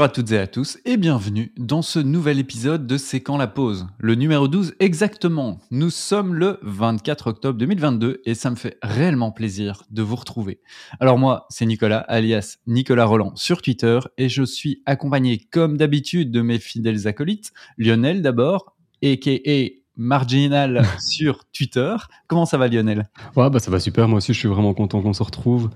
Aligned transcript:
Bonjour 0.00 0.12
à 0.12 0.14
toutes 0.14 0.32
et 0.32 0.38
à 0.38 0.46
tous 0.46 0.78
et 0.86 0.96
bienvenue 0.96 1.52
dans 1.58 1.82
ce 1.82 1.98
nouvel 1.98 2.38
épisode 2.38 2.86
de 2.86 2.96
C'est 2.96 3.20
quand 3.20 3.36
la 3.36 3.46
pause 3.46 3.86
Le 3.98 4.14
numéro 4.14 4.48
12 4.48 4.76
exactement. 4.80 5.60
Nous 5.70 5.90
sommes 5.90 6.32
le 6.32 6.58
24 6.62 7.26
octobre 7.26 7.58
2022 7.58 8.22
et 8.24 8.34
ça 8.34 8.48
me 8.48 8.56
fait 8.56 8.78
réellement 8.80 9.30
plaisir 9.30 9.82
de 9.90 10.00
vous 10.00 10.16
retrouver. 10.16 10.62
Alors 11.00 11.18
moi, 11.18 11.44
c'est 11.50 11.66
Nicolas 11.66 11.98
alias 11.98 12.56
Nicolas 12.66 13.04
Roland 13.04 13.36
sur 13.36 13.60
Twitter 13.60 13.98
et 14.16 14.30
je 14.30 14.42
suis 14.42 14.82
accompagné 14.86 15.38
comme 15.38 15.76
d'habitude 15.76 16.30
de 16.30 16.40
mes 16.40 16.58
fidèles 16.58 17.06
acolytes, 17.06 17.52
Lionel 17.76 18.22
d'abord, 18.22 18.76
a.k.a. 19.04 19.79
Marginal 20.00 20.82
sur 20.98 21.44
Twitter. 21.52 21.94
Comment 22.26 22.46
ça 22.46 22.56
va 22.56 22.68
Lionel? 22.68 23.08
Ouais, 23.36 23.50
bah 23.50 23.58
ça 23.58 23.70
va 23.70 23.78
super. 23.78 24.08
Moi 24.08 24.16
aussi, 24.16 24.32
je 24.32 24.38
suis 24.38 24.48
vraiment 24.48 24.72
content 24.72 25.02
qu'on 25.02 25.12
se 25.12 25.22
retrouve. 25.22 25.68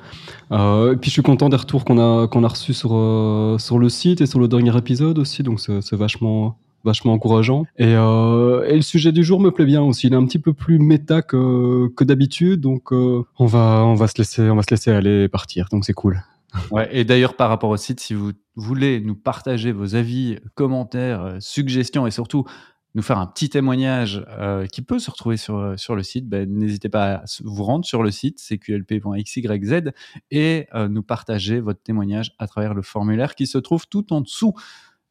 Euh, 0.51 0.95
et 0.95 0.97
puis, 0.97 1.11
je 1.11 1.13
suis 1.13 1.23
content 1.23 1.51
des 1.51 1.57
retours 1.59 1.85
qu'on 1.85 1.99
a, 1.99 2.27
qu'on 2.27 2.43
a 2.43 2.49
reçus 2.49 2.73
sur, 2.73 2.95
euh, 2.95 3.59
sur 3.59 3.79
le 3.79 3.91
site 3.91 4.23
et 4.23 4.27
sur 4.27 4.41
le 4.41 4.49
dernier 4.49 4.75
épisode 4.77 5.19
aussi. 5.19 5.43
Donc, 5.43 5.61
c'est 5.61 5.93
vachement, 5.93 6.59
vachement 6.85 7.13
encourageant. 7.13 7.67
Et, 7.77 7.95
euh, 7.95 8.67
et, 8.67 8.77
le 8.77 8.83
sujet 8.83 9.13
du 9.13 9.23
jour 9.23 9.41
me 9.41 9.51
plaît 9.51 9.67
bien 9.67 9.83
aussi. 9.83 10.07
Il 10.07 10.15
est 10.15 10.17
un 10.17 10.25
petit 10.25 10.39
peu 10.39 10.55
plus 10.55 10.79
méta 10.79 11.21
que, 11.21 11.89
que 11.95 12.03
d'habitude. 12.03 12.63
Donc, 12.63 12.93
on, 12.93 13.27
va, 13.47 13.85
on, 13.85 13.95
va 13.95 14.07
se 14.09 14.17
laisser, 14.17 14.49
on 14.49 14.57
va 14.57 14.63
se 14.63 14.71
laisser 14.71 14.91
aller 14.91 15.25
et 15.25 15.29
partir. 15.29 15.69
Donc, 15.71 15.85
c'est 15.85 15.93
cool. 15.93 16.23
Ouais, 16.71 16.89
et 16.93 17.05
d'ailleurs, 17.05 17.37
par 17.37 17.51
rapport 17.51 17.69
au 17.69 17.77
site, 17.77 18.01
si 18.01 18.15
vous 18.15 18.31
voulez 18.57 19.01
nous 19.01 19.17
partager 19.17 19.73
vos 19.73 19.97
avis, 19.97 20.39
commentaires, 20.55 21.37
suggestions 21.41 22.07
et 22.07 22.11
surtout 22.11 22.47
nous 22.95 23.03
faire 23.03 23.19
un 23.19 23.27
petit 23.27 23.49
témoignage 23.49 24.25
euh, 24.29 24.67
qui 24.67 24.83
peut 24.83 24.99
se 24.99 25.11
retrouver 25.11 25.37
sur, 25.37 25.59
euh, 25.59 25.77
sur 25.77 25.97
le 25.97 26.03
site, 26.03 26.29
ben, 26.29 26.49
n'hésitez 26.49 26.89
pas 26.89 27.15
à 27.15 27.25
vous 27.43 27.65
rendre 27.65 27.85
sur 27.85 28.03
le 28.03 28.11
site 28.11 28.39
cqlp.xyz 28.39 29.93
et 30.31 30.67
euh, 30.75 30.89
nous 30.89 31.03
partager 31.03 31.61
votre 31.61 31.83
témoignage 31.83 32.33
à 32.39 32.47
travers 32.47 32.75
le 32.75 32.83
formulaire 32.83 33.35
qui 33.35 33.47
se 33.47 33.59
trouve 33.59 33.87
tout 33.89 34.13
en 34.13 34.21
dessous 34.21 34.55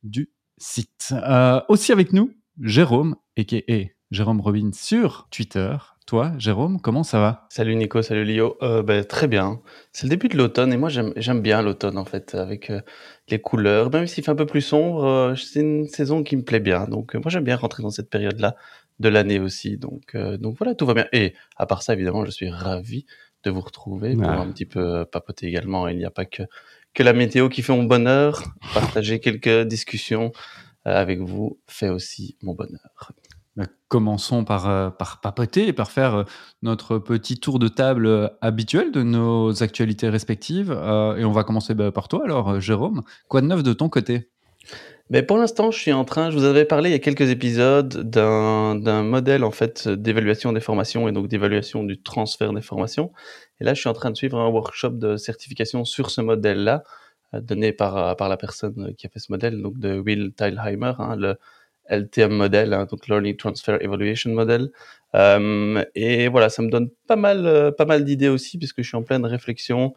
du 0.04 0.30
site. 0.58 1.14
aussi 1.68 1.92
avec 1.92 2.14
nous, 2.14 2.34
Jérôme, 2.62 3.16
et 3.36 3.96
Jérôme 4.12 4.40
Robin 4.40 4.72
sur 4.74 5.28
Twitter. 5.30 5.76
Toi, 6.06 6.34
Jérôme, 6.38 6.82
comment 6.82 7.04
ça 7.04 7.20
va? 7.20 7.48
Salut 7.50 7.76
Nico, 7.76 8.02
salut 8.02 8.26
Lio. 8.26 8.58
Euh, 8.62 8.84
ben, 8.84 9.06
très 9.06 9.28
bien. 9.28 9.62
C'est 9.94 10.04
le 10.04 10.10
début 10.10 10.28
de 10.28 10.38
l'automne 10.38 10.74
et 10.74 10.78
moi 10.78 10.90
j'aime 10.90 11.42
bien 11.42 11.62
l'automne 11.62 11.98
en 11.98 12.04
fait, 12.04 12.36
avec 12.36 12.70
euh, 12.70 12.82
les 13.30 13.40
couleurs. 13.40 13.90
Même 13.90 14.06
s'il 14.06 14.22
fait 14.22 14.32
un 14.32 14.36
peu 14.36 14.46
plus 14.46 14.62
sombre, 14.62 15.06
euh, 15.06 15.36
c'est 15.36 15.62
une 15.62 15.88
saison 15.88 16.22
qui 16.24 16.36
me 16.36 16.44
plaît 16.44 16.60
bien. 16.60 16.88
Donc 16.88 17.16
moi 17.16 17.30
j'aime 17.30 17.46
bien 17.46 17.56
rentrer 17.56 17.84
dans 17.84 17.90
cette 17.90 18.10
période-là 18.10 18.58
de 19.00 19.08
l'année 19.08 19.40
aussi. 19.40 19.78
Donc, 19.78 20.16
donc 20.16 20.58
voilà, 20.58 20.76
tout 20.76 20.86
va 20.86 20.94
bien. 20.94 21.08
Et 21.14 21.36
à 21.56 21.66
part 21.66 21.84
ça, 21.84 21.94
évidemment, 21.94 22.26
je 22.26 22.32
suis 22.32 22.50
ravi 22.50 23.06
de 23.44 23.50
vous 23.50 23.62
retrouver 23.62 24.14
pour 24.16 24.30
un 24.30 24.52
petit 24.52 24.66
peu 24.66 25.06
papoter 25.06 25.48
également. 25.48 25.88
Il 25.88 25.98
n'y 25.98 26.06
a 26.06 26.12
pas 26.12 26.26
que, 26.26 26.44
que 26.94 27.02
la 27.02 27.14
météo 27.14 27.48
qui 27.48 27.62
fait 27.62 27.74
mon 27.74 27.84
bonheur. 27.84 28.44
Partager 28.74 29.20
quelques 29.22 29.68
discussions 29.68 30.34
avec 30.84 31.22
vous 31.22 31.60
fait 31.68 31.90
aussi 31.90 32.38
mon 32.42 32.54
bonheur. 32.54 33.14
Bah, 33.56 33.66
commençons 33.88 34.46
par, 34.46 34.68
euh, 34.68 34.90
par 34.90 35.22
papoter 35.22 35.68
et 35.68 35.74
par 35.74 35.92
faire 35.92 36.16
euh, 36.16 36.24
notre 36.64 36.98
petit 36.98 37.38
tour 37.40 37.60
de 37.60 37.68
table 37.68 38.08
euh, 38.08 38.28
habituel 38.42 38.92
de 38.92 39.04
nos 39.04 39.62
actualités 39.62 40.10
respectives. 40.10 40.72
et 40.72 41.24
on 41.24 41.32
va 41.32 41.44
commencer 41.44 41.76
bah, 41.76 41.92
par 41.92 42.08
toi 42.08 42.24
alors, 42.24 42.60
Jérôme. 42.60 43.04
Quoi 43.28 43.42
de 43.42 43.48
neuf 43.48 43.62
de 43.62 43.74
ton 43.74 43.90
côté? 43.90 44.32
Mais 45.12 45.22
pour 45.22 45.38
l'instant, 45.38 45.70
je 45.70 45.78
suis 45.78 45.94
en 45.94 46.06
train, 46.06 46.32
je 46.32 46.38
vous 46.38 46.46
avais 46.46 46.66
parlé 46.66 46.90
il 46.90 46.94
y 46.94 46.96
a 46.96 47.00
quelques 47.00 47.30
épisodes 47.30 48.10
d'un 48.10 49.04
modèle 49.04 49.44
en 49.44 49.52
fait 49.52 49.88
d'évaluation 49.88 50.54
des 50.54 50.62
formations 50.62 51.08
et 51.08 51.12
donc 51.12 51.28
d'évaluation 51.28 51.84
du 51.84 52.02
transfert 52.02 52.54
des 52.54 52.62
formations. 52.62 53.12
Et 53.60 53.66
là, 53.66 53.76
je 53.76 53.82
suis 53.82 53.90
en 53.90 53.94
train 53.94 54.10
de 54.10 54.16
suivre 54.16 54.40
un 54.40 54.48
workshop 54.48 54.92
de 54.92 55.18
certification 55.18 55.86
sur 55.86 56.10
ce 56.10 56.22
modèle-là, 56.22 56.84
donné 57.34 57.74
par, 57.74 58.16
par 58.16 58.30
la 58.30 58.38
personne 58.38 58.96
qui 58.98 59.06
a 59.06 59.10
fait 59.10 59.20
ce 59.20 59.32
modèle, 59.32 59.62
donc 59.62 59.78
de 59.78 60.00
Will 60.00 60.34
Teilheimer, 60.34 60.94
hein, 60.98 61.16
le, 61.18 61.38
LTM 61.90 62.34
model, 62.34 62.74
hein, 62.74 62.86
donc 62.90 63.08
Learning 63.08 63.36
Transfer 63.36 63.78
Evaluation 63.82 64.32
Model. 64.32 64.72
Euh, 65.16 65.84
et 65.96 66.28
voilà, 66.28 66.50
ça 66.50 66.62
me 66.62 66.70
donne 66.70 66.90
pas 67.08 67.16
mal, 67.16 67.46
euh, 67.46 67.72
pas 67.72 67.86
mal 67.86 68.04
d'idées 68.06 68.30
aussi, 68.30 68.58
puisque 68.58 68.82
je 68.82 68.88
suis 68.88 68.98
en 68.98 69.04
pleine 69.04 69.26
réflexion 69.26 69.94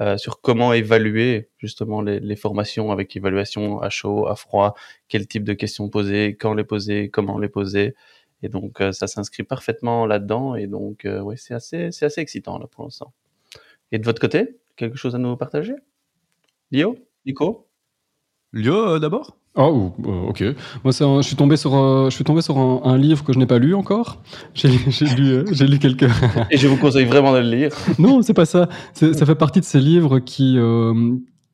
euh, 0.00 0.16
sur 0.16 0.40
comment 0.40 0.72
évaluer 0.72 1.50
justement 1.58 2.02
les, 2.02 2.36
formations 2.36 2.92
avec 2.92 3.16
évaluation 3.16 3.80
à 3.80 3.90
chaud, 3.90 4.28
à 4.28 4.36
froid, 4.36 4.74
quel 5.08 5.26
type 5.26 5.44
de 5.44 5.52
questions 5.52 5.88
poser, 5.88 6.36
quand 6.36 6.54
les 6.54 6.64
poser, 6.64 7.10
comment 7.10 7.38
les 7.38 7.48
poser. 7.48 7.94
Et 8.42 8.48
donc 8.48 8.78
ça 8.92 9.06
s'inscrit 9.06 9.42
parfaitement 9.42 10.06
là-dedans. 10.06 10.54
Et 10.54 10.66
donc 10.66 11.06
oui, 11.06 11.36
c'est 11.36 11.54
assez, 11.54 11.92
c'est 11.92 12.06
assez 12.06 12.22
excitant 12.22 12.58
là 12.58 12.66
pour 12.66 12.84
l'instant. 12.84 13.12
Et 13.92 13.98
de 13.98 14.04
votre 14.04 14.20
côté, 14.20 14.56
quelque 14.76 14.96
chose 14.96 15.14
à 15.14 15.18
nous 15.18 15.36
partager? 15.36 15.74
Lio? 16.70 16.96
Nico? 17.26 17.68
Lio 18.52 18.98
d'abord? 18.98 19.39
Oh, 19.56 19.92
ok. 20.28 20.44
Moi, 20.84 20.92
je 20.92 21.22
suis 21.22 21.34
tombé 21.34 21.56
sur, 21.56 21.74
euh, 21.74 22.08
je 22.08 22.14
suis 22.14 22.24
tombé 22.24 22.40
sur 22.40 22.56
un, 22.58 22.96
livre 22.96 23.24
que 23.24 23.32
je 23.32 23.38
n'ai 23.38 23.46
pas 23.46 23.58
lu 23.58 23.74
encore. 23.74 24.22
J'ai 24.54 24.68
lu, 24.68 24.78
euh, 25.32 25.44
j'ai 25.50 25.66
lu 25.66 25.78
quelques. 25.78 26.08
Et 26.50 26.56
je 26.56 26.68
vous 26.68 26.76
conseille 26.76 27.04
vraiment 27.04 27.32
de 27.32 27.38
le 27.38 27.50
lire. 27.50 27.72
non, 27.98 28.22
c'est 28.22 28.34
pas 28.34 28.46
ça. 28.46 28.68
Ça 28.92 29.26
fait 29.26 29.34
partie 29.34 29.60
de 29.60 29.64
ces 29.64 29.80
livres 29.80 30.20
qui, 30.20 30.56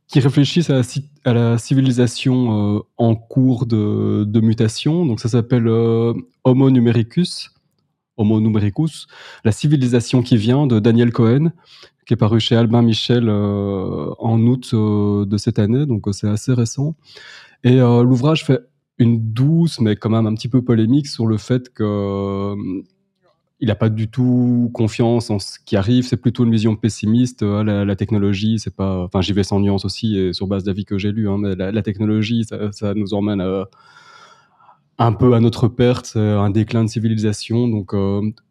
qui 0.09 0.21
réfléchissent 0.21 0.69
à 0.69 0.75
la, 0.75 0.83
à 1.25 1.33
la 1.33 1.59
civilisation 1.59 2.85
en 2.99 3.15
cours 3.15 3.65
de, 3.65 4.25
de, 4.25 4.41
mutation. 4.41 5.07
Donc, 5.07 5.21
ça 5.21 5.31
s'appelle 5.31 5.67
Homo 6.45 6.71
numericus. 6.71 7.51
Homo 8.19 8.41
numericus, 8.41 9.07
la 9.45 9.53
civilisation 9.53 10.23
qui 10.23 10.39
vient 10.39 10.67
de 10.67 10.81
Daniel 10.81 11.13
Cohen, 11.13 11.53
qui 12.07 12.15
est 12.15 12.17
paru 12.17 12.41
chez 12.41 12.57
Albin 12.57 12.83
Michel 12.83 13.29
en 13.29 14.41
août 14.41 14.75
de 14.75 15.37
cette 15.37 15.59
année. 15.59 15.87
Donc, 15.87 16.07
c'est 16.13 16.29
assez 16.29 16.53
récent. 16.53 16.95
Et 17.65 17.81
euh, 17.81 18.05
l'ouvrage 18.05 18.45
fait 18.45 18.61
une 18.99 19.33
douce, 19.33 19.81
mais 19.81 19.97
quand 19.97 20.11
même 20.11 20.27
un 20.27 20.35
petit 20.35 20.49
peu 20.49 20.63
polémique 20.63 21.09
sur 21.09 21.27
le 21.27 21.37
fait 21.37 21.73
que 21.73 21.83
euh, 21.83 22.83
il 23.59 23.69
n'a 23.69 23.75
pas 23.75 23.89
du 23.89 24.09
tout 24.09 24.71
confiance 24.73 25.31
en 25.31 25.39
ce 25.39 25.59
qui 25.65 25.77
arrive. 25.77 26.05
C'est 26.07 26.17
plutôt 26.17 26.45
une 26.45 26.53
vision 26.53 26.77
pessimiste. 26.77 27.43
Euh, 27.43 27.85
la, 27.85 27.97
technologie, 27.97 28.59
c'est 28.61 28.75
pas. 28.75 29.03
Enfin, 29.05 29.21
j'y 29.21 29.33
vais 29.33 29.43
sans 29.43 29.59
nuance 29.59 29.85
aussi 29.85 30.17
et 30.17 30.33
sur 30.33 30.47
base 30.47 30.63
d'avis 30.63 30.85
que 30.85 30.97
j'ai 30.97 31.11
lu. 31.11 31.29
Hein, 31.29 31.39
mais 31.39 31.57
la, 31.57 31.83
technologie, 31.83 32.45
ça, 32.45 32.95
nous 32.95 33.15
emmène 33.15 33.43
un 34.99 35.13
peu 35.13 35.35
à 35.35 35.41
notre 35.41 35.69
perte, 35.69 36.17
un 36.17 36.51
déclin 36.51 36.85
de 36.85 36.89
civilisation. 36.89 37.69
Donc, 37.69 37.95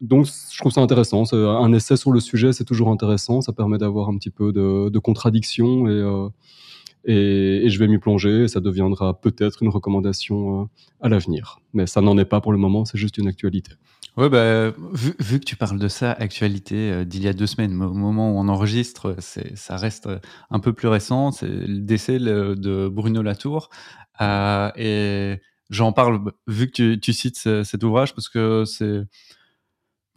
donc, 0.00 0.26
je 0.26 0.58
trouve 0.58 0.72
ça 0.72 0.80
intéressant. 0.80 1.24
Un 1.32 1.72
essai 1.72 1.96
sur 1.96 2.12
le 2.12 2.20
sujet, 2.20 2.52
c'est 2.52 2.64
toujours 2.64 2.90
intéressant. 2.90 3.40
Ça 3.40 3.52
permet 3.52 3.78
d'avoir 3.78 4.08
un 4.08 4.16
petit 4.16 4.30
peu 4.30 4.52
de, 4.52 4.88
de 4.88 4.98
contradiction 4.98 5.88
et 5.88 6.30
et, 7.06 7.70
je 7.70 7.78
vais 7.78 7.86
m'y 7.86 7.98
plonger. 7.98 8.48
ça 8.48 8.60
deviendra 8.60 9.20
peut-être 9.20 9.62
une 9.62 9.68
recommandation 9.68 10.62
euh, 10.62 10.64
à 11.00 11.08
l'avenir. 11.08 11.60
Mais 11.72 11.86
ça 11.86 12.00
n'en 12.00 12.18
est 12.18 12.24
pas 12.24 12.40
pour 12.40 12.52
le 12.52 12.58
moment, 12.58 12.84
c'est 12.84 12.98
juste 12.98 13.16
une 13.18 13.28
actualité. 13.28 13.72
Ouais, 14.16 14.28
bah, 14.28 14.72
vu, 14.92 15.40
que 15.40 15.44
tu 15.44 15.56
parles 15.56 15.78
de 15.78 15.88
ça, 15.88 16.12
actualité 16.12 16.90
euh, 16.90 17.04
d'il 17.04 17.22
y 17.22 17.28
a 17.28 17.32
deux 17.32 17.46
semaines, 17.46 17.80
au 17.80 17.94
moment 17.94 18.32
où 18.32 18.38
on 18.38 18.48
enregistre, 18.48 19.14
ça 19.20 19.76
reste 19.76 20.08
un 20.50 20.58
peu 20.58 20.72
plus 20.72 20.88
récent. 20.88 21.30
C'est 21.30 21.48
le 21.48 21.80
décès 21.80 22.18
de 22.18 22.88
Bruno 22.88 23.22
Latour. 23.22 23.70
Euh, 24.20 24.70
et 24.76 25.36
j'en 25.70 25.92
parle 25.92 26.32
vu 26.46 26.70
que 26.70 26.94
tu, 26.94 27.12
cites 27.12 27.64
cet 27.64 27.82
ouvrage 27.82 28.14
parce 28.14 28.28
que 28.28 28.64
c'est 28.64 29.02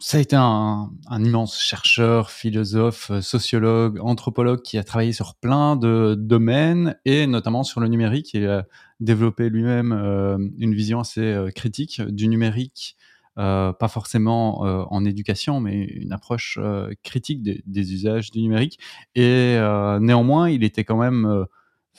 ça 0.00 0.16
a 0.16 0.20
été 0.20 0.34
un, 0.34 0.90
immense 1.10 1.60
chercheur, 1.60 2.30
philosophe, 2.30 3.10
euh, 3.10 3.20
sociologue, 3.20 3.98
anthropologue 4.00 4.62
qui 4.62 4.78
a 4.78 4.82
travaillé 4.82 5.12
sur 5.12 5.34
plein 5.34 5.76
de 5.76 6.16
domaines 6.18 6.96
et 7.04 7.26
notamment 7.26 7.64
sur 7.64 7.80
le 7.80 7.88
numérique. 7.88 8.32
Il 8.32 8.48
a 8.48 8.64
développé 8.98 9.50
lui-même 9.50 9.92
euh, 9.92 10.38
une 10.56 10.74
vision 10.74 11.00
assez 11.00 11.20
euh, 11.20 11.50
critique 11.50 12.00
du 12.00 12.28
numérique, 12.28 12.96
pas 13.36 13.88
forcément 13.88 14.60
en 14.90 15.04
éducation, 15.06 15.60
mais 15.60 15.72
une 15.72 16.12
approche 16.12 16.58
critique 17.02 17.42
des, 17.42 17.92
usages 17.94 18.30
du 18.30 18.42
numérique. 18.42 18.78
Et 19.14 19.56
néanmoins, 19.98 20.50
il 20.50 20.62
était 20.62 20.84
quand 20.84 20.98
même 20.98 21.46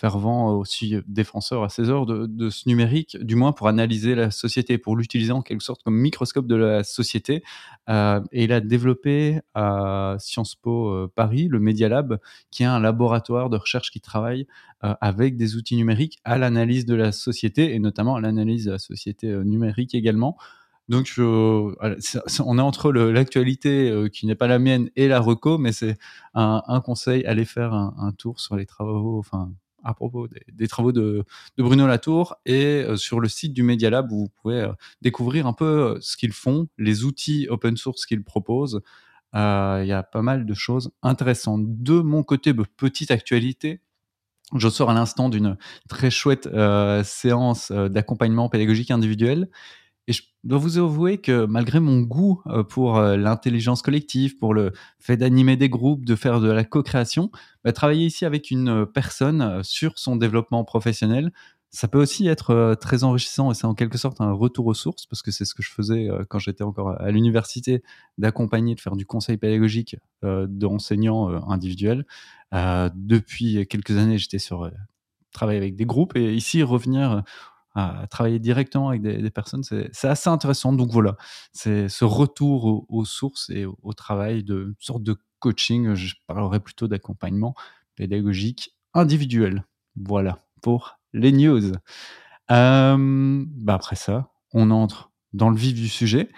fervent 0.02 0.58
aussi 0.58 0.96
défenseur 1.06 1.64
à 1.64 1.70
ses 1.70 1.92
heures 1.92 2.08
de, 2.08 2.50
ce 2.50 2.68
numérique, 2.68 3.18
du 3.22 3.36
moins 3.36 3.52
pour 3.52 3.68
analyser 3.68 4.16
la 4.16 4.32
société, 4.32 4.80
pour 4.80 4.98
l'utiliser 4.98 5.32
en 5.32 5.44
quelque 5.44 5.62
sorte 5.62 5.84
comme 5.84 5.96
microscope 5.96 6.48
de 6.48 6.56
la 6.56 6.84
société. 6.84 7.44
Euh, 7.88 8.20
et 8.32 8.46
il 8.46 8.52
a 8.52 8.62
développé 8.62 9.42
à 9.54 10.16
Sciences 10.18 10.56
Po 10.56 10.90
euh, 10.90 11.12
Paris 11.14 11.48
le 11.48 11.60
Media 11.60 11.88
Lab, 11.88 12.20
qui 12.50 12.64
est 12.64 12.66
un 12.66 12.80
laboratoire 12.80 13.52
de 13.52 13.58
recherche 13.58 13.92
qui 13.92 14.02
travaille 14.02 14.48
euh, 14.84 14.96
avec 15.02 15.38
des 15.38 15.56
outils 15.56 15.76
numériques 15.76 16.18
à 16.24 16.40
l'analyse 16.40 16.88
de 16.88 16.96
la 16.96 17.12
société 17.12 17.76
et 17.76 17.78
notamment 17.78 18.16
à 18.16 18.22
l'analyse 18.22 18.66
de 18.66 18.72
la 18.72 18.80
société 18.80 19.28
numérique 19.46 19.94
également. 19.94 20.36
Donc, 20.90 21.14
on 21.20 22.58
est 22.58 22.62
entre 22.62 22.92
l'actualité 22.92 24.08
qui 24.12 24.26
n'est 24.26 24.36
pas 24.36 24.48
la 24.48 24.58
mienne 24.58 24.90
et 24.96 25.08
la 25.08 25.20
reco, 25.20 25.60
mais 25.60 25.72
c'est 25.72 25.98
un, 26.34 26.82
conseil, 26.84 27.24
allez 27.26 27.46
faire 27.46 27.74
un, 27.74 28.12
tour 28.18 28.40
sur 28.40 28.56
les 28.58 28.66
travaux, 28.66 29.24
à 29.84 29.94
propos 29.94 30.28
des, 30.28 30.68
travaux 30.68 30.92
de, 30.92 31.24
Bruno 31.58 31.88
Latour 31.88 32.36
et 32.46 32.84
euh, 32.84 32.96
sur 32.96 33.20
le 33.20 33.28
site 33.28 33.54
du 33.54 33.64
Media 33.64 33.90
Lab 33.90 34.10
vous 34.10 34.30
pouvez 34.42 34.62
euh, 34.62 34.74
découvrir 35.02 35.48
un 35.48 35.54
peu 35.54 35.66
euh, 35.66 35.98
ce 36.02 36.18
qu'ils 36.18 36.34
font, 36.34 36.68
les 36.78 37.04
outils 37.04 37.48
open 37.50 37.78
source 37.78 38.06
qu'ils 38.06 38.24
proposent. 38.24 38.82
Il 39.34 39.86
y 39.86 39.94
a 39.94 40.04
pas 40.04 40.22
mal 40.22 40.46
de 40.46 40.54
choses 40.54 40.92
intéressantes. 41.04 41.62
De 41.66 42.02
mon 42.02 42.22
côté, 42.22 42.54
petite 42.54 43.12
actualité, 43.12 43.80
je 44.54 44.68
sors 44.68 44.90
à 44.90 44.94
l'instant 44.94 45.30
d'une 45.30 45.56
très 45.88 46.12
chouette 46.12 46.50
séance 47.06 47.72
d'accompagnement 47.72 48.50
pédagogique 48.50 48.92
individuel. 48.92 49.48
Dois 50.44 50.58
vous 50.58 50.80
avouer 50.80 51.20
que 51.20 51.46
malgré 51.46 51.80
mon 51.80 52.02
goût 52.02 52.42
euh, 52.48 52.64
pour 52.64 53.00
l'intelligence 53.00 53.84
collective, 53.84 54.38
pour 54.38 54.56
le 54.56 54.72
fait 55.00 55.16
d'animer 55.16 55.56
des 55.56 55.70
groupes, 55.70 56.04
de 56.04 56.16
faire 56.16 56.40
de 56.40 56.50
la 56.50 56.64
co-création, 56.64 57.32
bah, 57.64 57.72
travailler 57.72 58.08
ici 58.08 58.26
avec 58.26 58.50
une 58.50 58.88
personne 58.88 59.64
sur 59.64 60.00
son 60.00 60.16
développement 60.16 60.64
professionnel, 60.64 61.32
ça 61.70 61.88
peut 61.88 62.02
aussi 62.02 62.28
être 62.28 62.76
très 62.82 63.06
enrichissant 63.06 63.52
et 63.52 63.54
c'est 63.54 63.66
en 63.66 63.76
quelque 63.76 63.98
sorte 63.98 64.20
un 64.20 64.34
retour 64.34 64.66
aux 64.66 64.74
sources 64.74 65.06
parce 65.06 65.22
que 65.22 65.32
c'est 65.32 65.46
ce 65.46 65.56
que 65.56 65.64
je 65.64 65.72
faisais 65.72 66.10
quand 66.28 66.38
j'étais 66.38 66.66
encore 66.66 67.00
à 67.00 67.12
l'université, 67.12 67.82
d'accompagner, 68.18 68.76
de 68.76 68.82
faire 68.82 68.98
du 68.98 69.06
conseil 69.06 69.38
pédagogique 69.38 69.96
d'enseignants 70.22 71.30
individuels. 71.50 72.06
depuis 72.52 73.66
quelques 73.68 73.92
années, 73.92 74.18
j'étais 74.18 74.38
sur 74.38 74.70
travailler 75.32 75.60
avec 75.60 75.78
des 75.78 75.86
groupes 75.86 76.16
et 76.18 76.34
ici 76.34 76.62
revenir 76.62 77.24
à 77.74 78.06
travailler 78.10 78.40
directement 78.40 78.90
avec 78.90 79.02
des, 79.02 79.30
personnes, 79.30 79.64
c'est 79.64 80.08
assez 80.08 80.30
intéressant. 80.30 80.74
Donc 80.74 80.92
voilà, 80.92 81.16
c'est 81.54 81.88
ce 81.88 82.04
retour 82.04 82.86
aux, 82.90 83.06
sources 83.06 83.50
et 83.50 83.66
au, 83.66 83.94
travail 83.94 84.44
de 84.44 84.76
sorte 84.80 85.04
de 85.04 85.16
coaching. 85.40 85.94
Je 85.96 86.16
parlerai 86.28 86.60
plutôt 86.60 86.88
d'accompagnement 86.88 87.56
pédagogique 87.96 88.76
individuel. 88.94 89.66
Voilà 89.96 90.40
pour 90.62 91.00
les 91.14 91.32
news. 91.32 91.72
Euh, 92.52 93.46
bah 93.48 93.76
après 93.76 93.96
ça, 93.96 94.32
on 94.54 94.72
entre 94.72 95.12
dans 95.34 95.50
le 95.50 95.56
vif 95.56 95.74
du 95.74 95.88
sujet 95.88 96.30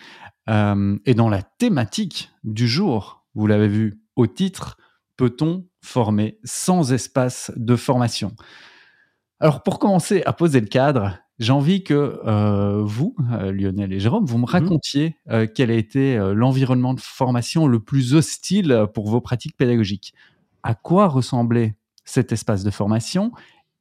euh, 0.50 0.98
et 1.06 1.16
dans 1.16 1.30
la 1.30 1.42
thématique 1.42 2.32
du 2.44 2.68
jour. 2.68 3.26
Vous 3.34 3.48
l'avez 3.48 3.68
vu 3.68 4.02
au 4.16 4.28
titre, 4.28 4.78
peut-on 5.18 5.68
former 5.82 6.40
sans 6.44 6.94
espace 6.94 7.52
de 7.56 7.76
formation? 7.76 8.36
Alors 9.40 9.64
pour 9.64 9.80
commencer 9.80 10.24
à 10.26 10.34
poser 10.34 10.62
le 10.62 10.68
cadre, 10.68 11.18
j'ai 11.40 11.52
envie 11.52 11.84
que 11.84 12.20
euh, 12.26 12.84
vous, 12.84 13.16
Lionel 13.30 13.92
et 13.92 14.00
Jérôme, 14.00 14.26
vous 14.26 14.38
me 14.38 14.44
mmh 14.44 14.46
racontiez 14.46 15.16
quel 15.56 15.72
a 15.72 15.76
été 15.76 16.18
l'environnement 16.34 16.94
de 16.94 17.00
formation 17.00 17.68
le 17.68 17.80
plus 17.80 18.14
hostile 18.14 18.86
pour 18.94 19.10
vos 19.10 19.22
pratiques 19.22 19.58
pédagogiques. 19.58 20.14
À 20.62 20.76
quoi 20.76 21.08
ressemblait 21.08 21.76
cet 22.06 22.32
espace 22.32 22.64
de 22.64 22.72
formation 22.72 23.32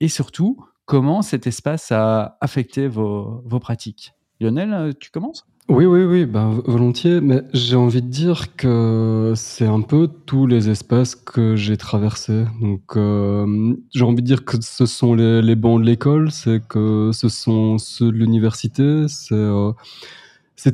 et 0.03 0.09
surtout, 0.09 0.59
comment 0.85 1.23
cet 1.23 1.47
espace 1.47 1.93
a 1.93 2.37
affecté 2.41 2.89
vos, 2.89 3.41
pratiques? 3.61 4.15
Lionel, 4.41 4.73
euh, 4.75 4.93
tu 4.99 5.13
commences? 5.13 5.47
Oui, 5.69 5.87
oui, 5.87 6.05
oui, 6.05 6.26
ben, 6.26 6.61
volontiers, 6.67 7.20
mais 7.20 7.43
j'ai 7.55 7.76
envie 7.76 8.03
de 8.03 8.09
dire 8.09 8.56
que 8.56 9.32
c'est 9.37 9.67
un 9.67 9.81
peu 9.81 10.09
tous 10.26 10.47
les 10.47 10.69
espaces 10.69 11.14
que 11.14 11.56
j'ai 11.56 11.76
traversés. 11.76 12.44
Donc, 12.61 12.97
euh, 12.97 13.75
j'ai 13.94 14.05
envie 14.05 14.23
de 14.23 14.26
dire 14.26 14.44
que 14.44 14.56
ce 14.61 14.87
sont 14.87 15.14
les, 15.14 15.55
bancs 15.55 15.81
de 15.81 15.87
l'école, 15.87 16.31
c'est 16.31 16.61
que 16.67 17.11
ce 17.12 17.29
sont 17.29 17.79
ceux 17.79 18.06
de 18.06 18.17
l'université, 18.17 19.06
c'est 19.09 19.35
euh, 19.35 19.73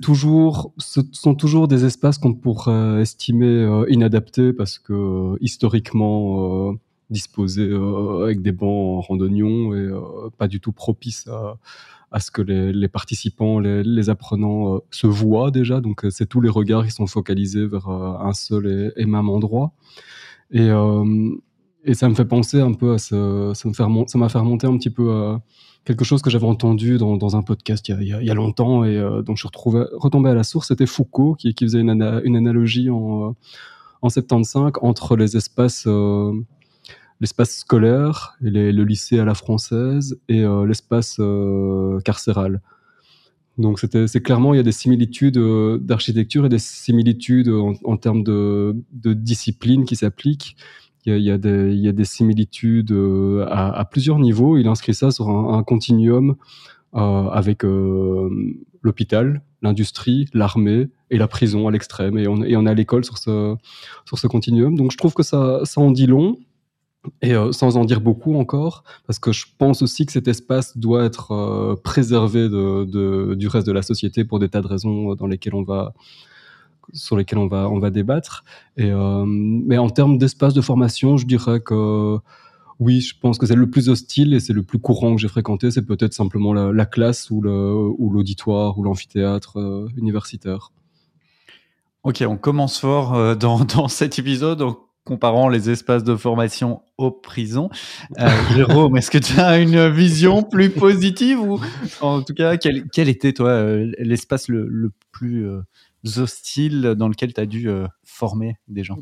toujours, 0.03 0.73
ce 0.79 1.01
sont 1.13 1.35
toujours 1.35 1.69
des 1.69 1.85
espaces 1.85 2.19
qu'on 2.19 2.35
pourrait 2.35 3.01
estimer 3.03 3.85
inadaptés 3.89 4.53
parce 4.53 4.79
que 4.79 5.37
historiquement, 5.41 6.75
disposé 7.11 7.63
euh, 7.63 8.25
avec 8.25 8.43
des 8.43 8.53
bancs 8.53 8.99
en 8.99 9.01
randonnion 9.01 9.75
et 9.75 9.79
euh, 9.79 10.31
pas 10.37 10.49
du 10.49 10.61
tout 10.61 10.73
propice 10.73 11.27
à, 11.29 11.59
à 12.11 12.21
ce 12.21 12.31
que 12.31 12.43
les, 12.43 12.89
participants, 12.89 13.59
les, 13.61 14.11
apprenants 14.11 14.77
euh, 14.77 14.79
se 14.91 15.07
voient 15.07 15.51
déjà. 15.51 15.81
Donc 15.81 16.07
c'est 16.11 16.27
tous 16.27 16.41
les 16.41 16.49
regards 16.49 16.85
qui 16.85 16.91
sont 16.91 17.07
focalisés 17.07 17.67
vers 17.67 17.89
un 17.89 18.33
seul 18.33 18.93
et, 18.97 19.07
même 19.07 19.29
endroit. 19.29 19.73
Et, 20.53 20.71
ça 21.95 22.09
me 22.09 22.15
fait 22.15 22.25
penser 22.25 22.61
un 22.61 22.73
peu 22.73 22.93
à 22.95 22.99
ça 22.99 23.17
ça 23.55 24.19
m'a 24.19 24.29
fait 24.29 24.39
remonter 24.39 24.67
un 24.67 24.77
petit 24.77 24.91
peu 24.91 25.11
à 25.13 25.41
quelque 25.85 26.05
chose 26.05 26.21
que 26.21 26.29
j'avais 26.29 26.47
entendu 26.47 26.99
dans, 26.99 27.37
un 27.37 27.43
podcast 27.43 27.89
il 27.89 28.03
y 28.03 28.31
a, 28.31 28.35
longtemps 28.35 28.85
et 28.85 28.99
donc 29.25 29.37
je 29.37 29.43
suis 29.43 29.47
retrouvé, 29.49 29.85
retombé 29.93 30.31
à 30.31 30.35
la 30.35 30.45
source. 30.45 30.69
C'était 30.69 30.87
Foucault 30.87 31.35
qui, 31.35 31.55
faisait 31.59 31.81
une, 31.81 31.91
analogie 32.37 32.91
en 32.91 33.35
75 34.03 34.73
entre 34.83 35.17
les 35.17 35.37
espaces 35.37 35.87
l'espace 37.21 37.59
scolaire, 37.59 38.37
le 38.41 38.83
lycée 38.83 39.19
à 39.19 39.25
la 39.25 39.35
française 39.35 40.19
et 40.29 40.45
euh, 40.45 40.67
l'espace 40.67 41.17
euh, 41.19 42.01
carcéral. 42.01 42.61
Donc 43.57 43.81
c'est 43.81 44.23
clairement, 44.23 44.55
il 44.55 44.59
y 44.59 44.61
a 44.61 44.65
des 44.65 44.71
similitudes 44.71 45.37
euh, 45.37 45.79
d'architecture 45.79 46.47
et 46.47 46.49
des 46.49 46.61
similitudes 46.61 47.49
en, 47.49 47.97
termes 47.97 48.23
de, 48.23 48.77
de, 48.93 49.13
discipline 49.15 49.85
qui 49.85 49.97
s'appliquent. 49.97 50.57
Il, 51.07 51.15
il, 51.15 51.23
y 51.23 51.89
a 51.89 51.93
des 51.93 52.05
similitudes 52.05 52.95
à, 53.51 53.85
plusieurs 53.91 54.21
niveaux. 54.21 54.59
Il 54.59 54.69
inscrit 54.69 54.95
ça 54.95 55.11
sur 55.11 55.29
un, 55.29 55.65
continuum 55.65 56.37
avec 56.93 57.65
l'hôpital, 58.83 59.43
l'industrie, 59.63 60.27
l'armée 60.35 60.89
et 61.11 61.19
la 61.19 61.27
prison 61.27 61.67
à 61.67 61.73
l'extrême. 61.73 62.17
Et 62.17 62.29
on, 62.29 62.45
et 62.45 62.57
on 62.57 62.65
est 62.65 62.71
à 62.71 62.75
l'école 62.75 63.05
sur 63.05 63.19
ce, 63.19 63.57
sur 64.05 64.19
ce 64.19 64.29
continuum. 64.29 64.77
Donc 64.77 64.93
je 64.93 64.97
trouve 64.97 65.15
que 65.15 65.25
ça, 65.25 65.63
ça 65.65 65.81
en 65.81 65.91
dit 65.91 66.07
long. 66.07 66.39
Et 67.23 67.35
euh, 67.35 67.53
sans 67.53 67.77
en 67.77 67.85
dire 67.85 68.01
beaucoup 68.01 68.35
encore, 68.37 68.85
parce 69.07 69.19
que 69.19 69.33
je 69.33 69.47
pense 69.59 69.83
aussi 69.83 70.07
que 70.07 70.13
cet 70.13 70.29
espace 70.29 70.77
doit 70.77 71.05
être 71.05 71.33
euh, 71.33 71.77
préservé 71.77 72.49
du 72.49 73.49
reste 73.49 73.67
de 73.67 73.73
la 73.73 73.83
société 73.83 74.25
pour 74.25 74.39
des 74.39 74.49
tas 74.49 74.61
de 74.61 74.67
raisons 74.67 75.15
dans 75.15 75.27
lesquelles 75.27 75.55
on 75.55 75.63
va, 75.63 75.95
sur 76.93 77.17
lesquelles 77.17 77.39
on 77.39 77.47
va, 77.47 77.69
on 77.69 77.79
va 77.79 77.91
débattre. 77.91 78.45
Euh, 78.79 79.25
mais 79.27 79.79
en 79.79 79.91
termes 79.91 80.19
d'espace 80.19 80.55
de 80.55 80.61
formation, 80.61 81.17
je 81.17 81.27
dirais 81.27 81.61
que 81.61 82.19
oui, 82.81 83.01
je 83.01 83.15
pense 83.21 83.39
que 83.39 83.47
c'est 83.47 83.57
le 83.57 83.69
plus 83.69 83.89
hostile 83.89 84.35
et 84.35 84.41
c'est 84.41 84.53
le 84.53 84.63
plus 84.63 84.79
courant 84.79 85.15
que 85.15 85.21
j'ai 85.21 85.29
fréquenté. 85.29 85.71
C'est 85.71 85.83
peut-être 85.83 86.15
simplement 86.15 86.53
la, 86.53 86.87
classe 86.87 87.31
ou 87.31 87.41
l'auditoire 87.41 88.79
ou 88.79 88.85
l'amphithéâtre 88.85 89.59
universitaire. 89.97 90.71
Ok, 92.05 92.23
on 92.27 92.37
commence 92.37 92.79
fort 92.79 93.37
dans 93.37 93.89
cet 93.89 94.21
épisode 94.21 94.63
comparant 95.09 95.49
les 95.49 95.71
espaces 95.71 96.05
de 96.05 96.15
formation 96.17 96.83
aux 96.99 97.11
prisons. 97.11 97.71
Euh, 98.21 98.29
Jérôme, 98.55 98.95
est-ce 98.99 99.11
que 99.11 99.17
tu 99.17 99.41
as 99.41 99.59
une 99.59 99.89
vision 99.89 100.43
plus 100.43 100.69
positive 100.69 101.41
ou 101.41 101.59
en 102.03 102.21
tout 102.21 102.35
cas, 102.35 102.59
quel, 102.59 103.09
était 103.09 103.33
toi 103.33 103.49
euh, 103.49 103.91
l'espace 103.99 104.49
le, 104.49 104.91
plus 105.11 105.49
euh, 105.49 105.63
hostile 106.19 106.95
dans 106.97 107.09
lequel 107.09 107.33
tu 107.33 107.41
as 107.41 107.47
dû 107.47 107.71
former 108.05 108.57
des 108.69 108.85
gens? 108.85 108.99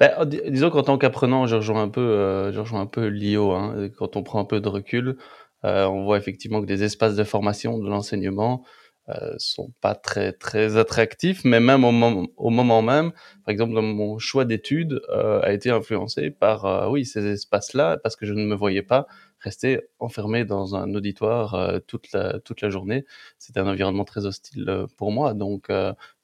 Ben, 0.00 0.24
Disons 0.24 0.70
qu'en 0.70 0.82
tant 0.82 0.96
qu'apprenant, 0.96 1.46
je 1.46 1.56
rejoins 1.56 1.82
un 1.82 1.88
peu, 1.90 2.50
je 2.50 2.74
un 2.74 2.86
peu 2.86 3.06
l'IO. 3.08 3.52
Hein. 3.52 3.90
Quand 3.98 4.16
on 4.16 4.22
prend 4.22 4.40
un 4.40 4.46
peu 4.46 4.62
de 4.62 4.68
recul, 4.68 5.18
on 5.62 6.04
voit 6.04 6.16
effectivement 6.16 6.62
que 6.62 6.66
des 6.66 6.84
espaces 6.84 7.16
de 7.16 7.24
formation 7.24 7.78
de 7.78 7.88
l'enseignement 7.88 8.64
euh, 9.10 9.34
sont 9.38 9.72
pas 9.80 9.94
très 9.94 10.32
très 10.32 10.76
attractifs, 10.76 11.44
mais 11.44 11.60
même 11.60 11.84
au, 11.84 11.92
moment, 11.92 12.26
au 12.36 12.50
moment 12.50 12.82
même, 12.82 13.12
par 13.44 13.52
exemple, 13.52 13.72
mon 13.80 14.18
choix 14.18 14.44
d'études 14.44 15.00
euh, 15.08 15.40
a 15.42 15.52
été 15.52 15.70
influencé 15.70 16.30
par 16.30 16.66
euh, 16.66 16.88
oui 16.88 17.06
ces 17.06 17.26
espaces-là, 17.26 17.96
parce 18.02 18.16
que 18.16 18.26
je 18.26 18.34
ne 18.34 18.44
me 18.44 18.54
voyais 18.54 18.82
pas 18.82 19.06
rester 19.40 19.80
enfermé 19.98 20.44
dans 20.44 20.76
un 20.76 20.94
auditoire 20.94 21.54
euh, 21.54 21.78
toute 21.86 22.12
la 22.12 22.40
toute 22.40 22.60
la 22.60 22.70
journée. 22.70 23.04
C'était 23.38 23.60
un 23.60 23.66
environnement 23.66 24.04
très 24.04 24.26
hostile 24.26 24.86
pour 24.96 25.10
moi. 25.12 25.32
Donc, 25.32 25.68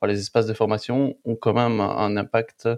les 0.07 0.19
espaces 0.19 0.47
de 0.47 0.53
formation 0.53 1.17
ont 1.25 1.37
quand 1.37 1.55
même 1.55 1.81
un 1.81 2.17
impact. 2.17 2.69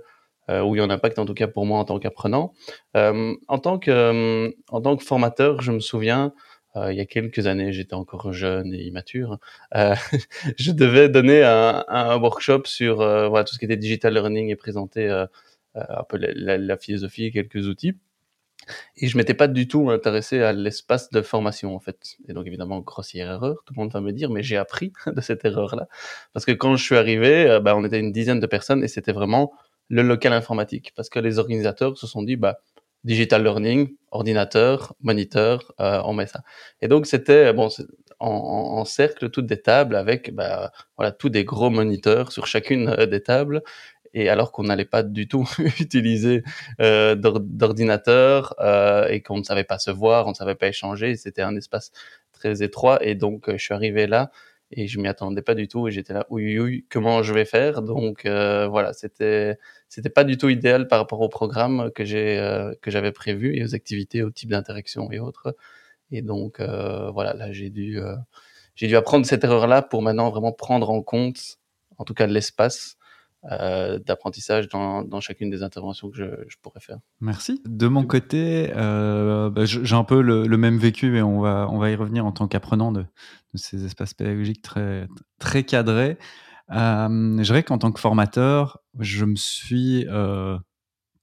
ou 0.49 0.77
il 0.77 0.79
y 0.79 0.81
a 0.81 0.85
un 0.85 0.91
impact 0.91 1.19
en 1.19 1.27
tout 1.27 1.35
cas 1.35 1.49
pour 1.49 1.67
moi 1.67 1.81
en 1.81 1.85
tant 1.85 1.99
qu'apprenant. 1.99 2.53
en 2.95 3.59
tant 3.61 3.79
que 3.79 4.55
en 4.69 4.81
tant 4.81 4.97
que 4.97 5.05
formateur, 5.05 5.63
je 5.63 5.73
me 5.73 5.81
souviens 5.81 6.33
euh, 6.77 6.93
il 6.93 6.99
y 6.99 7.01
a 7.01 7.07
quelques 7.07 7.47
années, 7.47 7.73
j'étais 7.73 7.95
encore 7.95 8.33
jeune 8.33 8.75
et 8.75 8.83
immature, 8.83 9.39
euh, 9.75 9.95
je 10.59 10.73
devais 10.73 11.09
donner 11.09 11.43
un, 11.43 12.17
workshop 12.19 12.63
sur 12.67 13.01
euh, 13.01 13.43
tout 13.45 13.55
ce 13.55 13.59
qui 13.59 13.65
était 13.65 13.77
digital 13.77 14.13
learning 14.15 14.49
et 14.51 14.57
présenter 14.57 15.09
un 15.75 16.05
peu 16.09 16.19
la, 16.19 16.77
philosophie 16.77 17.25
et 17.27 17.31
quelques 17.31 17.67
outils. 17.67 17.95
Et 18.97 19.07
je 19.07 19.17
m'étais 19.17 19.35
pas 19.35 19.47
du 19.47 19.69
tout 19.69 19.91
intéressé 19.91 20.41
à 20.43 20.53
l'espace 20.53 21.11
de 21.11 21.23
formation 21.23 21.77
en 21.77 21.79
fait. 21.79 22.17
Et 22.29 22.33
donc 22.33 22.47
évidemment 22.47 22.81
grossière 22.81 23.31
erreur, 23.31 23.63
tout 23.65 23.75
le 23.77 23.81
monde 23.81 23.93
va 23.93 24.01
me 24.01 24.13
dire, 24.13 24.31
mais 24.31 24.43
j'ai 24.43 24.57
appris 24.57 24.93
de 25.07 25.21
cette 25.21 25.45
erreur-là 25.45 25.89
parce 26.33 26.45
que 26.45 26.53
quand 26.53 26.77
je 26.77 26.83
suis 26.83 26.97
arrivé, 26.97 27.59
bah, 27.63 27.77
on 27.77 27.85
était 27.85 28.01
une 28.01 28.13
dizaine 28.13 28.41
de 28.41 28.47
personnes 28.47 28.83
et 28.83 28.89
c'était 28.89 29.13
vraiment 29.13 29.53
le 29.89 30.03
local 30.03 30.33
informatique 30.33 30.93
parce 30.97 31.09
que 31.09 31.21
les 31.21 31.39
organisateurs 31.39 31.97
se 31.97 32.07
sont 32.07 32.23
dit 32.23 32.37
bah 32.37 32.59
digital 33.07 33.43
learning, 33.43 33.95
ordinateur, 34.11 34.95
moniteur, 35.01 35.73
euh, 35.81 36.03
on 36.05 36.13
met 36.13 36.27
ça. 36.27 36.43
Et 36.83 36.89
donc 36.89 37.07
c'était 37.07 37.53
bon 37.55 37.71
en, 38.19 38.29
en, 38.29 38.85
cercle 38.85 39.31
toutes 39.31 39.47
des 39.47 39.61
tables 39.61 39.97
avec 39.97 40.35
bah, 40.35 40.73
voilà 40.97 41.13
tous 41.13 41.29
des 41.31 41.45
gros 41.45 41.71
moniteurs 41.71 42.33
sur 42.33 42.47
chacune 42.47 42.89
euh, 42.89 43.07
des 43.07 43.23
tables. 43.23 43.63
Et 44.15 44.31
alors 44.31 44.51
qu'on 44.53 44.65
n'allait 44.65 44.87
pas 44.87 45.03
du 45.03 45.29
tout 45.29 45.49
utiliser 45.81 46.43
euh, 46.81 47.15
d'ordinateur 47.15 48.55
euh, 48.61 49.09
et 49.09 49.21
qu'on 49.23 49.39
ne 49.39 49.45
savait 49.45 49.65
pas 49.65 49.79
se 49.79 49.91
voir, 49.91 50.27
on 50.27 50.31
ne 50.31 50.35
savait 50.35 50.55
pas 50.55 50.69
échanger, 50.69 51.17
c'était 51.17 51.43
un 51.43 51.55
espace 51.57 51.93
très 52.33 52.63
étroit. 52.63 52.99
Et 53.05 53.15
donc 53.15 53.51
je 53.51 53.59
suis 53.59 53.75
arrivé 53.75 54.07
là 54.07 54.31
et 54.71 54.89
je 54.89 54.99
m'y 55.01 55.09
attendais 55.09 55.43
pas 55.43 55.55
du 55.55 55.69
tout 55.69 55.89
et 55.89 55.91
j'étais 55.93 56.13
là, 56.15 56.27
oui, 56.31 56.59
oui, 56.59 56.87
comment 56.91 57.23
je 57.23 57.33
vais 57.35 57.45
faire? 57.45 57.83
Donc 57.83 58.23
voilà, 58.27 58.93
c'était 58.93 59.59
c'était 59.89 60.11
pas 60.11 60.25
du 60.25 60.37
tout 60.39 60.49
idéal 60.49 60.89
par 60.89 60.99
rapport 60.99 61.21
au 61.21 61.29
programme 61.29 61.91
que 61.95 62.05
j'ai 62.05 62.37
que 62.83 62.91
j'avais 62.91 63.13
prévu 63.13 63.57
et 63.57 63.65
aux 63.65 63.75
activités, 63.75 64.23
au 64.23 64.31
type 64.31 64.51
d'interaction 64.51 65.11
et 65.13 65.19
autres. 65.21 65.57
Et 66.11 66.23
donc 66.23 66.61
voilà, 66.61 67.35
là 67.35 67.53
j'ai 67.53 67.71
dû 67.71 67.99
j'ai 68.75 68.89
dû 68.89 68.97
apprendre 68.97 69.27
cette 69.27 69.45
erreur-là 69.45 69.83
pour 69.83 70.03
maintenant 70.03 70.31
vraiment 70.31 70.53
prendre 70.53 70.91
en 70.91 71.03
compte, 71.03 71.59
en 71.99 72.05
tout 72.05 72.15
cas 72.15 72.27
l'espace 72.27 72.96
euh, 73.53 73.99
d'apprentissage 73.99 74.69
dans, 74.69 75.03
dans, 75.03 75.21
chacune 75.21 75.51
des 75.51 75.63
interventions 75.63 76.11
que 76.11 76.17
je, 76.17 76.57
pourrais 76.63 76.81
faire. 76.81 76.99
Merci. 77.21 77.63
De 77.65 77.87
mon 77.87 78.05
côté, 78.05 78.73
euh, 78.75 79.51
bah, 79.51 79.65
j'ai 79.65 79.95
un 79.95 80.05
peu 80.05 80.21
le, 80.21 80.57
même 80.57 80.79
vécu 80.79 81.17
et 81.17 81.23
on 81.23 81.41
va, 81.41 81.69
on 81.71 81.79
va 81.79 81.91
y 81.91 81.95
revenir 81.95 82.27
en 82.27 82.33
tant 82.33 82.49
qu'apprenant 82.49 82.91
de, 82.91 83.05
ces 83.55 83.85
espaces 83.85 84.15
pédagogiques 84.15 84.63
très, 84.63 85.07
très 85.39 85.63
cadrés. 85.63 86.19
Euh, 86.73 87.37
je 87.39 87.43
dirais 87.43 87.63
qu'en 87.63 87.79
tant 87.79 87.93
que 87.93 88.01
formateur, 88.01 88.81
je 88.99 89.25
me 89.25 89.37
suis 89.37 90.07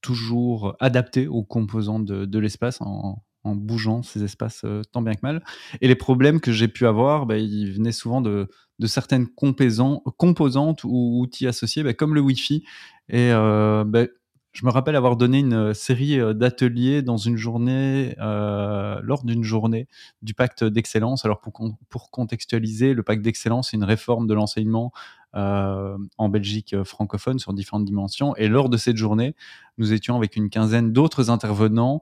toujours 0.02 0.76
adapté 0.80 1.28
aux 1.28 1.44
composants 1.44 2.00
de, 2.00 2.26
de 2.26 2.40
l'espace 2.40 2.80
en, 2.80 3.24
en 3.44 3.56
bougeant 3.56 4.04
ces 4.04 4.24
espaces 4.24 4.66
tant 4.92 5.02
bien 5.02 5.14
que 5.14 5.22
mal. 5.24 5.44
Et 5.82 5.88
les 5.88 5.96
problèmes 5.96 6.40
que 6.40 6.52
j'ai 6.52 6.68
pu 6.68 6.88
avoir, 6.88 7.26
bah, 7.26 7.38
ils 7.38 7.72
venaient 7.72 7.92
souvent 7.92 8.22
de, 8.22 8.48
certaines 8.86 9.28
composantes 9.28 10.84
ou 10.84 11.22
outils 11.22 11.48
associés, 11.48 11.84
bah, 11.84 11.94
comme 11.94 12.16
le 12.16 12.22
Wi-Fi. 12.22 12.64
Et 13.10 13.32
bah, 13.32 14.06
je 14.54 14.68
me 14.68 14.72
rappelle 14.72 14.96
avoir 14.96 15.18
donné 15.18 15.40
une 15.40 15.74
série 15.74 16.20
d'ateliers 16.36 17.02
dans 17.02 17.18
une 17.18 17.38
journée, 17.38 18.16
lors 18.20 19.24
d'une 19.24 19.44
journée 19.44 19.88
du 20.22 20.34
pacte 20.36 20.64
d'excellence. 20.64 21.26
Alors 21.26 21.42
pour, 21.42 22.12
contextualiser, 22.12 22.94
le 22.94 23.04
pacte 23.04 23.24
d'excellence, 23.24 23.72
c'est 23.72 23.78
une 23.78 23.84
réforme 23.84 24.28
de 24.28 24.34
l'enseignement 24.36 24.92
en 25.34 26.30
Belgique 26.30 26.76
francophone 26.84 27.40
sur 27.40 27.54
différentes 27.54 27.86
dimensions. 27.86 28.36
Et 28.36 28.48
lors 28.48 28.70
de 28.70 28.78
cette 28.78 28.98
journée, 28.98 29.36
nous 29.80 29.92
étions 29.92 30.16
avec 30.16 30.36
une 30.36 30.52
quinzaine 30.52 30.94
d'autres 30.94 31.32
intervenants 31.32 32.02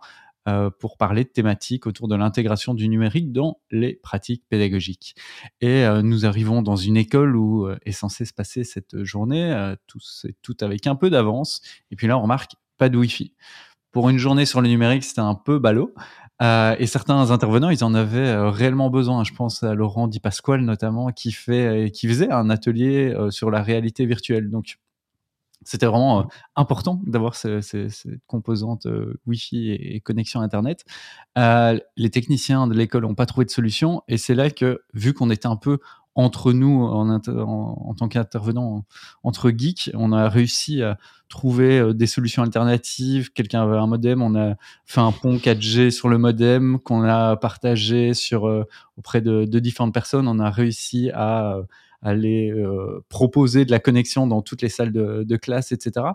pour 0.80 0.98
parler 0.98 1.24
de 1.24 1.30
thématiques 1.30 1.88
autour 1.88 2.08
de 2.08 2.16
l'intégration 2.16 2.74
du 2.74 2.90
numérique 2.90 3.32
dans 3.32 3.60
les 3.70 3.96
pratiques 3.96 4.44
pédagogiques. 4.50 5.16
Et 5.62 5.86
euh, 5.86 6.02
nous 6.02 6.26
arrivons 6.26 6.62
dans 6.62 6.76
une 6.76 6.98
école 6.98 7.36
où 7.36 7.68
euh, 7.68 7.78
est 7.86 7.92
censé 7.92 8.26
se 8.26 8.34
passer 8.34 8.64
cette 8.64 9.04
journée, 9.04 9.76
tout, 9.88 10.00
tout 10.42 10.58
avec 10.62 10.88
un 10.88 10.96
peu 10.96 11.10
d'avance. 11.10 11.62
Et 11.92 11.96
puis 11.96 12.08
là, 12.08 12.18
on 12.18 12.22
remarque 12.22 12.54
pas 12.78 12.90
de 12.90 12.98
Wi-Fi. 12.98 13.34
Pour 13.92 14.10
une 14.10 14.18
journée 14.18 14.46
sur 14.46 14.62
le 14.62 14.70
numérique, 14.70 15.04
c'était 15.04 15.20
un 15.20 15.36
peu 15.36 15.60
ballot. 15.60 15.94
Euh, 16.42 16.76
et 16.80 16.88
certains 16.88 17.30
intervenants, 17.30 17.70
ils 17.70 17.84
en 17.84 17.94
avaient 17.94 18.28
euh, 18.28 18.50
réellement 18.50 18.90
besoin. 18.90 19.24
Je 19.24 19.34
pense 19.34 19.62
à 19.64 19.76
Laurent 19.76 20.08
Di 20.08 20.20
Pasquale 20.20 20.62
notamment, 20.62 21.12
qui 21.12 21.32
fait, 21.32 21.92
qui 21.94 22.08
faisait 22.08 22.32
un 22.32 22.50
atelier 22.50 23.14
euh, 23.14 23.30
sur 23.30 23.52
la 23.52 23.62
réalité 23.62 24.06
virtuelle. 24.06 24.50
Donc, 24.50 24.78
c'était 25.64 25.86
vraiment 25.86 26.28
important 26.56 27.02
d'avoir 27.06 27.36
cette 27.36 28.06
composante 28.28 28.88
Wi-Fi 29.28 29.72
et, 29.72 30.00
connexion 30.02 30.42
Internet. 30.42 30.86
les 31.36 32.10
techniciens 32.10 32.68
de 32.68 32.74
l'école 32.74 33.04
n'ont 33.04 33.16
pas 33.16 33.26
trouvé 33.26 33.46
de 33.46 33.52
solution 33.52 34.02
et 34.08 34.18
c'est 34.18 34.36
là 34.36 34.50
que, 34.50 34.82
vu 34.94 35.14
qu'on 35.14 35.30
était 35.30 35.48
un 35.48 35.56
peu 35.56 35.80
entre 36.16 36.52
nous 36.52 36.84
en, 36.84 37.20
tant 37.96 38.08
qu'intervenant 38.10 38.84
entre 39.24 39.50
geeks, 39.50 39.92
on 39.94 40.12
a 40.12 40.28
réussi 40.28 40.84
à 40.84 40.98
trouver 41.30 41.94
des 41.94 42.08
solutions 42.08 42.44
alternatives. 42.44 43.32
Quelqu'un 43.32 43.64
avait 43.64 43.78
un 43.78 43.88
modem, 43.88 44.22
on 44.22 44.36
a 44.36 44.56
fait 44.86 45.00
un 45.00 45.12
pont 45.12 45.38
4G 45.38 45.90
sur 45.92 46.10
le 46.10 46.18
modem 46.18 46.80
qu'on 46.80 47.04
a 47.04 47.38
partagé 47.38 48.12
auprès 48.98 49.22
de, 49.22 49.46
différentes 49.60 49.94
personnes. 49.94 50.28
On 50.28 50.40
a 50.40 50.50
réussi 50.50 51.10
à 51.14 51.58
aller 52.02 52.52
euh, 52.52 53.04
proposer 53.10 53.66
de 53.66 53.72
la 53.72 53.80
connexion 53.80 54.28
dans 54.28 54.42
toutes 54.42 54.62
les 54.62 54.70
salles 54.70 54.92
de, 54.92 55.24
de 55.24 55.38
classe, 55.38 55.72
etc. 55.72 56.08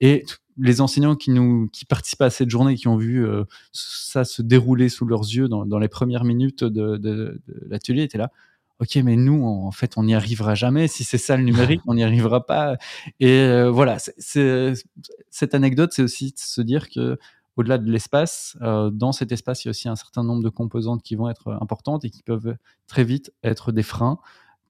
Et 0.00 0.24
les 0.58 0.80
enseignants 0.80 1.16
qui 1.16 1.30
nous 1.30 1.68
qui 1.72 1.84
participaient 1.84 2.24
à 2.24 2.30
cette 2.30 2.50
journée, 2.50 2.76
qui 2.76 2.88
ont 2.88 2.96
vu 2.96 3.26
euh, 3.26 3.44
ça 3.72 4.24
se 4.24 4.42
dérouler 4.42 4.88
sous 4.88 5.04
leurs 5.04 5.22
yeux 5.24 5.48
dans, 5.48 5.66
dans 5.66 5.78
les 5.78 5.88
premières 5.88 6.24
minutes 6.24 6.64
de, 6.64 6.96
de, 6.96 7.40
de 7.46 7.66
l'atelier, 7.68 8.02
étaient 8.02 8.18
là. 8.18 8.32
Ok, 8.78 8.96
mais 8.96 9.16
nous, 9.16 9.46
en 9.46 9.70
fait, 9.70 9.96
on 9.96 10.04
n'y 10.04 10.14
arrivera 10.14 10.54
jamais. 10.54 10.86
Si 10.86 11.02
c'est 11.02 11.16
ça 11.16 11.36
le 11.38 11.44
numérique, 11.44 11.80
on 11.86 11.94
n'y 11.94 12.02
arrivera 12.02 12.44
pas. 12.44 12.76
Et 13.20 13.40
euh, 13.40 13.70
voilà, 13.70 13.96
cette 14.18 15.54
anecdote, 15.54 15.92
c'est 15.94 16.02
aussi 16.02 16.32
de 16.32 16.38
se 16.38 16.60
dire 16.60 16.90
que 16.90 17.18
au-delà 17.56 17.78
de 17.78 17.90
l'espace, 17.90 18.56
euh, 18.60 18.90
dans 18.90 19.12
cet 19.12 19.32
espace, 19.32 19.64
il 19.64 19.68
y 19.68 19.70
a 19.70 19.70
aussi 19.70 19.88
un 19.88 19.96
certain 19.96 20.22
nombre 20.22 20.42
de 20.42 20.50
composantes 20.50 21.02
qui 21.02 21.14
vont 21.14 21.30
être 21.30 21.56
importantes 21.62 22.04
et 22.04 22.10
qui 22.10 22.22
peuvent 22.22 22.54
très 22.86 23.02
vite 23.02 23.32
être 23.42 23.72
des 23.72 23.82
freins 23.82 24.18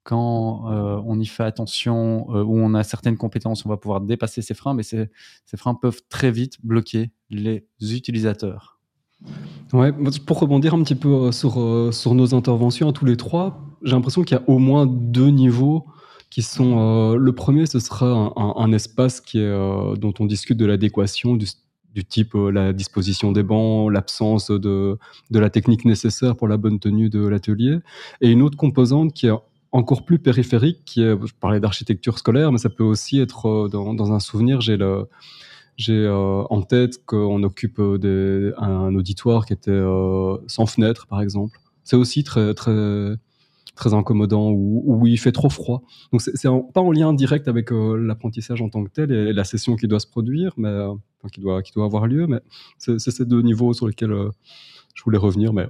quand 0.07 0.71
euh, 0.71 1.03
on 1.05 1.19
y 1.19 1.27
fait 1.27 1.43
attention, 1.43 2.29
euh, 2.31 2.45
où 2.45 2.57
on 2.57 2.75
a 2.75 2.85
certaines 2.85 3.17
compétences, 3.17 3.67
on 3.67 3.69
va 3.69 3.77
pouvoir 3.77 4.01
dépasser 4.01 4.41
ces 4.41 4.55
freins, 4.55 4.73
mais 4.73 4.85
ces, 4.85 5.09
freins 5.57 5.75
peuvent 5.75 6.01
très 6.09 6.31
vite 6.31 6.65
bloquer 6.65 7.11
les 7.29 7.67
utilisateurs. 7.81 8.79
Ouais, 9.73 9.93
pour 10.25 10.39
rebondir 10.39 10.75
un 10.75 10.83
petit 10.85 10.95
peu 10.95 11.09
euh, 11.09 11.33
sur, 11.33 11.55
sur 11.93 12.15
nos 12.15 12.35
interventions 12.37 12.93
tous 12.93 13.05
les 13.05 13.17
trois, 13.17 13.61
j'ai 13.83 13.93
l'impression 13.93 14.23
qu'il 14.23 14.37
y 14.37 14.41
a 14.41 14.45
au 14.49 14.59
moins 14.59 14.87
deux 14.87 15.31
niveaux 15.31 15.87
qui 16.31 16.43
sont. 16.43 17.15
le 17.17 17.33
premier, 17.33 17.67
ce 17.67 17.81
sera 17.81 18.33
un, 18.37 18.73
espace 18.73 19.21
qui 19.21 19.39
est, 19.39 19.97
dont 19.97 20.13
on 20.19 20.27
discute 20.27 20.59
de 20.59 20.67
l'adéquation 20.67 21.35
du, 21.35 21.47
du 21.95 22.05
type 22.05 22.35
la 22.35 22.73
disposition 22.73 23.33
des 23.33 23.43
bancs, 23.43 23.93
l'absence 23.93 24.51
de, 24.51 24.99
de 25.31 25.39
la 25.39 25.51
technique 25.51 25.85
nécessaire 25.85 26.37
pour 26.37 26.49
la 26.49 26.57
bonne 26.57 26.79
tenue 26.79 27.11
de 27.11 27.27
l'atelier, 27.27 27.79
et 28.21 28.31
une 28.31 28.43
autre 28.43 28.57
composante 28.57 29.13
qui 29.13 29.29
est 29.29 29.33
encore 29.77 30.05
plus 30.05 30.19
périphérique, 30.19 30.93
je 30.97 31.33
parlais 31.39 31.61
d'architecture 31.61 32.19
scolaire, 32.19 32.51
mais 32.51 32.59
ça 32.59 32.71
peut 32.71 32.85
aussi 32.85 33.21
être 33.21 33.47
euh, 33.47 33.69
dans, 33.69 34.13
un 34.13 34.21
souvenir, 34.21 34.61
j'ai 34.61 34.79
euh, 34.81 36.43
en 36.49 36.63
tête 36.63 37.05
qu'on 37.05 37.43
occupe 37.43 37.79
euh, 37.79 38.55
un, 38.59 38.95
auditoire 38.95 39.45
qui 39.45 39.53
était 39.53 39.83
sans 40.47 40.67
fenêtre, 40.67 41.07
par 41.07 41.21
exemple. 41.21 41.59
C'est 41.85 41.97
aussi 41.97 42.25
très, 42.25 42.55
très, 42.55 43.15
très 43.77 43.95
incommodant 43.95 44.51
ou 44.51 45.07
il 45.07 45.19
fait 45.19 45.33
trop 45.33 45.51
froid. 45.51 45.83
Donc 46.11 46.23
c'est 46.23 46.49
pas 46.75 46.81
en 46.81 46.91
lien 46.91 47.13
direct 47.13 47.47
avec 47.47 47.71
l'apprentissage 47.71 48.63
en 48.63 48.71
tant 48.71 48.83
que 48.83 48.91
tel 48.91 49.13
et, 49.13 49.33
la 49.33 49.45
session 49.45 49.77
qui 49.77 49.87
doit 49.87 50.01
se 50.01 50.09
produire, 50.09 50.53
mais 50.57 50.75
qui 51.33 51.41
doit 51.41 51.63
qui 51.63 51.73
doit 51.73 51.85
avoir 51.85 52.09
lieu. 52.09 52.27
Mais 52.27 52.41
c'est 52.79 52.99
ces 52.99 53.25
deux 53.25 53.43
niveaux 53.43 53.73
sur 53.73 53.87
lesquels 53.87 54.15
je 54.95 55.05
voulais 55.05 55.19
revenir, 55.19 55.53
mais 55.53 55.69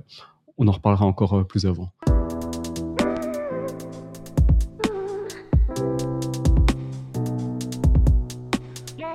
on 0.56 0.68
en 0.68 0.72
reparlera 0.72 1.04
encore 1.04 1.46
plus 1.46 1.66
avant. 1.66 1.90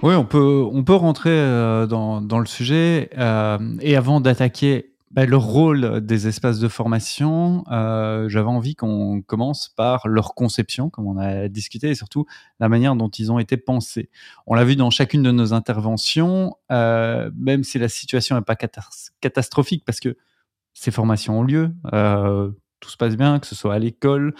Oui, 0.03 0.15
on 0.15 0.25
peut, 0.25 0.67
on 0.71 0.83
peut 0.83 0.95
rentrer 0.95 1.29
euh, 1.29 1.85
dans, 1.85 2.39
le 2.39 2.45
sujet. 2.47 3.11
Euh, 3.19 3.59
et 3.81 3.95
avant 3.95 4.19
d'attaquer 4.19 4.95
bah, 5.11 5.27
le 5.27 5.37
rôle 5.37 6.01
des 6.01 6.27
espaces 6.27 6.57
de 6.57 6.67
formation, 6.67 7.63
euh, 7.71 8.27
j'avais 8.27 8.47
envie 8.47 8.75
qu'on 8.75 9.21
commence 9.21 9.69
par 9.69 10.07
leur 10.07 10.33
conception, 10.33 10.89
comme 10.89 11.05
on 11.05 11.19
a 11.19 11.47
discuté, 11.49 11.89
et 11.89 11.95
surtout 11.95 12.25
la 12.59 12.67
manière 12.67 12.95
dont 12.95 13.09
ils 13.09 13.31
ont 13.31 13.37
été 13.37 13.57
pensés. 13.57 14.09
On 14.47 14.55
l'a 14.55 14.63
vu 14.63 14.75
dans 14.75 14.89
chacune 14.89 15.21
de 15.21 15.31
nos 15.31 15.53
interventions, 15.53 16.55
même 16.69 17.63
si 17.63 17.77
la 17.77 17.89
situation 17.89 18.35
n'est 18.35 18.41
pas 18.41 18.55
catastrophique, 18.55 19.83
parce 19.85 19.99
que 19.99 20.17
ces 20.73 20.89
formations 20.89 21.39
ont 21.39 21.43
lieu, 21.43 21.75
tout 22.79 22.89
se 22.89 22.97
passe 22.97 23.15
bien, 23.15 23.37
que 23.39 23.45
ce 23.45 23.53
soit 23.53 23.75
à 23.75 23.79
l'école, 23.79 24.33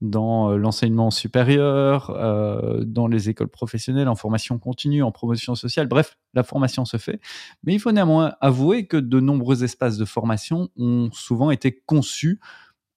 dans 0.00 0.50
euh, 0.50 0.56
l'enseignement 0.56 1.10
supérieur, 1.10 2.10
euh, 2.10 2.84
dans 2.84 3.06
les 3.06 3.28
écoles 3.28 3.48
professionnelles, 3.48 4.08
en 4.08 4.14
formation 4.14 4.58
continue, 4.58 5.02
en 5.02 5.10
promotion 5.10 5.54
sociale. 5.54 5.86
Bref, 5.86 6.16
la 6.34 6.42
formation 6.42 6.84
se 6.84 6.96
fait. 6.96 7.20
Mais 7.64 7.74
il 7.74 7.80
faut 7.80 7.92
néanmoins 7.92 8.34
avouer 8.40 8.86
que 8.86 8.96
de 8.96 9.20
nombreux 9.20 9.64
espaces 9.64 9.96
de 9.96 10.04
formation 10.04 10.68
ont 10.76 11.10
souvent 11.12 11.50
été 11.50 11.82
conçus 11.86 12.40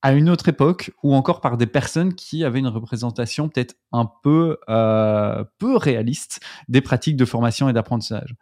à 0.01 0.13
une 0.13 0.29
autre 0.29 0.47
époque 0.47 0.91
ou 1.03 1.13
encore 1.13 1.41
par 1.41 1.57
des 1.57 1.65
personnes 1.65 2.13
qui 2.13 2.43
avaient 2.43 2.59
une 2.59 2.67
représentation 2.67 3.49
peut-être 3.49 3.75
un 3.91 4.09
peu 4.23 4.57
euh, 4.69 5.43
peu 5.57 5.75
réaliste 5.75 6.39
des 6.69 6.81
pratiques 6.81 7.17
de 7.17 7.25
formation 7.25 7.69
et 7.69 7.73
d'apprentissage. 7.73 8.35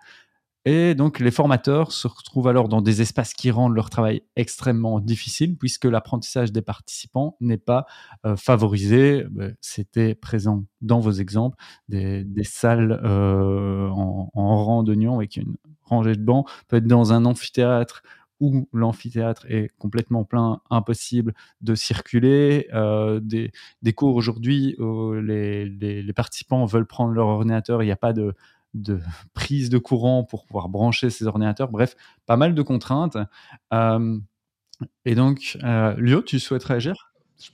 Et 0.70 0.96
donc, 0.96 1.22
les 1.22 1.32
formateurs 1.32 1.94
se 1.94 2.10
retrouvent 2.10 2.50
alors 2.50 2.68
dans 2.68 2.82
des 2.82 3.02
espaces 3.02 3.34
qui 3.34 3.52
rendent 3.52 3.74
leur 3.74 3.90
travail 3.90 4.24
extrêmement 4.36 5.00
difficile, 5.00 5.56
puisque 5.56 5.86
l'apprentissage 5.86 6.52
des 6.52 6.62
participants 6.62 7.38
n'est 7.40 7.58
pas 7.58 7.86
euh, 8.26 8.36
favorisé. 8.36 9.24
Ben, 9.32 9.56
c'était 9.62 10.14
présent 10.14 10.66
dans 10.82 11.00
vos 11.00 11.14
exemples, 11.14 11.56
des, 11.88 12.26
salles 12.44 13.00
euh, 13.02 13.88
en, 13.88 14.30
en, 14.34 14.66
rang 14.66 14.84
d'oignon 14.84 15.16
avec 15.16 15.38
une 15.38 15.56
rangée 15.84 16.16
de 16.16 16.22
bancs, 16.22 16.46
peut 16.68 16.76
être 16.76 16.86
dans 16.88 17.14
un 17.14 17.24
amphithéâtre 17.24 18.04
où 18.42 18.68
l'amphithéâtre 18.74 19.46
est 19.50 19.70
complètement 19.78 20.26
plein, 20.26 20.60
impossible 20.70 21.34
de 21.62 21.76
circuler. 21.76 22.68
Euh, 22.74 23.22
des, 23.22 23.52
cours 23.96 24.16
aujourd'hui 24.16 24.76
où 24.80 25.14
les, 25.14 25.66
les, 25.66 26.14
participants 26.14 26.66
veulent 26.66 26.86
prendre 26.86 27.14
leur 27.14 27.28
ordinateur, 27.28 27.82
il 27.82 27.86
n'y 27.86 27.92
a 27.92 27.96
pas 27.96 28.12
de 28.12 28.36
de 28.74 29.00
prise 29.34 29.70
de 29.70 29.78
courant 29.78 30.24
pour 30.24 30.46
pouvoir 30.46 30.70
brancher 30.70 31.10
ces 31.10 31.26
ordinateurs. 31.26 31.70
Bref, 31.70 31.96
pas 32.26 32.38
mal 32.38 32.56
de 32.56 32.62
contraintes. 32.62 33.18
Euh, 33.74 34.18
et 35.06 35.16
donc, 35.16 35.58
euh, 35.64 35.96
Lio, 35.98 36.22
tu 36.22 36.40
souhaites 36.40 36.64
réagir? 36.64 37.12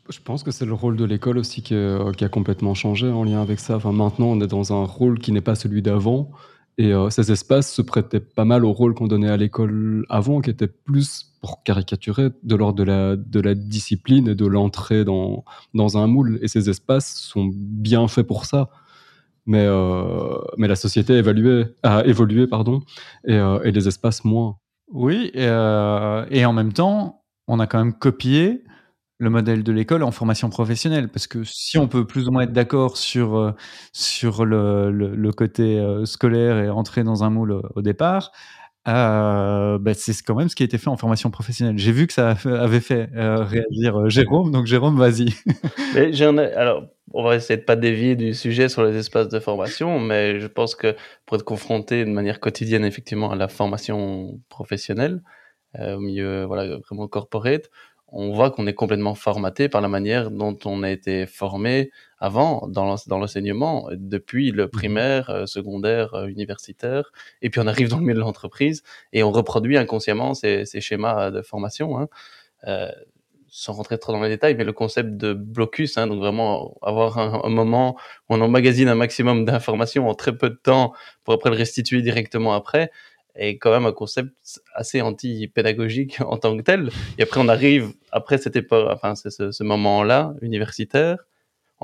Je 0.10 0.20
pense 0.22 0.43
que 0.43 0.51
c'est 0.51 0.65
le 0.65 0.74
rôle 0.74 0.96
de 0.96 1.03
l'école 1.03 1.38
aussi 1.38 1.62
qui, 1.62 1.75
qui, 2.17 2.24
a 2.24 2.29
complètement 2.29 2.74
changé 2.74 3.10
en 3.10 3.25
lien 3.25 3.41
avec 3.41 3.60
ça. 3.60 3.75
Enfin, 3.75 3.91
maintenant, 3.91 4.27
on 4.27 4.39
est 4.39 4.48
dans 4.48 4.72
un 4.72 4.86
rôle 4.86 5.20
qui 5.20 5.34
n'est 5.34 5.41
pas 5.41 5.55
celui 5.55 5.82
d'avant. 5.82 6.32
Et 6.77 6.91
euh, 6.91 7.10
ces 7.10 7.32
espaces 7.32 7.72
se 7.72 7.82
prêtaient 7.82 8.20
pas 8.20 8.46
mal 8.46 8.65
au 8.65 8.72
rôle 8.72 8.96
qu'on 8.96 9.08
donnait 9.08 9.29
à 9.29 9.38
l'école 9.38 10.05
avant, 10.10 10.41
qui 10.41 10.50
était 10.50 10.67
plus, 10.67 11.34
pour 11.39 11.63
caricaturer, 11.63 12.29
de 12.41 12.55
l'ordre 12.55 12.84
de 12.84 13.39
la, 13.39 13.55
discipline 13.55 14.29
et 14.29 14.36
de 14.36 14.46
l'entrée 14.46 15.05
dans 15.05 15.43
un 15.75 16.08
moule. 16.08 16.39
Et 16.41 16.48
ces 16.48 16.70
espaces 16.70 17.15
sont 17.15 17.50
bien 17.53 18.08
faits 18.08 18.25
pour 18.25 18.46
ça. 18.46 18.70
Mais, 19.45 19.65
euh, 19.65 20.38
mais 20.57 20.67
la 20.67 20.75
société 20.75 21.13
a 21.13 21.17
évolué, 21.17 21.65
a 21.83 22.05
évolué 22.05 22.47
pardon, 22.47 22.81
et, 23.27 23.35
euh, 23.35 23.59
les 23.63 23.88
espaces 23.88 24.23
moins. 24.23 24.57
Oui, 24.91 25.31
et, 25.33 25.43
et 25.43 26.45
en 26.45 26.53
même 26.53 26.71
temps, 26.71 27.23
on 27.47 27.59
a 27.59 27.67
quand 27.67 27.79
même 27.79 27.93
copié 27.93 28.63
le 29.23 29.29
modèle 29.29 29.63
de 29.63 29.71
l'école 29.71 30.03
en 30.03 30.12
formation 30.12 30.50
professionnelle 30.50 31.09
parce 31.09 31.27
que 31.27 31.43
si 31.43 31.77
on 31.77 31.88
peut 31.88 32.05
plus 32.05 32.27
ou 32.27 32.31
moins 32.31 32.43
être 32.43 32.53
d'accord 32.53 32.97
sur 32.97 33.38
euh, 33.38 33.51
sur 33.93 34.45
le, 34.45 34.91
le, 34.91 35.31
côté 35.31 35.79
euh, 35.79 36.05
scolaire 36.05 36.57
et 36.57 36.69
entrer 36.69 37.03
dans 37.03 37.23
un 37.23 37.29
moule 37.29 37.62
au, 37.75 37.81
départ 37.81 38.31
euh, 38.88 39.78
bah, 39.80 39.94
c'est 39.94 40.13
quand 40.24 40.36
même 40.36 40.50
ce 40.50 40.56
qui 40.56 40.63
a 40.63 40.66
été 40.66 40.78
fait 40.78 40.90
en 40.90 40.98
formation 40.98 41.32
professionnelle. 41.32 41.78
J'ai 41.78 41.92
vu 41.92 42.08
que 42.08 42.13
ça 42.13 42.32
avait 42.46 42.80
fait 42.80 43.10
réagir 43.13 44.10
Jérôme, 44.10 44.52
donc 44.52 44.66
Jérôme, 44.66 44.98
vas-y. 44.98 45.34
alors, 46.56 46.88
on 47.13 47.24
va 47.24 47.36
essayer 47.36 47.58
de 47.58 47.63
pas 47.63 47.75
dévier 47.75 48.16
du 48.16 48.34
sujet 48.34 48.70
sur 48.70 48.84
les 48.84 48.98
espaces 48.98 49.30
de 49.30 49.40
formation, 49.40 50.00
mais 50.00 50.40
je 50.40 50.48
pense 50.48 50.75
que 50.75 50.96
pour 51.25 51.36
être 51.36 51.44
confronté 51.44 52.06
de 52.06 52.10
manière 52.10 52.40
quotidienne 52.40 52.86
effectivement 52.86 53.32
à 53.32 53.36
la 53.36 53.48
formation 53.48 54.40
professionnelle, 54.50 55.22
au 55.80 56.00
milieu 56.00 56.44
voilà 56.46 56.78
vraiment 56.78 57.08
corporate, 57.08 57.70
on 58.13 58.32
voit 58.32 58.51
qu'on 58.51 58.67
est 58.67 58.74
complètement 58.74 59.15
formaté 59.15 59.67
par 59.70 59.82
la 59.82 59.88
manière 59.88 60.29
dont 60.29 60.58
on 60.65 60.84
a 60.84 60.91
été 60.91 61.25
formé 61.25 61.91
avant 62.20 62.67
dans 62.67 62.96
l'enseignement, 63.10 63.89
depuis 63.91 64.51
le 64.51 64.65
mmh 64.65 64.70
primaire, 64.70 65.29
euh, 65.29 65.46
secondaire, 65.46 66.13
euh, 66.13 66.27
universitaire, 66.27 67.12
et 67.41 67.50
puis 67.50 67.60
on 67.60 67.67
arrive 67.67 67.89
dans 67.89 67.98
le 67.98 68.03
milieu 68.03 68.15
de 68.15 68.20
l'entreprise 68.20 68.84
et 69.12 69.24
on 69.24 69.32
reproduit 69.32 69.77
inconsciemment 69.77 70.34
ces, 70.34 70.65
schémas 70.79 71.32
de 71.32 71.41
formation. 71.41 72.00
Hein. 72.00 72.08
Euh, 72.67 72.89
sans 73.55 73.74
rentrer 73.74 74.00
trop 74.00 74.12
dans 74.12 74.22
les 74.24 74.29
détails, 74.29 74.55
mais 74.55 74.63
le 74.63 74.74
concept 74.74 75.15
de 75.15 75.34
blocus, 75.34 76.00
hein, 76.00 76.08
donc 76.08 76.17
vraiment 76.17 76.75
avoir 76.82 77.20
un, 77.20 77.50
moment 77.50 77.96
où 78.27 78.34
on 78.34 78.41
emmagasine 78.41 78.88
un 78.88 78.96
maximum 78.96 79.46
d'informations 79.46 80.10
en 80.10 80.15
très 80.15 80.36
peu 80.36 80.50
de 80.50 80.55
temps 80.55 80.91
pour 81.24 81.36
après 81.36 81.51
le 81.51 81.55
restituer 81.55 82.01
directement 82.01 82.53
après, 82.53 82.89
est 83.36 83.58
quand 83.58 83.72
même 83.72 83.86
un 83.86 83.92
concept 83.92 84.32
assez 84.75 85.02
anti-pédagogique 85.02 86.20
en 86.25 86.38
tant 86.38 86.56
que 86.56 86.62
tel. 86.62 86.90
Et 87.18 87.24
après, 87.24 87.40
on 87.40 87.48
arrive, 87.48 87.94
après 88.12 88.38
cette 88.38 88.56
époque, 88.56 88.88
enfin, 88.92 89.16
ce, 89.16 89.30
ce 89.52 89.63
moment-là, 89.63 90.34
universitaire, 90.42 91.18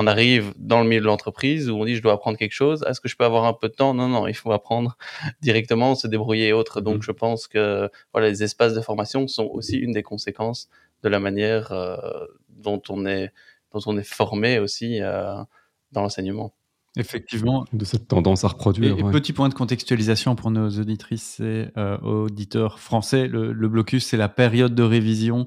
on 0.02 0.08
arrive 0.08 0.54
dans 0.56 0.82
le 0.82 0.88
milieu 0.88 1.02
de 1.02 1.06
l'entreprise 1.06 1.70
où 1.70 1.76
on 1.76 1.84
dit 1.84 1.96
je 1.96 2.02
dois 2.02 2.14
apprendre 2.14 2.38
quelque 2.38 2.54
chose. 2.54 2.86
Est-ce 2.88 3.02
que 3.02 3.10
je 3.10 3.18
peux 3.18 3.26
avoir 3.26 3.44
un 3.44 3.54
peu 3.54 3.68
de 3.68 3.74
temps? 3.74 3.94
Non, 3.94 4.08
non, 4.08 4.28
il 4.28 4.34
faut 4.34 4.52
apprendre 4.54 4.98
directement, 5.42 5.94
se 5.94 6.08
débrouiller 6.08 6.48
et 6.48 6.54
autres. 6.54 6.80
Donc, 6.80 7.00
mmh. 7.00 7.04
je 7.04 7.12
pense 7.12 7.48
que 7.48 7.90
voilà, 8.14 8.30
les 8.30 8.42
espaces 8.42 8.74
de 8.74 8.80
formation 8.82 9.28
sont 9.28 9.48
aussi 9.48 9.78
une 9.78 9.92
des 9.92 10.04
conséquences 10.04 10.70
de 11.04 11.10
la 11.10 11.20
manière 11.20 11.74
euh, 11.74 11.98
dont 12.48 12.82
on 12.90 13.06
est 13.06 13.32
dont 13.74 13.82
on 13.86 13.98
est 13.98 14.08
formé 14.08 14.58
aussi 14.60 15.02
euh, 15.02 15.36
dans 15.92 16.02
l'enseignement. 16.02 16.54
Effectivement. 16.98 17.66
De 17.72 17.86
cette 17.86 18.08
tendance 18.08 18.44
à 18.44 18.50
reproduire. 18.50 18.98
Et, 18.98 19.12
petit 19.12 19.34
point 19.34 19.50
de 19.50 19.54
contextualisation 19.54 20.36
pour 20.36 20.52
nos 20.52 20.70
auditrices 20.70 21.40
et 21.40 21.68
euh, 21.78 21.98
auditeurs 22.00 22.80
français. 22.80 23.28
Le, 23.28 23.54
blocus, 23.68 24.08
c'est 24.08 24.18
la 24.18 24.30
période 24.30 24.74
de 24.74 24.84
révision 24.84 25.46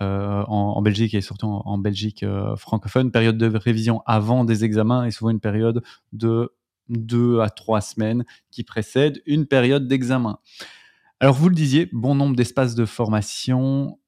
euh, 0.00 0.42
en, 0.46 0.80
Belgique 0.82 1.14
et 1.14 1.20
surtout 1.20 1.46
en, 1.46 1.78
Belgique 1.78 2.22
euh, 2.22 2.56
francophone. 2.56 3.10
Période 3.10 3.38
de 3.38 3.56
révision 3.56 4.02
avant 4.06 4.44
des 4.44 4.64
examens 4.64 5.04
et 5.04 5.10
souvent 5.10 5.30
une 5.30 5.40
période 5.40 5.82
de 6.12 6.54
deux 6.88 7.40
à 7.40 7.48
trois 7.48 7.80
semaines 7.80 8.24
qui 8.50 8.62
précède 8.62 9.22
une 9.24 9.46
période 9.46 9.88
d'examen. 9.88 10.38
Alors 11.20 11.36
vous 11.36 11.48
le 11.48 11.54
disiez, 11.54 11.88
bon 11.92 12.14
nombre 12.16 12.36
d'espaces 12.36 12.74
de 12.74 12.84
formation 12.84 13.98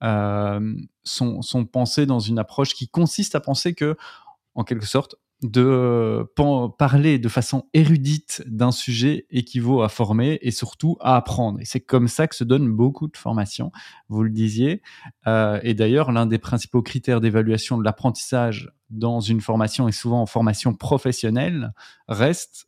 sont, 1.04 1.42
sont 1.42 1.64
pensés 1.64 2.06
dans 2.06 2.18
une 2.18 2.38
approche 2.38 2.74
qui 2.74 2.88
consiste 2.88 3.36
à 3.36 3.40
penser 3.40 3.72
que, 3.72 3.96
en 4.54 4.64
quelque 4.64 4.86
sorte, 4.86 5.14
de 5.44 5.62
euh, 5.62 6.70
parler 6.78 7.18
de 7.18 7.28
façon 7.28 7.68
érudite 7.74 8.42
d'un 8.46 8.72
sujet 8.72 9.26
équivaut 9.28 9.82
à 9.82 9.90
former 9.90 10.38
et 10.40 10.50
surtout 10.50 10.96
à 11.00 11.16
apprendre. 11.16 11.60
Et 11.60 11.66
c'est 11.66 11.82
comme 11.82 12.08
ça 12.08 12.26
que 12.26 12.34
se 12.34 12.44
donnent 12.44 12.72
beaucoup 12.72 13.08
de 13.08 13.16
formations, 13.16 13.70
vous 14.08 14.22
le 14.22 14.30
disiez. 14.30 14.80
Euh, 15.26 15.60
et 15.62 15.74
d'ailleurs, 15.74 16.12
l'un 16.12 16.24
des 16.24 16.38
principaux 16.38 16.80
critères 16.80 17.20
d'évaluation 17.20 17.76
de 17.76 17.84
l'apprentissage 17.84 18.72
dans 18.88 19.20
une 19.20 19.42
formation 19.42 19.86
et 19.86 19.92
souvent 19.92 20.22
en 20.22 20.26
formation 20.26 20.72
professionnelle 20.72 21.74
reste 22.08 22.66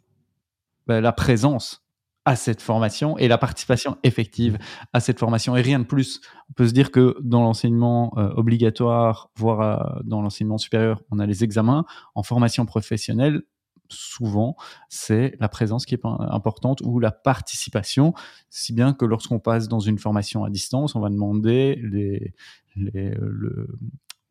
bah, 0.87 1.01
la 1.01 1.13
présence 1.13 1.86
à 2.27 2.35
cette 2.35 2.61
formation 2.61 3.17
et 3.17 3.29
la 3.29 3.39
participation 3.39 3.97
effective 4.03 4.59
à 4.93 5.01
cette 5.01 5.19
formation 5.19 5.57
et 5.57 5.63
rien 5.63 5.79
de 5.79 5.85
plus. 5.85 6.21
On 6.51 6.53
peut 6.55 6.67
se 6.67 6.73
dire 6.73 6.91
que 6.91 7.17
dans 7.23 7.43
l'enseignement 7.43 8.13
euh, 8.19 8.31
obligatoire, 8.35 9.31
voire 9.37 9.61
euh, 9.61 10.01
dans 10.05 10.21
l'enseignement 10.21 10.59
supérieur, 10.59 11.01
on 11.11 11.21
a 11.21 11.27
les 11.27 11.45
examens. 11.45 11.87
En 12.17 12.25
formation 12.25 12.67
professionnelle, 12.67 13.43
souvent, 13.89 14.57
c'est 14.89 15.37
la 15.39 15.49
présence 15.49 15.87
qui 15.87 15.95
est 15.95 16.05
importante 16.05 16.81
ou 16.83 16.99
la 16.99 17.13
participation, 17.13 18.13
si 18.51 18.73
bien 18.73 18.93
que 18.93 19.05
lorsqu'on 19.05 19.39
passe 19.39 19.69
dans 19.69 19.79
une 19.79 19.99
formation 19.99 20.43
à 20.43 20.51
distance, 20.51 20.97
on 20.97 21.01
va 21.01 21.09
demander 21.09 21.81
les, 21.81 22.35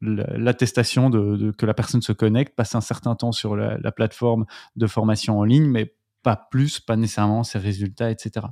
l'attestation 0.01 1.09
que 1.09 1.65
la 1.65 1.73
personne 1.73 2.01
se 2.01 2.11
connecte, 2.11 2.57
passe 2.57 2.75
un 2.75 2.81
certain 2.81 3.15
temps 3.15 3.31
sur 3.31 3.55
la, 3.55 3.77
la 3.77 3.91
plateforme 3.93 4.45
de 4.75 4.87
formation 4.87 5.39
en 5.39 5.45
ligne, 5.45 5.67
mais 5.67 5.95
pas 6.25 6.47
plus, 6.49 6.79
pas 6.79 6.95
nécessairement 6.95 7.43
ses 7.43 7.59
résultats, 7.59 8.09
etc. 8.09 8.47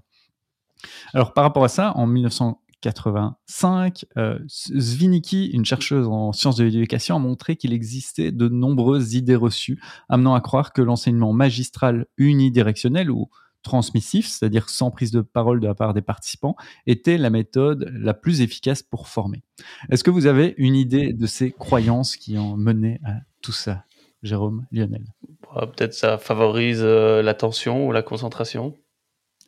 Alors 1.15 1.33
par 1.33 1.43
rapport 1.43 1.63
à 1.63 1.69
ça, 1.69 1.97
en 1.97 2.05
1985, 2.05 4.05
euh, 4.15 4.37
une 4.69 5.65
chercheuse 5.65 6.07
en 6.07 6.33
sciences 6.33 6.57
de 6.57 6.65
l'éducation, 6.65 7.15
a 7.15 7.19
montré 7.19 7.55
qu'il 7.55 7.73
existait 7.73 8.31
de 8.31 8.47
nombreuses 8.47 9.15
idées 9.15 9.35
reçues, 9.35 9.81
amenant 10.07 10.35
à 10.35 10.41
croire 10.41 10.71
que 10.71 10.83
l'enseignement 10.83 11.33
magistral 11.33 12.05
unidirectionnel 12.17 13.09
ou 13.09 13.31
transmissif, 13.63 14.27
c'est-à-dire 14.27 14.69
sans 14.69 14.91
prise 14.91 15.09
de 15.09 15.21
parole 15.21 15.59
de 15.59 15.65
la 15.65 15.73
part 15.73 15.95
des 15.95 16.03
participants, 16.03 16.55
était 16.85 17.17
la 17.17 17.31
méthode 17.31 17.91
la 17.91 18.13
plus 18.13 18.41
efficace 18.41 18.83
pour 18.83 19.07
former. 19.07 19.41
Est-ce 19.89 20.03
que 20.03 20.11
vous 20.11 20.27
avez 20.27 20.53
une 20.57 20.75
idée 20.75 21.11
de 21.11 21.25
ces 21.25 21.51
croyances 21.51 22.17
qui 22.17 22.37
ont 22.37 22.55
mené 22.55 22.99
à 23.03 23.15
tout 23.41 23.51
ça 23.51 23.83
Jérôme, 24.21 24.67
Lionel? 24.71 25.05
Peut-être 25.53 25.93
ça 25.93 26.17
favorise 26.17 26.81
euh, 26.81 27.21
l'attention 27.21 27.87
ou 27.87 27.91
la 27.91 28.01
concentration. 28.01 28.77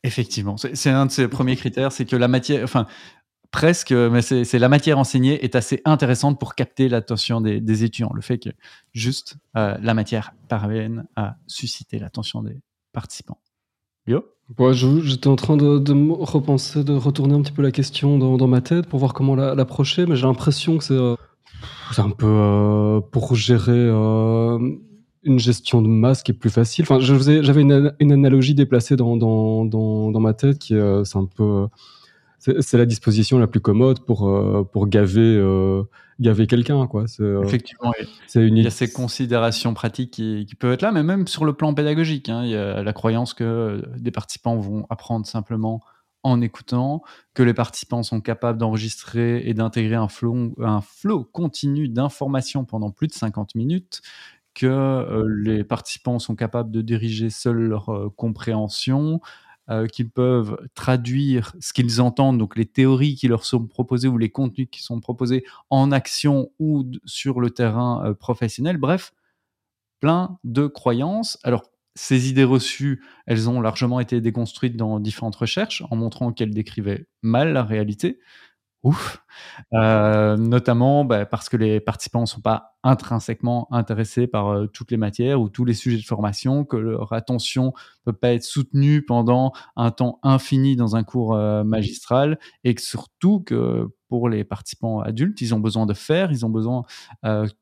Effectivement, 0.04 0.56
c'est 0.58 0.90
un 0.90 1.08
de 1.08 1.12
ces 1.12 1.28
premiers 1.28 1.56
critères, 1.56 1.92
c'est 1.92 2.06
que 2.06 2.16
la 2.16 2.28
matière, 2.28 2.64
enfin 2.64 2.86
presque, 3.50 3.92
mais 3.92 4.22
c'est 4.22 4.60
la 4.60 4.70
matière 4.70 5.00
enseignée 5.00 5.44
est 5.44 5.56
assez 5.56 5.82
intéressante 5.84 6.40
pour 6.40 6.54
capter 6.54 6.90
l'attention 6.90 7.42
des, 7.42 7.84
étudiants. 7.84 8.12
Le 8.14 8.22
fait 8.22 8.38
que 8.38 8.50
juste 8.94 9.38
euh, 9.58 9.76
la 9.82 9.94
matière 9.96 10.34
parvienne 10.48 11.08
à 11.16 11.38
susciter 11.48 11.98
l'attention 11.98 12.44
des 12.44 12.62
participants. 12.94 13.40
Yo? 14.06 14.24
J'étais 15.04 15.28
en 15.28 15.36
train 15.36 15.58
de, 15.58 16.12
repenser, 16.22 16.84
de 16.84 16.94
retourner 16.94 17.34
un 17.34 17.42
petit 17.42 17.52
peu 17.52 17.64
la 17.64 17.72
question 17.72 18.20
dans, 18.20 18.48
ma 18.48 18.62
tête 18.62 18.88
pour 18.88 19.00
voir 19.00 19.14
comment 19.14 19.36
l'approcher, 19.36 20.06
mais 20.06 20.16
j'ai 20.16 20.28
l'impression 20.28 20.78
que 20.78 20.84
c'est 20.84 20.94
euh, 20.94 21.16
c'est 21.92 22.02
un 22.02 22.12
peu 22.12 22.28
euh, 22.28 23.02
pour 23.02 23.36
gérer 23.36 23.72
euh, 23.72 24.60
une 25.26 25.40
gestion 25.40 25.82
de 25.82 25.88
masse 25.88 26.24
qui 26.24 26.32
est 26.32 26.36
plus 26.36 26.50
facile. 26.50 26.84
Enfin, 26.84 27.00
j'avais 27.00 27.62
une, 27.62 27.94
une, 28.00 28.12
analogie 28.12 28.56
déplacée 28.56 28.96
dans, 28.96 29.18
dans, 29.18 29.66
dans, 29.66 30.12
dans 30.12 30.20
ma 30.20 30.34
tête 30.34 30.60
qui 30.60 30.74
est, 30.74 30.78
euh, 30.78 31.04
c'est 31.04 31.18
un 31.18 31.26
peu, 31.26 31.68
c'est 32.40 32.78
la 32.78 32.86
disposition 32.86 33.40
la 33.40 33.48
plus 33.48 33.60
commode 33.60 34.02
pour 34.06 34.32
pour 34.72 34.88
gaver 34.88 35.42
gaver 36.20 36.48
quelqu'un, 36.48 36.88
quoi. 36.88 37.06
Effectivement, 37.44 37.92
il 38.36 38.60
y 38.60 38.68
a 38.68 38.70
ces 38.70 38.92
considérations 38.92 39.74
pratiques 39.74 40.12
qui, 40.12 40.46
qui, 40.48 40.56
peuvent 40.56 40.74
être 40.74 40.84
là, 40.84 40.92
mais 40.92 41.04
même 41.04 41.28
sur 41.28 41.44
le 41.44 41.54
plan 41.54 41.74
pédagogique, 41.74 42.30
hein, 42.30 42.44
il 42.44 42.52
y 42.52 42.56
a 42.56 42.84
la 42.84 42.94
croyance 42.94 43.34
que 43.34 43.84
des 43.98 44.12
participants 44.12 44.58
vont 44.58 44.86
apprendre 44.90 45.26
simplement 45.26 45.82
en 46.26 46.42
écoutant, 46.42 47.04
que 47.36 47.44
les 47.44 47.54
participants 47.54 48.02
sont 48.02 48.20
capables 48.20 48.58
d'enregistrer 48.58 49.48
et 49.48 49.54
d'intégrer 49.54 49.94
un 49.94 50.08
flow, 50.08 50.56
un 50.60 50.82
flow 50.82 51.24
continu 51.24 51.88
d'informations 51.88 52.66
pendant 52.66 52.90
plus 52.90 53.08
de 53.08 53.14
50 53.14 53.54
minutes, 53.54 54.02
que 54.56 55.24
les 55.44 55.64
participants 55.64 56.20
sont 56.20 56.36
capables 56.36 56.72
de 56.72 56.82
diriger 56.82 57.30
seuls 57.30 57.58
leur 57.58 58.12
compréhension, 58.16 59.22
qu'ils 59.92 60.10
peuvent 60.10 60.58
traduire 60.76 61.54
ce 61.60 61.74
qu'ils 61.74 62.02
entendent, 62.02 62.38
donc 62.38 62.56
les 62.56 62.66
théories 62.66 63.16
qui 63.16 63.28
leur 63.28 63.46
sont 63.46 63.66
proposées 63.68 64.08
ou 64.08 64.18
les 64.18 64.30
contenus 64.30 64.68
qui 64.72 64.84
sont 64.84 65.00
proposés 65.00 65.44
en 65.70 65.92
action 65.92 66.52
ou 66.60 66.86
sur 67.06 67.40
le 67.42 67.50
terrain 67.50 68.14
professionnel. 68.20 68.78
Bref, 68.78 69.14
plein 70.00 70.38
de 70.44 70.68
croyances. 70.68 71.40
Alors, 71.44 71.64
ces 71.96 72.30
idées 72.30 72.44
reçues, 72.44 73.04
elles 73.26 73.50
ont 73.50 73.62
largement 73.62 74.00
été 74.00 74.22
déconstruites 74.22 74.78
dans 74.78 75.00
différentes 75.00 75.38
recherches 75.38 75.84
en 75.90 75.96
montrant 75.96 76.32
qu'elles 76.34 76.54
décrivaient 76.54 77.08
mal 77.22 77.54
la 77.54 77.64
réalité 77.64 78.20
ouf. 78.86 79.22
Euh, 79.74 80.38
notamment 80.38 81.04
bah, 81.04 81.26
parce 81.26 81.50
que 81.50 81.58
les 81.58 81.80
participants 81.80 82.22
ne 82.22 82.26
sont 82.26 82.40
pas 82.40 82.78
intrinsèquement 82.84 83.68
intéressés 83.72 84.28
par 84.28 84.48
euh, 84.50 84.68
toutes 84.68 84.92
les 84.92 84.98
matières 84.98 85.42
ou 85.42 85.50
tous 85.50 85.66
les 85.66 85.74
sujets 85.74 85.98
de 85.98 86.06
formation, 86.06 86.64
que 86.64 86.78
leur 86.78 87.12
attention 87.12 87.74
ne 88.06 88.12
peut 88.12 88.18
pas 88.18 88.32
être 88.32 88.44
soutenue 88.44 89.04
pendant 89.04 89.52
un 89.76 89.92
temps 89.92 90.20
infini 90.24 90.76
dans 90.76 90.96
un 90.96 91.04
cours 91.04 91.36
euh, 91.36 91.64
magistral 91.64 92.40
et 92.64 92.76
que 92.76 92.82
surtout 92.82 93.42
que 93.42 93.88
pour 94.16 94.30
les 94.30 94.46
participants 94.46 95.02
adultes, 95.02 95.42
ils 95.42 95.54
ont 95.54 95.60
besoin 95.60 95.86
de 95.86 95.94
faire, 95.94 96.32
ils 96.32 96.46
ont 96.46 96.50
besoin 96.50 96.86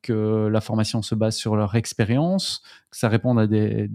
que 0.04 0.48
la 0.52 0.62
formation 0.62 1.02
se 1.02 1.16
base 1.16 1.36
sur 1.36 1.56
leur 1.56 1.74
expérience, 1.74 2.62
que 2.92 2.98
ça 2.98 3.10
réponde 3.10 3.40
à 3.40 3.48
des, 3.48 3.90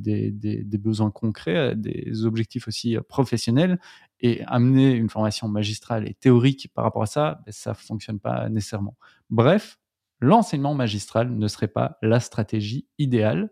besoins 0.83 1.12
concrets, 1.12 1.57
à 1.57 1.75
des 1.77 2.25
objectifs 2.25 2.66
aussi 2.66 2.97
professionnels 3.09 3.79
et 4.18 4.42
amener 4.47 4.90
une 4.90 5.09
formation 5.09 5.47
magistrale 5.47 6.09
et 6.09 6.14
théorique 6.14 6.68
par 6.75 6.83
rapport 6.83 7.05
à 7.05 7.07
ça, 7.07 7.40
ben, 7.47 7.53
ça 7.53 7.75
fonctionne 7.75 8.18
pas 8.18 8.49
nécessairement. 8.49 8.97
Bref, 9.31 9.79
l'enseignement 10.18 10.75
magistral 10.75 11.31
ne 11.31 11.47
serait 11.47 11.68
pas 11.68 11.97
la 12.03 12.18
stratégie 12.18 12.88
idéale. 12.99 13.51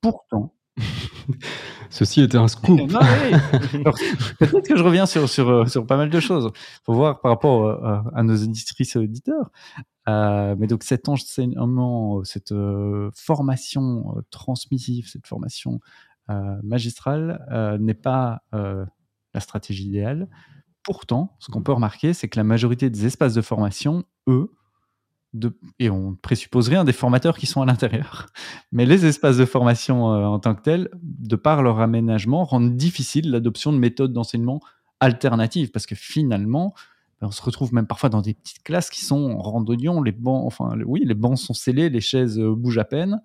Pourtant, 0.00 0.54
Ceci 1.90 2.22
était 2.22 2.38
un 2.38 2.48
scoop. 2.48 2.80
Peut-être 4.38 4.66
que 4.66 4.76
je 4.76 4.82
reviens 4.82 5.06
sur, 5.06 5.28
sur, 5.28 5.48
euh, 5.48 5.66
sur, 5.66 5.86
pas 5.86 5.96
mal 5.96 6.08
de 6.08 6.20
choses. 6.20 6.50
Il 6.54 6.84
faut 6.84 6.94
voir 6.94 7.20
par 7.20 7.32
rapport 7.32 7.66
euh, 7.66 8.00
à 8.14 8.22
nos 8.22 8.36
éditrices 8.36 8.96
et 8.96 8.98
auditeurs. 9.00 9.50
Euh, 10.08 10.54
mais 10.58 10.66
donc 10.66 10.84
cet 10.84 11.08
enseignement, 11.08 12.24
cette 12.24 12.54
formation 13.14 14.22
transmissive, 14.30 15.08
cette 15.08 15.26
formation 15.26 15.80
magistrale 16.62 17.78
n'est 17.80 17.94
pas 17.94 18.42
la 18.52 19.40
stratégie 19.40 19.86
idéale. 19.86 20.28
Pourtant, 20.84 21.36
ce 21.40 21.50
qu'on 21.50 21.62
peut 21.62 21.72
remarquer, 21.72 22.14
c'est 22.14 22.28
que 22.28 22.38
la 22.38 22.44
majorité 22.44 22.88
des 22.88 23.04
espaces 23.04 23.34
de 23.34 23.42
formation, 23.42 24.04
eux, 24.28 24.50
de, 25.32 25.56
et 25.78 25.90
on 25.90 26.12
ne 26.12 26.16
présuppose 26.16 26.68
rien 26.68 26.84
des 26.84 26.92
formateurs 26.92 27.38
qui 27.38 27.46
sont 27.46 27.62
à 27.62 27.66
l'intérieur, 27.66 28.26
mais 28.72 28.84
les 28.84 29.06
espaces 29.06 29.36
de 29.36 29.44
formation 29.44 30.12
euh, 30.12 30.24
en 30.24 30.38
tant 30.38 30.54
que 30.54 30.62
tels, 30.62 30.88
de 31.02 31.36
par 31.36 31.62
leur 31.62 31.80
aménagement, 31.80 32.44
rendent 32.44 32.76
difficile 32.76 33.30
l'adoption 33.30 33.72
de 33.72 33.78
méthodes 33.78 34.12
d'enseignement 34.12 34.60
alternatives, 34.98 35.70
parce 35.70 35.86
que 35.86 35.94
finalement, 35.94 36.74
ben, 37.20 37.28
on 37.28 37.30
se 37.30 37.42
retrouve 37.42 37.74
même 37.74 37.86
parfois 37.86 38.08
dans 38.08 38.22
des 38.22 38.34
petites 38.34 38.62
classes 38.62 38.90
qui 38.90 39.04
sont 39.04 39.30
en 39.30 39.42
randonnion, 39.42 40.02
les 40.02 40.12
bancs, 40.12 40.44
enfin 40.46 40.76
oui, 40.84 41.02
les 41.04 41.14
bancs 41.14 41.38
sont 41.38 41.54
scellés, 41.54 41.90
les 41.90 42.00
chaises 42.00 42.38
euh, 42.38 42.54
bougent 42.54 42.78
à 42.78 42.84
peine. 42.84 43.20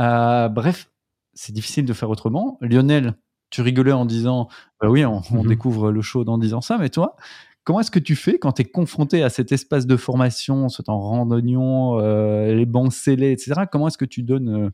Euh, 0.00 0.48
bref, 0.48 0.90
c'est 1.34 1.52
difficile 1.52 1.84
de 1.84 1.92
faire 1.92 2.10
autrement. 2.10 2.58
Lionel, 2.60 3.14
tu 3.50 3.60
rigolais 3.60 3.92
en 3.92 4.04
disant, 4.04 4.48
bah 4.80 4.88
oui, 4.88 5.04
on, 5.04 5.20
mmh 5.20 5.46
découvre 5.46 5.92
le 5.92 6.02
show 6.02 6.24
en 6.26 6.38
disant 6.38 6.60
ça, 6.60 6.78
mais 6.78 6.90
toi, 6.90 7.16
comment 7.64 7.80
est-ce 7.80 7.90
que 7.90 7.98
tu 7.98 8.14
fais 8.14 8.38
quand 8.38 8.52
tu 8.52 8.62
es 8.62 8.64
confronté 8.64 9.22
à 9.22 9.30
cet 9.30 9.50
espace 9.50 9.86
de 9.86 9.96
formation, 9.96 10.68
soit 10.68 10.88
en 10.88 11.00
randonnion, 11.00 11.98
euh, 11.98 12.54
les 12.54 12.66
bancs 12.66 12.92
scellés, 12.92 13.32
etc. 13.32 13.62
Comment 13.70 13.88
est-ce 13.88 13.98
que 13.98 14.04
tu 14.04 14.22
donnes 14.22 14.48
euh, 14.48 14.70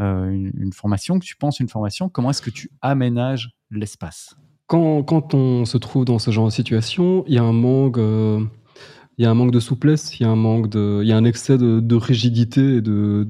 euh, 0.00 0.50
une, 0.54 0.72
formation, 0.72 1.18
que 1.18 1.24
tu 1.24 1.36
penses 1.36 1.60
une 1.60 1.68
formation? 1.68 2.08
Comment 2.08 2.30
est-ce 2.30 2.42
que 2.42 2.50
tu 2.50 2.70
aménages 2.80 3.50
l'espace? 3.70 4.36
Quand, 4.66 5.02
quand, 5.02 5.34
on 5.34 5.64
se 5.64 5.78
trouve 5.78 6.04
dans 6.04 6.18
ce 6.18 6.30
genre 6.30 6.46
de 6.46 6.52
situation, 6.52 7.24
il 7.26 7.34
y 7.34 7.38
a 7.38 7.42
un 7.42 7.52
manque, 7.52 7.98
il 7.98 9.22
y 9.22 9.26
a 9.26 9.30
un 9.30 9.34
manque 9.34 9.50
de 9.50 9.60
souplesse, 9.60 10.18
il 10.18 10.22
y 10.22 10.26
a 10.26 10.30
un 10.30 10.36
manque 10.36 10.68
de, 10.68 11.00
il 11.02 11.08
y 11.08 11.12
a 11.12 11.16
un 11.16 11.24
excès 11.24 11.58
de, 11.58 11.80
de 11.80 11.94
rigidité 11.96 12.76
et 12.76 12.80
de 12.80 13.28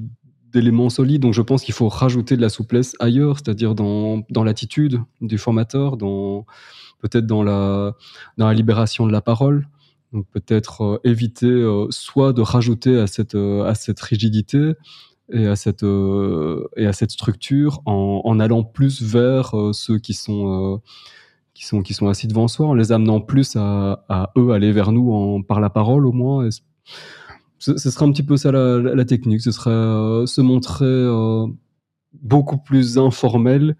d'éléments 0.51 0.89
solides. 0.89 1.21
Donc 1.21 1.33
je 1.33 1.41
pense 1.41 1.63
qu'il 1.63 1.73
faut 1.73 1.89
rajouter 1.89 2.35
de 2.35 2.41
la 2.41 2.49
souplesse 2.49 2.95
ailleurs, 2.99 3.37
c'est-à-dire 3.37 3.75
dans, 3.75 4.23
dans 4.29 4.43
l'attitude 4.43 5.01
du 5.21 5.37
formateur, 5.37 5.97
dans 5.97 6.45
peut-être 6.99 7.25
dans 7.25 7.43
la, 7.43 7.95
dans 8.37 8.47
la 8.47 8.53
libération 8.53 9.07
de 9.07 9.11
la 9.11 9.21
parole. 9.21 9.67
Donc 10.13 10.25
peut-être 10.31 10.81
euh, 10.81 10.99
éviter 11.03 11.47
euh, 11.47 11.87
soit 11.89 12.33
de 12.33 12.41
rajouter 12.41 12.99
à 12.99 13.07
cette, 13.07 13.35
euh, 13.35 13.63
à 13.63 13.75
cette 13.75 13.99
rigidité 14.01 14.73
et 15.33 15.47
à 15.47 15.55
cette, 15.55 15.85
et 16.75 16.85
à 16.85 16.91
cette 16.91 17.11
structure 17.11 17.81
en, 17.85 18.37
allant 18.41 18.65
plus 18.65 19.01
vers 19.01 19.53
ceux 19.71 19.97
qui 19.97 20.13
sont, 20.13 20.81
qui, 21.53 21.65
sont, 21.65 21.81
qui 21.81 21.93
sont 21.93 22.09
assis 22.09 22.27
devant 22.27 22.49
soi, 22.49 22.67
en 22.67 22.73
les 22.73 22.91
amenant 22.91 23.21
plus 23.21 23.55
à, 23.55 24.03
à 24.09 24.33
eux 24.37 24.51
aller 24.51 24.73
vers 24.73 24.91
nous 24.91 25.13
en, 25.13 25.41
par 25.41 25.61
la 25.61 25.69
parole 25.69 26.05
au 26.05 26.11
moins 26.11 26.49
ce, 27.61 27.77
serait 27.77 28.05
un 28.05 28.11
petit 28.11 28.23
peu 28.23 28.37
ça 28.37 28.51
la, 28.51 29.05
technique. 29.05 29.41
Ce 29.41 29.51
serait 29.51 29.69
euh, 29.69 30.25
se 30.25 30.41
montrer 30.41 30.85
euh, 30.85 31.45
beaucoup 32.13 32.57
plus 32.57 32.97
informel 32.97 33.75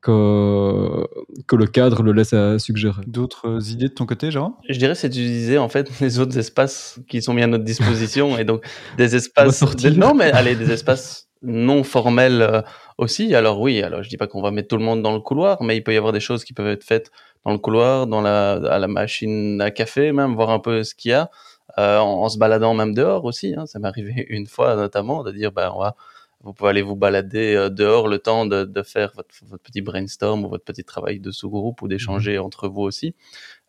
que, 0.00 1.06
que 1.46 1.56
le 1.56 1.66
cadre 1.66 2.02
le 2.02 2.12
laisse 2.12 2.32
à 2.32 2.58
suggérer. 2.58 3.02
D'autres 3.06 3.70
idées 3.70 3.88
de 3.88 3.94
ton 3.94 4.06
côté, 4.06 4.30
Jean 4.30 4.56
Je 4.68 4.78
dirais 4.78 4.94
c'est 4.94 5.08
d'utiliser 5.08 5.58
en 5.58 5.68
fait 5.68 5.90
les 6.00 6.18
autres 6.18 6.38
espaces 6.38 7.00
qui 7.08 7.22
sont 7.22 7.34
mis 7.34 7.42
à 7.42 7.46
notre 7.46 7.64
disposition 7.64 8.38
et 8.38 8.44
donc 8.44 8.64
des 8.96 9.14
espaces. 9.16 9.62
non, 9.96 10.14
mais 10.14 10.30
allez, 10.32 10.54
des 10.54 10.70
espaces 10.70 11.28
non 11.42 11.82
formels 11.82 12.42
euh, 12.42 12.62
aussi. 12.98 13.34
Alors 13.34 13.60
oui, 13.60 13.82
alors 13.82 14.02
je 14.02 14.08
dis 14.08 14.16
pas 14.16 14.28
qu'on 14.28 14.42
va 14.42 14.52
mettre 14.52 14.68
tout 14.68 14.76
le 14.76 14.84
monde 14.84 15.02
dans 15.02 15.12
le 15.12 15.20
couloir, 15.20 15.62
mais 15.62 15.76
il 15.76 15.82
peut 15.82 15.92
y 15.92 15.96
avoir 15.96 16.12
des 16.12 16.20
choses 16.20 16.44
qui 16.44 16.52
peuvent 16.52 16.68
être 16.68 16.84
faites 16.84 17.10
dans 17.44 17.50
le 17.50 17.58
couloir, 17.58 18.06
dans 18.06 18.20
la, 18.20 18.52
à 18.52 18.78
la 18.78 18.86
machine 18.86 19.60
à 19.60 19.72
café 19.72 20.12
même, 20.12 20.34
voir 20.34 20.50
un 20.50 20.60
peu 20.60 20.84
ce 20.84 20.94
qu'il 20.94 21.10
y 21.10 21.14
a. 21.14 21.30
Euh, 21.78 21.98
en, 21.98 22.28
se 22.28 22.38
baladant 22.38 22.74
même 22.74 22.94
dehors 22.94 23.24
aussi. 23.24 23.54
Hein. 23.56 23.66
Ça 23.66 23.78
m'est 23.78 23.88
arrivé 23.88 24.26
une 24.30 24.46
fois 24.46 24.76
notamment 24.76 25.22
de 25.22 25.32
dire, 25.32 25.52
ben, 25.52 25.72
on 25.74 25.80
va, 25.80 25.96
vous 26.42 26.52
pouvez 26.52 26.70
aller 26.70 26.82
vous 26.82 26.96
balader 26.96 27.54
euh, 27.54 27.68
dehors 27.68 28.08
le 28.08 28.18
temps 28.18 28.46
de, 28.46 28.64
de 28.64 28.82
faire 28.82 29.12
votre, 29.14 29.34
votre, 29.44 29.62
petit 29.62 29.80
brainstorm 29.80 30.44
ou 30.44 30.48
votre 30.48 30.64
petit 30.64 30.84
travail 30.84 31.20
de 31.20 31.30
sous-groupe 31.30 31.82
ou 31.82 31.88
d'échanger 31.88 32.38
mmh 32.38 32.42
entre 32.42 32.68
vous 32.68 32.82
aussi. 32.82 33.14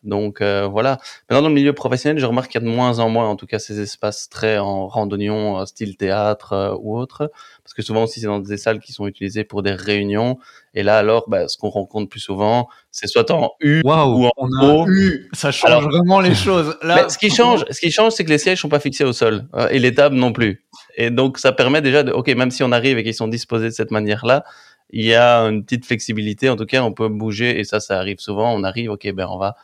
Donc 0.04 0.40
euh, 0.40 0.66
voilà. 0.66 0.98
Maintenant 1.28 1.42
dans 1.42 1.48
le 1.48 1.54
milieu 1.54 1.72
professionnel, 1.72 2.18
je 2.18 2.26
remarque 2.26 2.50
qu'il 2.50 2.60
y 2.60 2.64
a 2.64 2.68
de 2.68 2.72
moins 2.72 2.98
en 2.98 3.08
moins, 3.08 3.26
en 3.28 3.36
tout 3.36 3.46
cas, 3.46 3.58
ces 3.58 3.80
espaces 3.80 4.28
très 4.28 4.58
en 4.58 4.86
randonnion, 4.86 5.60
euh, 5.60 5.64
style 5.64 5.96
théâtre 5.96 6.52
euh, 6.52 6.76
ou 6.78 6.96
autre, 6.96 7.30
parce 7.62 7.72
que 7.74 7.82
souvent 7.82 8.04
aussi 8.04 8.20
c'est 8.20 8.26
dans 8.26 8.38
des 8.38 8.58
salles 8.58 8.80
qui 8.80 8.92
sont 8.92 9.06
utilisées 9.06 9.44
pour 9.44 9.62
des 9.62 9.72
réunions. 9.72 10.38
Et 10.74 10.82
là 10.82 10.98
alors, 10.98 11.28
bah, 11.28 11.48
ce 11.48 11.56
qu'on 11.56 11.70
rencontre 11.70 12.10
plus 12.10 12.20
souvent, 12.20 12.68
c'est 12.90 13.06
soit 13.06 13.30
en 13.30 13.52
U 13.60 13.80
ou 13.84 13.90
en 13.90 14.30
O. 14.62 14.86
U, 14.86 15.30
ça 15.32 15.50
change 15.50 15.84
vraiment 15.84 16.20
les 16.20 16.34
choses. 16.34 16.76
Là, 16.82 17.08
ce 17.08 17.16
qui 17.16 17.30
change, 17.34 17.64
ce 17.70 17.80
qui 17.80 17.90
change, 17.90 18.12
c'est 18.12 18.24
que 18.24 18.30
les 18.30 18.38
sièges 18.38 18.60
sont 18.60 18.68
pas 18.68 18.80
fixés 18.80 19.04
au 19.04 19.12
sol 19.12 19.46
et 19.70 19.78
les 19.78 19.94
tables 19.94 20.16
non 20.16 20.32
plus. 20.32 20.63
Et 20.96 21.10
donc 21.10 21.38
ça 21.38 21.52
permet 21.52 21.82
déjà 21.82 22.02
de, 22.02 22.12
ok, 22.12 22.28
même 22.34 22.50
si 22.50 22.62
on 22.62 22.72
arrive 22.72 22.98
et 22.98 23.04
qu'ils 23.04 23.14
sont 23.14 23.28
disposés 23.28 23.66
de 23.66 23.74
cette 23.74 23.90
manière-là, 23.90 24.44
il 24.90 25.04
y 25.04 25.14
a 25.14 25.40
une 25.40 25.64
petite 25.64 25.86
flexibilité. 25.86 26.48
En 26.48 26.56
tout 26.56 26.66
cas, 26.66 26.82
on 26.82 26.92
peut 26.92 27.08
bouger 27.08 27.58
et 27.58 27.64
ça, 27.64 27.80
ça 27.80 27.98
arrive 27.98 28.18
souvent. 28.18 28.52
On 28.54 28.62
arrive, 28.64 28.90
ok, 28.90 29.12
ben 29.12 29.26
on 29.28 29.38
va 29.38 29.56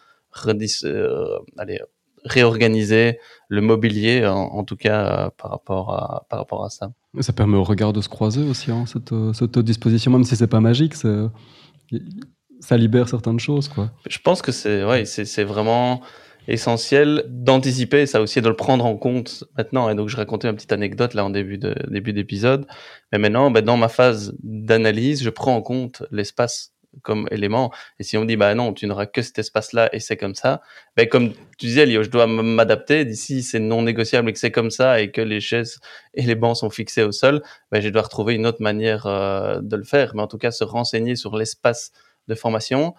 euh, 0.84 1.38
allez, 1.58 1.80
réorganiser 2.24 3.18
le 3.48 3.60
mobilier, 3.60 4.26
en, 4.26 4.64
tout 4.64 4.76
cas 4.76 5.30
par, 5.36 5.50
rapport 5.50 5.92
à, 5.94 6.26
par 6.28 6.38
rapport 6.40 6.64
à 6.64 6.70
ça. 6.70 6.92
Ça 7.20 7.32
permet 7.32 7.56
au 7.56 7.64
regard 7.64 7.92
de 7.92 8.00
se 8.00 8.08
croiser 8.08 8.42
aussi, 8.42 8.70
hein, 8.70 8.84
cette, 8.86 9.12
euh, 9.12 9.32
cette 9.32 9.58
disposition, 9.58 10.12
même 10.12 10.24
si 10.24 10.36
c'est 10.36 10.46
pas 10.46 10.60
magique, 10.60 10.94
ça 10.94 12.76
libère 12.76 13.08
certaines 13.08 13.40
choses. 13.40 13.68
Quoi. 13.68 13.90
Je 14.08 14.18
pense 14.18 14.42
que 14.42 14.52
c'est 14.52 14.84
ouais, 14.84 15.04
c'est 15.04 15.44
vraiment 15.44 16.02
essentiel 16.48 17.24
d'anticiper 17.28 18.06
ça 18.06 18.20
aussi 18.20 18.40
de 18.40 18.48
le 18.48 18.56
prendre 18.56 18.84
en 18.84 18.96
compte 18.96 19.44
maintenant 19.56 19.88
et 19.90 19.94
donc 19.94 20.08
je 20.08 20.16
racontais 20.16 20.48
une 20.48 20.54
petite 20.54 20.72
anecdote 20.72 21.14
là 21.14 21.24
en 21.24 21.30
début 21.30 21.58
début 21.88 22.12
d'épisode 22.12 22.66
mais 23.12 23.18
maintenant 23.18 23.50
ben, 23.50 23.64
dans 23.64 23.76
ma 23.76 23.88
phase 23.88 24.34
d'analyse 24.42 25.22
je 25.22 25.30
prends 25.30 25.54
en 25.54 25.62
compte 25.62 26.02
l'espace 26.10 26.72
comme 27.02 27.28
élément. 27.30 27.72
Et 27.98 28.02
si 28.02 28.16
on 28.16 28.24
dit, 28.24 28.36
bah 28.36 28.54
non, 28.54 28.72
tu 28.72 28.86
n'auras 28.86 29.06
que 29.06 29.22
cet 29.22 29.38
espace-là 29.38 29.88
et 29.92 30.00
c'est 30.00 30.16
comme 30.16 30.34
ça, 30.34 30.60
ben 30.96 31.08
comme 31.08 31.32
tu 31.58 31.66
disais, 31.66 31.86
Lio, 31.86 32.02
je 32.02 32.10
dois 32.10 32.26
m'adapter. 32.26 33.04
D'ici, 33.04 33.42
c'est 33.42 33.58
non 33.58 33.82
négociable 33.82 34.30
et 34.30 34.32
que 34.32 34.38
c'est 34.38 34.50
comme 34.50 34.70
ça 34.70 35.00
et 35.00 35.10
que 35.10 35.20
les 35.20 35.40
chaises 35.40 35.78
et 36.14 36.22
les 36.22 36.34
bancs 36.34 36.56
sont 36.56 36.70
fixés 36.70 37.02
au 37.02 37.12
sol, 37.12 37.42
ben, 37.70 37.80
je 37.80 37.88
dois 37.88 38.02
retrouver 38.02 38.34
une 38.34 38.46
autre 38.46 38.62
manière 38.62 39.06
euh, 39.06 39.60
de 39.62 39.76
le 39.76 39.84
faire. 39.84 40.14
Mais 40.14 40.22
en 40.22 40.26
tout 40.26 40.38
cas, 40.38 40.50
se 40.50 40.64
renseigner 40.64 41.16
sur 41.16 41.36
l'espace 41.36 41.92
de 42.28 42.34
formation 42.34 42.94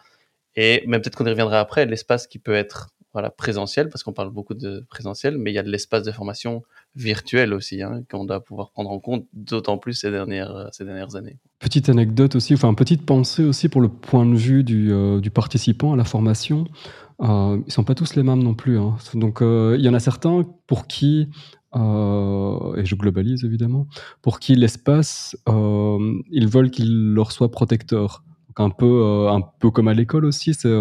et 0.55 0.83
même 0.87 1.01
peut-être 1.01 1.15
qu'on 1.15 1.25
y 1.25 1.29
reviendra 1.29 1.59
après, 1.59 1.85
l'espace 1.85 2.27
qui 2.27 2.39
peut 2.39 2.55
être 2.55 2.89
voilà, 3.13 3.29
présentiel, 3.29 3.89
parce 3.89 4.03
qu'on 4.03 4.13
parle 4.13 4.31
beaucoup 4.31 4.53
de 4.53 4.85
présentiel, 4.89 5.37
mais 5.37 5.51
il 5.51 5.53
y 5.53 5.57
a 5.57 5.63
de 5.63 5.69
l'espace 5.69 6.03
de 6.03 6.11
formation 6.11 6.63
virtuel 6.95 7.53
aussi, 7.53 7.81
hein, 7.81 8.03
qu'on 8.09 8.25
doit 8.25 8.41
pouvoir 8.41 8.71
prendre 8.71 8.89
en 8.89 8.99
compte, 8.99 9.25
d'autant 9.33 9.77
plus 9.77 9.93
ces 9.93 10.11
dernières, 10.11 10.55
euh, 10.55 10.67
ces 10.71 10.85
dernières 10.85 11.15
années. 11.15 11.37
Petite 11.59 11.89
anecdote 11.89 12.35
aussi, 12.35 12.53
enfin 12.53 12.73
petite 12.73 13.05
pensée 13.05 13.43
aussi 13.43 13.67
pour 13.67 13.81
le 13.81 13.89
point 13.89 14.25
de 14.25 14.35
vue 14.35 14.63
du, 14.63 14.91
euh, 14.93 15.19
du 15.19 15.29
participant 15.29 15.93
à 15.93 15.97
la 15.97 16.05
formation. 16.05 16.65
Euh, 17.21 17.59
ils 17.67 17.71
sont 17.71 17.83
pas 17.83 17.95
tous 17.95 18.15
les 18.15 18.23
mêmes 18.23 18.41
non 18.41 18.53
plus. 18.53 18.79
Hein. 18.79 18.95
Donc 19.13 19.39
il 19.41 19.81
y 19.81 19.89
en 19.89 19.93
a 19.93 19.99
certains 19.99 20.45
pour 20.67 20.87
qui, 20.87 21.29
et 21.73 22.85
je 22.85 22.95
globalise 22.95 23.43
évidemment, 23.43 23.87
pour 24.21 24.39
qui 24.39 24.55
l'espace, 24.55 25.37
ils 25.47 26.47
veulent 26.47 26.71
qu'il 26.71 27.13
leur 27.13 27.31
soit 27.31 27.51
protecteur. 27.51 28.23
Donc 28.47 28.59
un 28.59 28.69
peu, 28.69 29.27
un 29.29 29.41
peu 29.59 29.69
comme 29.69 29.87
à 29.87 29.93
l'école 29.93 30.25
aussi, 30.25 30.53
c'est 30.53 30.73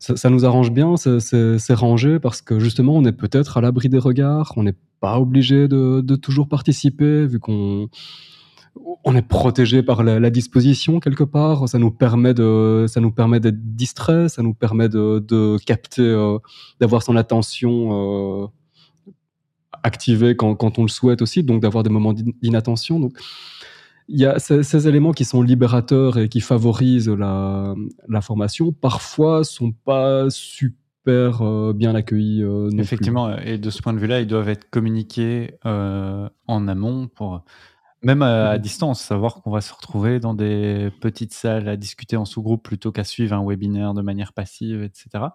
ça, 0.00 0.30
nous 0.30 0.46
arrange 0.46 0.72
bien, 0.72 0.96
c'est 0.96 1.74
rangé 1.74 2.18
parce 2.18 2.40
que 2.40 2.58
justement, 2.58 2.96
on 2.96 3.04
est 3.04 3.12
peut-être 3.12 3.58
à 3.58 3.60
l'abri 3.60 3.90
des 3.90 3.98
regards, 3.98 4.54
on 4.56 4.62
n'est 4.62 4.74
pas 4.98 5.20
obligé 5.20 5.68
de, 5.68 6.16
toujours 6.16 6.48
participer 6.48 7.26
vu 7.26 7.38
qu'on 7.38 7.88
on 9.04 9.16
est 9.16 9.22
protégé 9.22 9.82
par 9.82 10.02
la, 10.02 10.30
disposition 10.30 11.00
quelque 11.00 11.24
part. 11.24 11.68
Ça 11.68 11.78
nous 11.78 11.90
permet 11.90 12.32
de, 12.32 12.86
ça 12.88 13.00
nous 13.00 13.10
permet 13.10 13.40
d'être 13.40 13.74
distrait, 13.74 14.28
ça 14.30 14.42
nous 14.42 14.54
permet 14.54 14.88
de, 14.88 15.56
capter, 15.66 16.02
euh, 16.02 16.38
d'avoir 16.80 17.02
son 17.02 17.16
attention 17.16 18.44
euh, 18.44 18.46
activée 19.82 20.34
quand, 20.34 20.78
on 20.78 20.82
le 20.82 20.88
souhaite 20.88 21.20
aussi, 21.20 21.42
donc 21.42 21.60
d'avoir 21.60 21.84
des 21.84 21.90
moments 21.90 22.14
d'inattention. 22.14 23.10
Il 24.10 24.20
y 24.20 24.26
a 24.26 24.38
ces, 24.38 24.88
éléments 24.88 25.12
qui 25.12 25.24
sont 25.24 25.42
libérateurs 25.42 26.18
et 26.18 26.28
qui 26.28 26.40
favorisent 26.40 27.08
la, 27.08 27.74
la 28.08 28.20
formation. 28.20 28.72
Parfois, 28.72 29.44
sont 29.44 29.72
pas 29.72 30.28
super 30.30 31.42
euh, 31.42 31.72
bien 31.72 31.94
accueillis. 31.94 32.44
Effectivement, 32.78 33.36
et 33.38 33.58
de 33.58 33.70
ce 33.70 33.80
point 33.82 33.92
de 33.92 33.98
vue-là, 33.98 34.20
ils 34.20 34.26
doivent 34.26 34.48
être 34.48 34.68
communiqués 34.70 35.54
en 35.64 36.68
amont 36.68 37.08
pour 37.08 37.44
même 38.02 38.22
à, 38.22 38.58
distance, 38.58 39.02
savoir 39.02 39.42
qu'on 39.42 39.50
va 39.50 39.60
se 39.60 39.72
retrouver 39.72 40.20
dans 40.20 40.32
des 40.32 40.90
petites 41.00 41.34
salles 41.34 41.68
à 41.68 41.76
discuter 41.76 42.16
en 42.16 42.24
sous-groupe 42.24 42.62
plutôt 42.62 42.92
qu'à 42.92 43.04
suivre 43.04 43.34
un 43.34 43.44
webinaire 43.44 43.92
de 43.92 44.00
manière 44.00 44.32
passive, 44.32 44.82
etc. 44.82 45.26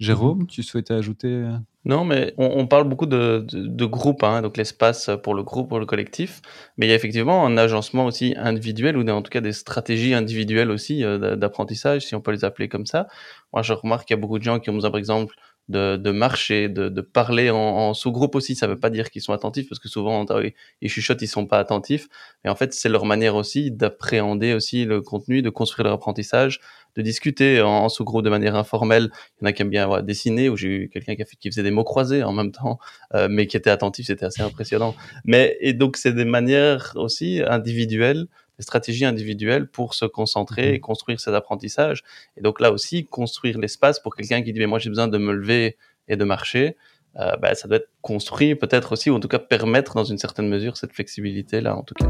Jérôme, 0.00 0.46
tu 0.46 0.62
souhaitais 0.62 0.94
ajouter 0.94 1.28
euh? 1.28 1.56
Non, 1.86 2.04
mais 2.04 2.34
on, 2.36 2.66
parle 2.66 2.88
beaucoup 2.88 3.06
de, 3.06 3.46
de, 3.50 3.84
groupe, 3.86 4.22
hein, 4.22 4.42
donc 4.42 4.58
l'espace 4.58 5.08
pour 5.22 5.34
le 5.34 5.42
groupe, 5.42 5.70
pour 5.70 5.78
le 5.78 5.86
collectif. 5.86 6.42
Mais 6.76 6.86
il 6.86 6.88
y 6.90 6.92
a 6.92 6.94
effectivement 6.94 7.46
un 7.46 7.56
agencement 7.56 8.04
aussi 8.04 8.34
individuel, 8.36 8.98
ou 8.98 9.08
en 9.08 9.22
tout 9.22 9.30
cas 9.30 9.40
des 9.40 9.52
stratégies 9.52 10.12
individuelles 10.12 10.70
aussi 10.70 11.04
euh, 11.04 11.36
d'apprentissage, 11.36 12.06
si 12.06 12.14
on 12.14 12.20
peut 12.20 12.32
les 12.32 12.44
appeler 12.44 12.68
comme 12.68 12.84
ça. 12.84 13.08
Moi, 13.54 13.62
je 13.62 13.72
remarque 13.72 14.06
qu'il 14.06 14.14
y 14.14 14.18
a 14.18 14.20
beaucoup 14.20 14.38
de 14.38 14.44
gens 14.44 14.60
qui 14.60 14.68
ont 14.68 14.74
besoin, 14.74 14.90
par 14.90 14.98
exemple, 14.98 15.34
de, 15.68 15.96
de 15.96 16.10
marcher, 16.10 16.68
de, 16.68 16.88
de 16.88 17.00
parler 17.00 17.50
en, 17.50 17.56
en 17.56 17.94
sous-groupe 17.94 18.34
aussi. 18.34 18.54
Ça 18.54 18.66
veut 18.66 18.78
pas 18.78 18.90
dire 18.90 19.10
qu'ils 19.10 19.22
sont 19.22 19.32
attentifs, 19.32 19.68
parce 19.68 19.78
que 19.78 19.88
souvent, 19.88 20.26
ils 20.80 20.88
chuchotent, 20.88 21.22
ils 21.22 21.28
sont 21.28 21.46
pas 21.46 21.58
attentifs. 21.58 22.08
Mais 22.44 22.50
en 22.50 22.56
fait, 22.56 22.72
c'est 22.72 22.88
leur 22.88 23.04
manière 23.04 23.36
aussi 23.36 23.70
d'appréhender 23.70 24.54
aussi 24.54 24.84
le 24.84 25.00
contenu, 25.00 25.42
de 25.42 25.50
construire 25.50 25.84
leur 25.84 25.94
apprentissage, 25.94 26.60
de 26.96 27.02
discuter 27.02 27.60
en, 27.62 27.88
sous-groupe 27.88 28.24
de 28.24 28.30
manière 28.30 28.56
informelle. 28.56 29.10
Il 29.40 29.44
y 29.44 29.46
en 29.46 29.50
a 29.50 29.52
qui 29.52 29.62
aiment 29.62 29.70
bien 29.70 30.02
dessiner, 30.02 30.48
ou 30.48 30.56
j'ai 30.56 30.68
eu 30.68 30.88
quelqu'un 30.88 31.14
qui, 31.14 31.24
qui, 31.36 31.50
faisait 31.50 31.62
des 31.62 31.70
mots 31.70 31.84
croisés 31.84 32.24
en 32.24 32.32
même 32.32 32.52
temps, 32.52 32.78
euh, 33.14 33.28
mais 33.30 33.46
qui 33.46 33.56
était 33.56 33.70
attentif, 33.70 34.06
c'était 34.06 34.26
assez 34.26 34.42
impressionnant. 34.42 34.94
Mais, 35.24 35.56
et 35.60 35.72
donc, 35.72 35.96
c'est 35.96 36.12
des 36.12 36.24
manières 36.24 36.92
aussi 36.96 37.42
individuelles 37.46 38.26
stratégies 38.62 39.04
individuelles 39.04 39.68
pour 39.68 39.94
se 39.94 40.04
concentrer 40.04 40.70
et 40.70 40.74
mhm. 40.74 40.80
construire 40.80 41.20
ses 41.20 41.32
apprentissages. 41.34 42.02
Et 42.36 42.40
donc 42.40 42.60
là 42.60 42.72
aussi, 42.72 43.06
construire 43.06 43.58
l'espace 43.58 44.00
pour 44.00 44.14
quelqu'un 44.14 44.42
qui 44.42 44.52
dit, 44.52 44.58
mais 44.58 44.66
moi 44.66 44.78
j'ai 44.78 44.90
besoin 44.90 45.08
de 45.08 45.18
me 45.18 45.32
lever 45.32 45.76
et 46.08 46.16
de 46.16 46.24
marcher, 46.24 46.76
euh, 47.16 47.36
bah, 47.36 47.54
ça 47.54 47.68
doit 47.68 47.78
être 47.78 47.90
construit 48.02 48.54
peut-être 48.54 48.92
aussi, 48.92 49.10
ou 49.10 49.14
en 49.16 49.20
tout 49.20 49.28
cas 49.28 49.38
permettre 49.38 49.94
dans 49.94 50.04
une 50.04 50.18
certaine 50.18 50.48
mesure 50.48 50.76
cette 50.76 50.92
flexibilité-là 50.92 51.76
en 51.76 51.82
tout 51.82 51.94
cas. 51.94 52.06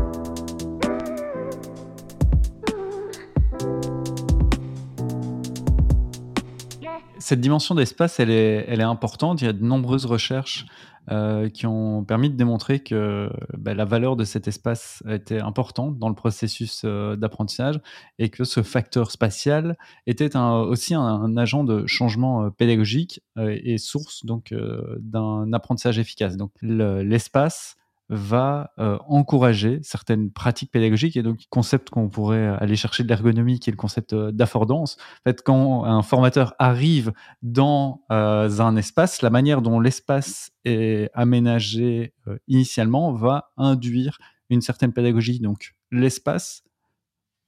Cette 7.18 7.40
dimension 7.40 7.76
d'espace, 7.76 8.18
elle 8.18 8.30
est, 8.30 8.64
elle 8.66 8.80
est 8.80 8.82
importante. 8.82 9.40
Il 9.40 9.44
y 9.44 9.48
a 9.48 9.52
de 9.52 9.62
nombreuses 9.62 10.04
recherches 10.04 10.66
euh, 11.10 11.48
qui 11.48 11.66
ont 11.66 12.04
permis 12.04 12.30
de 12.30 12.36
démontrer 12.36 12.80
que 12.80 13.30
bah, 13.56 13.74
la 13.74 13.84
valeur 13.84 14.16
de 14.16 14.24
cet 14.24 14.46
espace 14.46 15.02
était 15.08 15.40
importante 15.40 15.98
dans 15.98 16.08
le 16.08 16.14
processus 16.14 16.82
euh, 16.84 17.16
d'apprentissage 17.16 17.80
et 18.18 18.28
que 18.28 18.44
ce 18.44 18.62
facteur 18.62 19.10
spatial 19.10 19.76
était 20.06 20.36
aussi 20.36 20.94
un, 20.94 21.36
agent 21.36 21.64
de 21.64 21.86
changement 21.86 22.44
euh, 22.44 22.50
pédagogique 22.50 23.22
et 23.38 23.78
source 23.78 24.24
donc 24.24 24.54
d'un 24.98 25.52
apprentissage 25.52 25.98
efficace. 25.98 26.36
Donc 26.36 26.52
l'espace 26.62 27.76
va 28.10 28.72
euh, 28.80 28.98
encourager 29.06 29.78
certaines 29.82 30.32
pratiques 30.32 30.72
pédagogiques 30.72 31.16
et 31.16 31.22
donc 31.22 31.42
concept 31.48 31.90
qu'on 31.90 32.08
pourrait 32.08 32.48
aller 32.58 32.74
chercher 32.74 33.04
de 33.04 33.08
l'ergonomie 33.08 33.60
qui 33.60 33.70
est 33.70 33.72
le 33.72 33.76
concept 33.76 34.12
euh, 34.12 34.32
d'affordance. 34.32 34.96
En 35.20 35.30
fait, 35.30 35.42
quand 35.42 35.84
un 35.84 36.02
formateur 36.02 36.54
arrive 36.58 37.12
dans 37.42 38.02
euh, 38.10 38.58
un 38.58 38.76
espace, 38.76 39.22
la 39.22 39.30
manière 39.30 39.62
dont 39.62 39.78
l'espace 39.78 40.50
est 40.64 41.08
aménagé 41.14 42.12
initialement 42.48 43.12
va 43.12 43.52
induire 43.56 44.18
une 44.50 44.60
certaine 44.60 44.92
pédagogie. 44.92 45.38
Donc 45.38 45.76
l'espace 45.92 46.64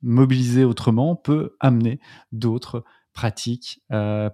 mobilisé 0.01 0.64
autrement 0.64 1.16
peut 1.16 1.57
amener 1.59 1.98
d'autres 2.31 2.85
pratiques 3.12 3.83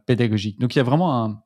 pédagogiques. 0.07 0.61
Donc 0.61 0.75
il 0.75 0.79
y 0.79 0.81
a 0.81 0.85
vraiment 0.85 1.25
un, 1.25 1.43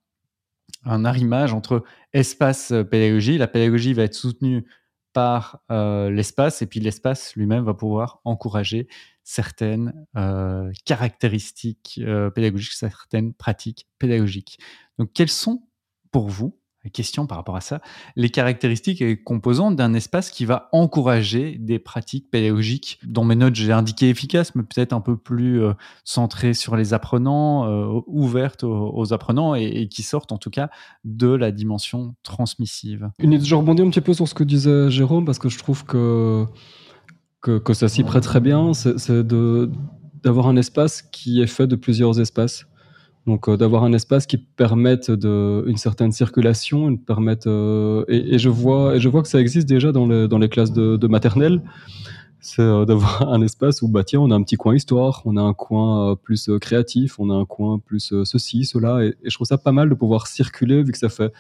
un 0.84 1.04
arrimage 1.04 1.52
entre 1.52 1.84
espace 2.12 2.72
euh. 2.72 3.38
La 3.38 3.48
pédagogie 3.48 3.92
va 3.94 4.02
être 4.02 4.14
soutenue 4.14 4.66
par 5.12 5.62
euh, 5.70 6.10
l'espace 6.10 6.62
et 6.62 6.66
puis 6.66 6.80
l'espace 6.80 7.36
lui-même 7.36 7.64
va 7.64 7.74
pouvoir 7.74 8.20
encourager 8.24 8.88
certaines 9.24 10.06
euh, 10.16 10.72
caractéristiques 10.84 12.00
pédagogiques, 12.34 12.72
certaines 12.72 13.34
pratiques 13.34 13.86
pédagogiques. 13.98 14.58
Donc, 14.98 15.12
quelles 15.12 15.28
sont 15.28 15.62
pour 16.10 16.28
vous 16.28 16.58
question 16.90 17.26
par 17.26 17.38
rapport 17.38 17.56
à 17.56 17.60
ça, 17.60 17.80
les 18.16 18.30
caractéristiques 18.30 19.00
et 19.00 19.16
composantes 19.16 19.76
d'un 19.76 19.94
espace 19.94 20.30
qui 20.30 20.44
va 20.44 20.68
encourager 20.72 21.56
des 21.58 21.78
pratiques 21.78 22.30
pédagogiques. 22.30 22.98
Dans 23.04 23.24
mes 23.24 23.36
notes, 23.36 23.54
j'ai 23.54 23.72
indiqué 23.72 24.08
efficace, 24.08 24.54
mais 24.54 24.62
peut-être 24.62 24.92
un 24.92 25.00
peu 25.00 25.16
plus 25.16 25.62
euh, 25.62 25.74
centré 26.04 26.54
sur 26.54 26.76
les 26.76 26.94
apprenants, 26.94 27.66
euh, 27.66 28.00
ouverte 28.06 28.64
aux, 28.64 29.12
apprenants 29.12 29.54
et, 29.54 29.88
qui 29.88 30.02
sortent 30.02 30.32
en 30.32 30.38
tout 30.38 30.50
cas 30.50 30.70
de 31.04 31.28
la 31.28 31.52
dimension 31.52 32.14
transmissive. 32.22 33.10
Je 33.20 33.54
rebondis 33.54 33.82
un 33.82 33.90
petit 33.90 34.00
peu 34.00 34.14
sur 34.14 34.26
ce 34.26 34.34
que 34.34 34.44
disait 34.44 34.90
Jérôme 34.90 35.24
parce 35.24 35.38
que 35.38 35.48
je 35.48 35.58
trouve 35.58 35.84
que, 35.84 36.46
que 37.40 37.74
ça 37.74 37.88
s'y 37.88 38.04
prête 38.04 38.22
très 38.22 38.40
bien. 38.40 38.72
C'est 38.74 39.26
d'avoir 40.22 40.46
un 40.46 40.56
espace 40.56 41.02
qui 41.02 41.42
est 41.42 41.46
fait 41.46 41.66
de 41.66 41.76
plusieurs 41.76 42.20
espaces. 42.20 42.66
Donc 43.26 43.48
euh, 43.48 43.56
d'avoir 43.56 43.84
un 43.84 43.92
espace 43.92 44.26
qui 44.26 44.36
permette 44.36 45.08
une 45.08 45.76
certaine 45.76 46.12
circulation, 46.12 46.88
une 46.88 46.98
permette, 46.98 47.46
euh, 47.46 48.04
et, 48.08 48.38
je 48.38 48.48
vois, 48.48 48.98
je 48.98 49.08
vois 49.08 49.22
que 49.22 49.28
ça 49.28 49.40
existe 49.40 49.68
déjà 49.68 49.92
dans, 49.92 50.06
les, 50.06 50.48
classes 50.48 50.72
de, 50.72 51.06
maternelle. 51.06 51.62
C'est 52.40 52.62
euh, 52.62 52.84
d'avoir 52.84 53.28
un 53.32 53.40
espace 53.42 53.82
où 53.82 53.88
bah 53.88 54.02
tiens, 54.02 54.18
on 54.20 54.30
a 54.32 54.34
un 54.34 54.42
petit 54.42 54.56
coin 54.56 54.74
histoire, 54.74 55.22
on 55.24 55.36
a 55.36 55.42
un 55.42 55.54
coin 55.54 56.16
plus 56.16 56.50
créatif, 56.60 57.20
on 57.20 57.30
a 57.30 57.34
un 57.34 57.44
coin 57.44 57.78
plus 57.78 58.12
ceci, 58.24 58.64
cela, 58.64 59.04
et, 59.04 59.14
et, 59.22 59.30
je 59.30 59.34
trouve 59.34 59.46
ça 59.46 59.58
pas 59.58 59.72
mal 59.72 59.88
de 59.88 59.94
pouvoir 59.94 60.26
circuler 60.26 60.82
vu 60.82 60.90
que 60.90 60.98
ça 60.98 61.08
fait 61.08 61.32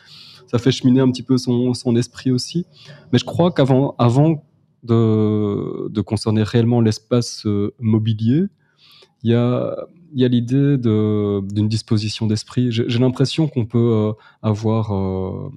ça 0.46 0.58
fait 0.58 0.70
cheminer 0.70 1.00
un 1.00 1.10
petit 1.10 1.22
peu 1.22 1.38
son, 1.38 1.96
esprit 1.96 2.30
aussi. 2.30 2.66
Mais 3.10 3.18
je 3.18 3.24
crois 3.24 3.50
qu'avant 3.52 3.94
avant 3.98 4.44
de 4.84 6.00
concerner 6.02 6.42
réellement 6.42 6.80
l'espace 6.80 7.46
mobilier, 7.80 8.48
il 9.22 9.30
y 9.30 9.34
a 9.34 9.76
il 10.12 10.20
y 10.20 10.24
a 10.24 10.28
l'idée 10.28 10.76
d'une 10.78 11.68
disposition 11.68 12.26
d'esprit. 12.26 12.70
J'ai 12.70 12.98
l'impression 12.98 13.48
qu'on 13.48 13.66
peut 13.66 13.78
euh, 13.78 14.12
avoir 14.42 14.94
euh, 14.94 15.50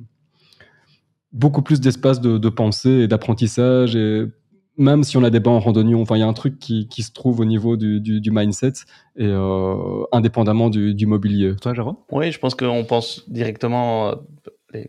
beaucoup 1.34 1.62
plus 1.62 1.82
d'espace 1.82 2.22
de, 2.22 2.50
pensée 2.50 2.90
et 2.90 3.08
d'apprentissage 3.08 3.96
et 3.96 4.26
même 4.78 5.04
si 5.04 5.16
on 5.16 5.24
a 5.24 5.30
des 5.30 5.40
bancs 5.40 5.56
en 5.56 5.60
randonnion, 5.60 6.02
enfin, 6.02 6.18
il 6.18 6.20
y 6.20 6.24
a 6.24 6.28
un 6.28 6.34
truc 6.34 6.60
qui, 6.60 6.88
se 6.98 7.12
trouve 7.12 7.40
au 7.40 7.46
niveau 7.46 7.78
du, 7.78 8.32
mindset 8.32 8.74
et 9.16 9.26
euh, 9.26 10.04
indépendamment 10.12 10.70
du, 10.70 10.94
du, 10.94 11.06
mobilier. 11.06 11.56
Toi, 11.62 11.74
Jérôme? 11.74 11.96
Oui, 12.12 12.32
je 12.32 12.40
pense 12.40 12.56
qu'on 12.56 12.84
pense 12.84 13.30
directement 13.30 14.16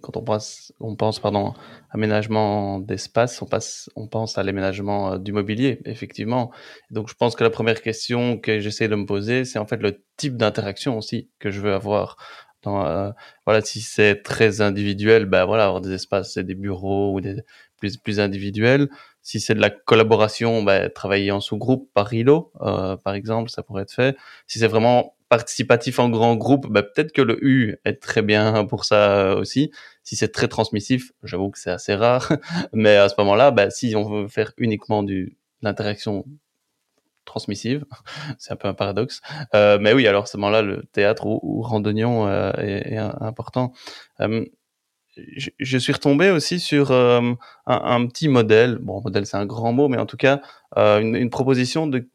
quand 0.02 0.16
on 0.16 0.22
pense, 0.22 0.72
on 0.80 0.96
pense 0.96 1.18
pardon, 1.20 1.54
aménagement 1.90 2.80
d'espace, 2.80 3.42
on, 3.42 3.48
on 3.96 4.08
pense 4.08 4.38
à 4.38 4.42
l'aménagement 4.42 5.12
euh, 5.12 5.18
du 5.18 5.32
mobilier, 5.32 5.80
effectivement. 5.84 6.50
Donc, 6.90 7.08
je 7.08 7.14
pense 7.14 7.34
que 7.36 7.44
la 7.44 7.50
première 7.50 7.82
question 7.82 8.38
que 8.38 8.60
j'essaie 8.60 8.88
de 8.88 8.96
me 8.96 9.06
poser, 9.06 9.44
c'est 9.44 9.58
en 9.58 9.66
fait 9.66 9.82
le 9.82 10.02
type 10.16 10.36
d'interaction 10.36 10.98
aussi 10.98 11.30
que 11.38 11.50
je 11.50 11.60
veux 11.60 11.74
avoir. 11.74 12.16
Euh, 12.66 13.12
voilà, 13.44 13.60
si 13.60 13.80
c'est 13.80 14.22
très 14.22 14.60
individuel, 14.60 15.26
ben 15.26 15.44
voilà, 15.44 15.66
avoir 15.66 15.80
des 15.80 15.92
espaces, 15.92 16.34
c'est 16.34 16.44
des 16.44 16.54
bureaux 16.54 17.14
ou 17.14 17.20
des 17.20 17.36
plus 17.78 17.96
plus 17.96 18.20
individuels. 18.20 18.88
Si 19.22 19.40
c'est 19.40 19.54
de 19.54 19.60
la 19.60 19.70
collaboration, 19.70 20.62
ben, 20.62 20.90
travailler 20.90 21.32
en 21.32 21.40
sous-groupe 21.40 21.90
par 21.94 22.12
îlot, 22.12 22.52
euh, 22.62 22.96
par 22.96 23.14
exemple, 23.14 23.50
ça 23.50 23.62
pourrait 23.62 23.82
être 23.82 23.92
fait. 23.92 24.16
Si 24.46 24.58
c'est 24.58 24.68
vraiment 24.68 25.15
participatif 25.28 25.98
en 25.98 26.08
grand 26.08 26.36
groupe, 26.36 26.66
bah, 26.68 26.82
peut-être 26.82 27.12
que 27.12 27.22
le 27.22 27.44
U 27.44 27.76
est 27.84 28.00
très 28.00 28.22
bien 28.22 28.64
pour 28.64 28.84
ça 28.84 29.34
aussi. 29.36 29.70
Si 30.02 30.16
c'est 30.16 30.28
très 30.28 30.48
transmissif, 30.48 31.12
j'avoue 31.22 31.50
que 31.50 31.58
c'est 31.58 31.70
assez 31.70 31.94
rare, 31.94 32.32
mais 32.72 32.96
à 32.96 33.08
ce 33.08 33.14
moment-là, 33.18 33.50
bah, 33.50 33.70
si 33.70 33.94
on 33.96 34.08
veut 34.08 34.28
faire 34.28 34.52
uniquement 34.56 35.02
du 35.02 35.36
l'interaction 35.62 36.24
transmissive, 37.24 37.84
c'est 38.38 38.52
un 38.52 38.56
peu 38.56 38.68
un 38.68 38.74
paradoxe. 38.74 39.20
Euh, 39.54 39.78
mais 39.80 39.92
oui, 39.92 40.06
alors 40.06 40.24
à 40.24 40.26
ce 40.26 40.36
moment-là, 40.38 40.62
le 40.62 40.84
théâtre 40.92 41.26
ou, 41.26 41.40
ou 41.42 41.62
randonnion 41.62 42.26
euh, 42.28 42.52
est, 42.58 42.96
important. 42.96 43.72
Euh, 44.20 44.44
je, 45.58 45.78
suis 45.78 45.92
retombé 45.92 46.30
aussi 46.30 46.60
sur 46.60 46.90
euh, 46.90 47.20
un, 47.66 48.06
petit 48.06 48.28
modèle. 48.28 48.78
Bon, 48.80 49.00
modèle, 49.02 49.26
c'est 49.26 49.36
un 49.36 49.46
grand 49.46 49.72
mot, 49.72 49.88
mais 49.88 49.98
en 49.98 50.06
tout 50.06 50.16
cas, 50.16 50.40
euh, 50.76 51.00
une, 51.00 51.30
proposition 51.30 51.86
de, 51.86 52.06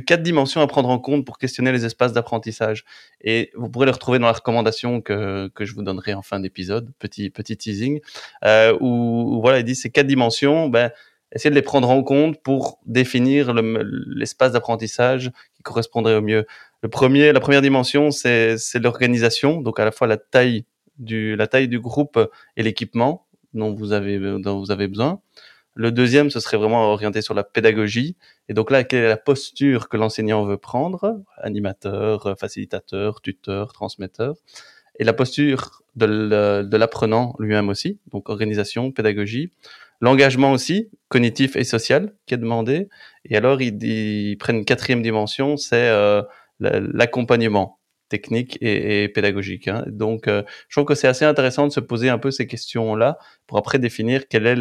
quatre 0.00 0.22
dimensions 0.22 0.60
à 0.60 0.66
prendre 0.66 0.88
en 0.88 0.98
compte 0.98 1.24
pour 1.24 1.38
questionner 1.38 1.72
les 1.72 1.84
espaces 1.84 2.12
d'apprentissage. 2.12 2.84
Et 3.22 3.50
vous 3.54 3.68
pourrez 3.68 3.86
le 3.86 3.92
retrouver 3.92 4.18
dans 4.18 4.26
la 4.26 4.32
recommandation 4.32 5.00
que, 5.00 5.48
que 5.54 5.64
je 5.64 5.74
vous 5.74 5.82
donnerai 5.82 6.14
en 6.14 6.22
fin 6.22 6.40
d'épisode, 6.40 6.90
petit 6.98 7.30
petit 7.30 7.56
teasing, 7.56 8.00
euh, 8.44 8.76
où, 8.80 9.40
voilà, 9.40 9.58
il 9.58 9.64
dit 9.64 9.74
ces 9.74 9.90
quatre 9.90 10.06
dimensions. 10.06 10.68
Ben, 10.68 10.90
essayer 11.32 11.50
de 11.50 11.54
les 11.54 11.62
prendre 11.62 11.88
en 11.88 12.02
compte 12.02 12.42
pour 12.42 12.80
définir 12.86 13.54
l'espace 13.54 14.52
d'apprentissage 14.52 15.30
qui 15.54 15.62
correspondrait 15.62 16.16
au 16.16 16.22
mieux. 16.22 16.44
Le 16.82 16.88
premier, 16.88 17.32
la 17.32 17.40
première 17.40 17.62
dimension, 17.62 18.10
c'est 18.10 18.56
l'organisation, 18.74 19.60
donc 19.60 19.78
à 19.78 19.84
la 19.84 19.92
fois 19.92 20.06
la 20.06 20.16
taille 20.16 20.64
la 21.06 21.46
taille 21.46 21.68
du 21.68 21.80
groupe 21.80 22.18
et 22.56 22.62
l'équipement 22.62 23.26
dont 23.54 23.72
vous 23.72 23.92
avez, 23.92 24.18
dont 24.18 24.58
vous 24.58 24.70
avez 24.70 24.88
besoin. 24.88 25.20
Le 25.74 25.92
deuxième, 25.92 26.30
ce 26.30 26.40
serait 26.40 26.56
vraiment 26.56 26.92
orienté 26.92 27.22
sur 27.22 27.34
la 27.34 27.44
pédagogie. 27.44 28.16
Et 28.48 28.54
donc 28.54 28.70
là, 28.70 28.84
quelle 28.84 29.04
est 29.04 29.08
la 29.08 29.16
posture 29.16 29.88
que 29.88 29.96
l'enseignant 29.96 30.44
veut 30.44 30.58
prendre? 30.58 31.22
Animateur, 31.38 32.36
facilitateur, 32.38 33.20
tuteur, 33.20 33.72
transmetteur. 33.72 34.34
Et 34.98 35.04
la 35.04 35.12
posture 35.12 35.82
de 35.96 36.76
l'apprenant 36.76 37.34
lui-même 37.38 37.68
aussi. 37.68 37.98
Donc 38.10 38.28
organisation, 38.28 38.92
pédagogie. 38.92 39.52
L'engagement 40.00 40.52
aussi, 40.52 40.90
cognitif 41.08 41.56
et 41.56 41.64
social, 41.64 42.14
qui 42.26 42.34
est 42.34 42.38
demandé. 42.38 42.88
Et 43.24 43.36
alors, 43.36 43.60
ils, 43.60 44.36
prennent 44.38 44.58
une 44.58 44.64
quatrième 44.64 45.02
dimension, 45.02 45.56
c'est 45.56 45.88
euh, 45.88 46.22
l'accompagnement 46.58 47.79
technique 48.10 48.58
et, 48.60 49.08
pédagogique. 49.08 49.68
Hein. 49.68 49.84
Donc, 49.86 50.28
euh, 50.28 50.42
je 50.68 50.76
trouve 50.76 50.84
que 50.84 50.94
c'est 50.94 51.08
assez 51.08 51.24
intéressant 51.24 51.66
de 51.66 51.72
se 51.72 51.80
poser 51.80 52.10
un 52.10 52.18
peu 52.18 52.30
ces 52.30 52.46
questions-là 52.46 53.18
pour 53.46 53.56
après 53.56 53.78
définir 53.78 54.28
quel 54.28 54.46
est 54.46 54.56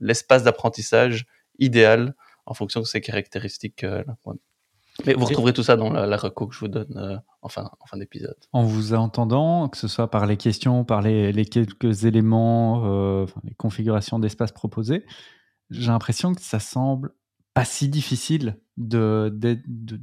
l'espace 0.00 0.42
d'apprentissage 0.42 1.26
idéal 1.60 2.14
en 2.46 2.54
fonction 2.54 2.80
de 2.80 2.86
ces 2.86 3.00
caractéristiques-là. 3.00 4.16
Mais 5.06 5.14
vous 5.14 5.24
retrouverez 5.24 5.52
tout 5.52 5.62
ça 5.62 5.76
dans 5.76 5.90
la, 5.90 6.16
reco 6.16 6.46
que 6.46 6.54
je 6.54 6.60
vous 6.60 6.68
donne 6.68 6.96
euh, 6.96 7.16
en 7.42 7.48
fin, 7.48 7.70
d'épisode. 7.96 8.36
En 8.52 8.64
vous 8.64 8.94
entendant, 8.94 9.68
que 9.68 9.76
ce 9.76 9.88
soit 9.88 10.10
par 10.10 10.26
les 10.26 10.36
questions, 10.36 10.84
par 10.84 11.02
les, 11.02 11.44
quelques 11.44 12.04
éléments, 12.04 12.82
euh, 12.86 13.26
les 13.42 13.54
configurations 13.54 14.18
d'espace 14.18 14.52
proposées, 14.52 15.04
j'ai 15.70 15.88
l'impression 15.88 16.34
que 16.34 16.40
ça 16.40 16.60
semble 16.60 17.12
pas 17.54 17.64
si 17.64 17.88
difficile 17.88 18.58
de, 18.76 19.30
de, 19.34 20.00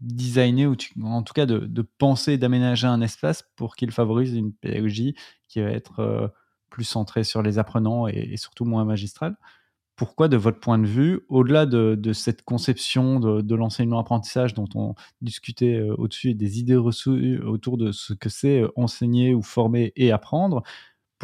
designer, 0.00 0.66
ou 0.66 0.76
en 1.06 1.22
tout 1.22 1.34
cas 1.34 1.46
de, 1.46 1.82
penser, 1.98 2.38
d'aménager 2.38 2.86
un 2.86 3.00
espace 3.00 3.44
pour 3.56 3.76
qu'il 3.76 3.90
favorise 3.90 4.34
une 4.34 4.52
pédagogie 4.52 5.14
qui 5.48 5.60
va 5.60 5.70
être 5.70 6.00
euh, 6.00 6.28
plus 6.70 6.84
centrée 6.84 7.24
sur 7.24 7.42
les 7.42 7.58
apprenants 7.58 8.08
et 8.08 8.36
surtout 8.36 8.64
moins 8.64 8.84
magistrale. 8.84 9.36
Pourquoi, 9.96 10.26
de 10.26 10.36
votre 10.36 10.58
point 10.58 10.78
de 10.78 10.86
vue, 10.86 11.20
au-delà 11.28 11.66
de, 11.66 12.12
cette 12.12 12.42
conception 12.42 13.20
de, 13.20 13.54
l'enseignement-apprentissage 13.54 14.52
dont 14.52 14.68
on 14.74 14.94
discutait 15.20 15.76
euh, 15.78 15.94
au-dessus 15.96 16.34
des 16.34 16.58
idées 16.58 16.74
reçues 16.74 17.40
autour 17.40 17.78
de 17.78 17.92
ce 17.92 18.12
que 18.12 18.28
c'est 18.28 18.62
euh, 18.62 18.68
enseigner 18.74 19.34
ou 19.34 19.42
former 19.42 19.92
et 19.94 20.10
apprendre, 20.10 20.64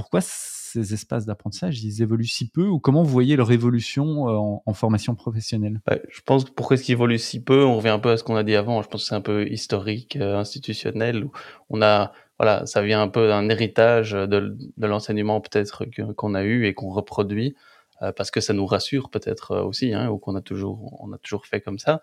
pourquoi 0.01 0.21
ces 0.23 0.95
espaces 0.95 1.27
d'apprentissage, 1.27 1.83
ils 1.83 2.03
évoluent 2.03 2.25
si 2.25 2.49
peu 2.49 2.67
ou 2.67 2.79
comment 2.79 3.03
vous 3.03 3.11
voyez 3.11 3.37
leur 3.37 3.51
évolution 3.51 4.29
euh, 4.29 4.61
en, 4.65 4.73
formation 4.73 5.15
professionnelle? 5.15 5.81
Je 6.09 6.21
pense 6.23 6.45
que 6.45 6.51
pourquoi 6.51 6.75
est-ce 6.75 6.85
qu'ils 6.85 6.93
évoluent 6.93 7.19
si 7.19 7.43
peu? 7.43 7.65
On 7.65 7.77
revient 7.77 7.89
un 7.89 7.99
peu 7.99 8.11
à 8.11 8.17
ce 8.17 8.25
qu'on 8.25 8.37
a 8.37 8.43
dit 8.43 8.55
avant. 8.55 8.83
Je 8.83 8.89
pense 8.89 9.03
que 9.03 9.09
c'est 9.09 9.15
un 9.15 9.21
peu 9.21 9.49
historique, 9.49 10.17
institutionnel. 10.17 11.27
on 11.71 11.83
a, 11.83 12.13
voilà, 12.39 12.67
ça 12.67 12.83
vient 12.83 13.03
un 13.03 13.09
peu 13.09 13.29
d'un 13.29 13.49
héritage 13.49 14.13
de, 14.13 14.57
l'enseignement 14.79 15.41
peut-être 15.41 15.85
qu'on 16.17 16.35
a 16.35 16.45
eu 16.45 16.67
et 16.67 16.75
qu'on 16.75 16.91
reproduit. 16.91 17.55
Euh, 18.03 18.13
parce 18.13 18.31
que 18.31 18.41
ça 18.41 18.53
nous 18.53 18.67
rassure 18.67 19.11
peut-être 19.11 19.53
euh, 19.53 19.63
aussi, 19.63 19.93
hein, 19.93 20.09
ou 20.09 20.19
qu'on 20.19 20.35
a 20.35 20.41
toujours, 20.41 21.07
a 21.13 21.19
toujours 21.19 21.47
fait 21.47 21.61
comme 21.61 21.79
ça. 21.79 22.01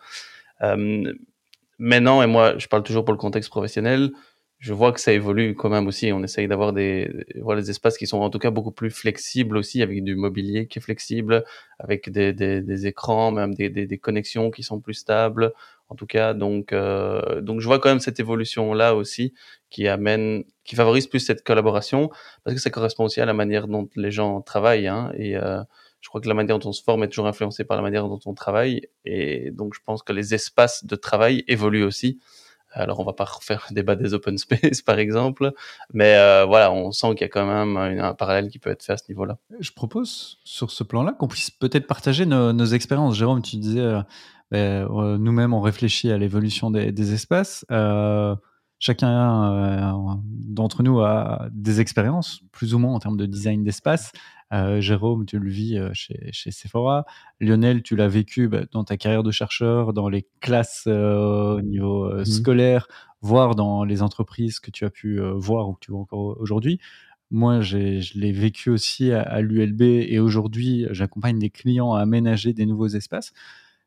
Euh, 0.62 1.12
maintenant, 1.80 2.22
et 2.22 2.28
moi, 2.28 2.58
je 2.58 2.68
parle 2.68 2.84
toujours 2.84 3.04
pour 3.04 3.14
le 3.14 3.20
contexte 3.20 3.50
professionnel, 3.50 4.12
je 4.60 4.74
vois 4.74 4.91
que 4.91 5.00
ça 5.00 5.13
évolue 5.13 5.54
quand 5.56 5.70
même 5.70 5.88
aussi. 5.88 6.12
On 6.12 6.24
essaye 6.24 6.48
d'avoir 6.48 6.74
des, 6.74 7.12
voilà, 7.41 7.62
des 7.62 7.70
espaces 7.70 7.98
qui 7.98 8.08
sont 8.08 8.20
en 8.20 8.30
tout 8.30 8.39
cas 8.39 8.50
beaucoup 8.50 8.72
plus 8.72 8.89
flexibles 8.89 9.56
aussi, 9.56 9.84
avec 9.84 10.04
du 10.04 10.15
mobilier 10.15 10.67
qui 10.67 10.80
est 10.80 10.82
flexible, 10.82 11.43
avec 11.80 12.10
des, 12.10 12.34
des, 12.34 12.62
des 12.62 12.88
écrans, 12.88 13.32
même 13.32 13.54
des, 13.54 13.70
des, 13.70 13.98
connexions 14.00 14.50
qui 14.50 14.63
sont 14.63 14.80
plus 14.80 14.96
stables. 14.96 15.54
En 15.89 15.96
tout 15.96 16.08
cas, 16.08 16.34
donc, 16.34 16.74
euh, 16.74 17.39
donc 17.41 17.62
je 17.62 17.67
vois 17.67 17.80
quand 17.80 17.89
même 17.89 18.00
cette 18.00 18.20
évolution 18.20 18.74
là 18.74 18.96
aussi 18.96 19.34
qui 19.70 19.88
amène, 19.88 20.43
qui 20.65 20.76
favorise 20.76 21.08
plus 21.08 21.20
cette 21.20 21.43
collaboration, 21.43 22.10
parce 22.43 22.56
que 22.56 22.62
ça 22.62 22.70
correspond 22.70 23.06
aussi 23.06 23.22
à 23.22 23.26
la 23.26 23.34
manière 23.34 23.67
dont 23.67 23.88
les 23.96 24.12
gens 24.12 24.41
travaillent. 24.41 24.88
Hein, 24.88 25.12
et 25.17 25.38
euh, 25.38 25.62
je 26.02 26.10
crois 26.10 26.20
que 26.20 26.28
la 26.28 26.34
manière 26.34 26.58
dont 26.58 26.70
on 26.70 26.74
se 26.74 26.84
forme 26.84 27.04
est 27.04 27.10
toujours 27.10 27.28
influencée 27.28 27.63
par 27.63 27.78
la 27.78 27.84
manière 27.84 28.08
dont 28.08 28.20
on 28.26 28.34
travaille. 28.34 28.82
Et 29.06 29.52
donc, 29.52 29.74
je 29.76 29.80
pense 29.86 30.04
que 30.04 30.13
les 30.13 30.34
espaces 30.34 30.86
de 30.86 30.96
travail 30.96 31.43
évoluent 31.48 31.84
aussi. 31.84 32.20
Alors, 32.71 32.99
on 32.99 33.03
va 33.03 33.13
pas 33.13 33.25
refaire 33.25 33.65
le 33.69 33.75
débat 33.75 33.95
des 33.95 34.13
open 34.13 34.38
space, 34.38 34.82
par 34.86 34.99
exemple, 34.99 35.51
mais 35.93 36.15
euh, 36.15 36.45
voilà, 36.45 36.71
on 36.71 36.91
sent 36.91 37.10
qu'il 37.12 37.21
y 37.21 37.25
a 37.25 37.30
quand 37.30 37.45
même 37.45 37.77
un, 37.77 38.13
parallèle 38.13 38.49
qui 38.49 38.60
peut 38.60 38.69
être 38.69 38.84
fait 38.84 38.93
à 38.93 38.97
ce 38.97 39.06
niveau-là. 39.10 39.38
Je 39.60 39.71
propose, 39.71 40.39
sur 40.43 40.71
ce 40.71 40.84
plan-là, 40.84 41.13
qu'on 41.13 41.27
puisse 41.27 41.51
peut-être 41.51 41.88
partager 41.88 42.25
nos, 42.25 42.65
expériences. 42.65 43.15
Jérôme, 43.15 43.41
tu 43.41 43.58
disais, 43.58 43.80
euh, 43.80 44.01
ben, 44.51 44.88
euh, 44.89 45.17
nous-mêmes, 45.17 45.53
on 45.53 45.62
réfléchit 45.62 46.12
à 46.12 46.17
l'évolution 46.17 46.69
des, 46.71 46.91
des, 46.91 47.13
espaces. 47.13 47.65
Chacun 48.80 49.94
d'entre 50.22 50.84
nous 50.84 51.00
a 51.02 51.48
des 51.52 51.82
expériences, 51.82 52.42
plus 52.52 52.74
ou 52.74 52.80
moins 52.80 52.94
en 52.94 53.00
termes 53.00 53.18
de 53.18 53.26
design 53.26 53.63
d'espace. 53.63 54.12
Euh, 54.54 54.80
Jérôme, 54.80 55.26
tu 55.26 55.40
le 55.40 55.50
vis 55.50 55.78
euh, 55.78 55.90
chez, 55.94 56.52
Sephora. 56.52 57.06
Lionel, 57.42 57.84
tu 57.84 57.96
l'as 57.96 58.08
vécu 58.08 58.48
bah, 58.48 58.62
dans 58.72 58.84
ta 58.84 58.96
carrière 58.96 59.24
de 59.24 59.32
chercheur, 59.32 59.94
dans 59.94 60.08
les 60.08 60.26
classes 60.40 60.86
euh, 60.88 61.58
au 61.58 61.62
niveau 61.62 62.10
mmh 62.10 62.26
scolaire, 62.26 62.88
voire 63.22 63.56
dans 63.56 63.84
les 63.84 64.02
entreprises 64.02 64.60
que 64.60 64.72
tu 64.72 64.86
as 64.86 64.90
pu 64.90 65.20
voir 65.36 65.70
ou 65.70 65.74
que 65.74 65.80
tu 65.82 65.92
vois 65.92 66.02
encore 66.02 66.38
aujourd'hui. 66.40 66.80
Moi, 67.30 67.60
je 67.60 68.18
l'ai 68.18 68.32
vécu 68.32 68.70
aussi 68.70 69.12
à 69.12 69.42
l'ULB 69.42 69.82
et 69.82 70.20
aujourd'hui, 70.20 70.86
j'accompagne 70.92 71.40
des 71.40 71.50
clients 71.50 71.94
à 71.94 72.02
aménager 72.02 72.54
des 72.54 72.66
nouveaux 72.66 72.88
espaces. 72.88 73.34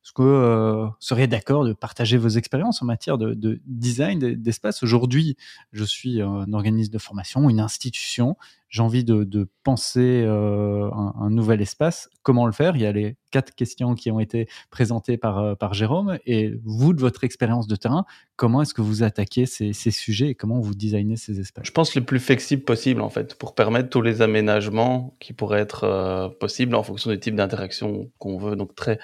Est-ce 0.02 0.12
que 0.14 0.22
euh, 0.22 0.86
vous 0.86 0.92
seriez 0.98 1.26
d'accord 1.26 1.64
de 1.64 1.74
partager 1.74 2.16
vos 2.16 2.30
expériences 2.30 2.80
en 2.80 2.86
matière 2.86 3.18
de, 3.18 3.60
design 3.66 4.18
d'espace? 4.34 4.82
Aujourd'hui, 4.82 5.36
je 5.72 5.84
suis 5.84 6.22
un 6.22 6.50
organisme 6.54 6.90
de 6.90 6.98
formation, 6.98 7.50
une 7.50 7.60
institution. 7.60 8.36
J'ai 8.70 8.80
envie 8.82 9.04
de, 9.04 9.48
penser 9.62 10.22
euh, 10.24 10.90
un, 10.90 11.28
nouvel 11.28 11.60
espace. 11.60 12.08
Comment 12.22 12.46
le 12.46 12.52
faire? 12.52 12.76
Il 12.76 12.82
y 12.82 12.86
a 12.86 12.92
les 12.92 13.16
quatre 13.30 13.54
questions 13.54 13.94
qui 13.94 14.10
ont 14.10 14.20
été 14.20 14.48
présentées 14.70 15.18
par, 15.18 15.38
euh, 15.38 15.54
par 15.54 15.74
Jérôme. 15.74 16.18
Et 16.24 16.54
vous, 16.64 16.94
de 16.94 17.00
votre 17.00 17.22
expérience 17.24 17.66
de 17.66 17.76
terrain, 17.76 18.06
comment 18.36 18.62
est-ce 18.62 18.72
que 18.72 18.80
vous 18.80 19.02
attaquez 19.02 19.44
ces, 19.44 19.72
sujets 19.72 20.28
et 20.28 20.34
comment 20.34 20.60
vous 20.60 20.74
designez 20.74 21.16
ces 21.16 21.40
espaces? 21.40 21.66
Je 21.66 21.72
pense 21.72 21.94
le 21.94 22.02
plus 22.02 22.20
flexible 22.20 22.62
possible, 22.62 23.02
en 23.02 23.10
fait, 23.10 23.34
pour 23.34 23.54
permettre 23.54 23.90
tous 23.90 24.02
les 24.02 24.22
aménagements 24.22 25.14
qui 25.20 25.34
pourraient 25.34 25.60
être 25.60 26.34
possibles 26.40 26.74
en 26.74 26.82
fonction 26.82 27.10
du 27.10 27.20
type 27.20 27.34
d'interaction 27.34 28.10
qu'on 28.18 28.38
veut. 28.38 28.56
Donc, 28.56 28.74
très 28.74 28.98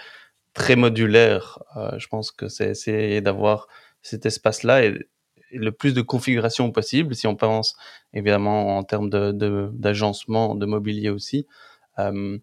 très 0.57 0.75
modulaire. 0.75 1.59
Euh, 1.77 1.99
je 1.99 2.09
pense 2.09 2.33
que 2.33 2.49
c'est 2.49 2.71
essayer 2.71 3.21
d'avoir 3.21 3.69
cet 4.03 4.27
espace-là 4.27 4.85
et, 4.85 4.99
le 5.53 5.71
plus 5.71 5.95
de 5.95 6.01
configuration 6.01 6.73
possible, 6.73 7.15
si 7.15 7.29
on 7.29 7.37
pense 7.37 7.77
évidemment 8.13 8.77
en 8.79 8.83
termes 8.83 9.09
d'agencement, 9.09 10.57
de, 10.57 10.61
de, 10.61 10.67
mobilier 10.67 11.09
aussi. 11.09 11.47
Euh, 12.01 12.37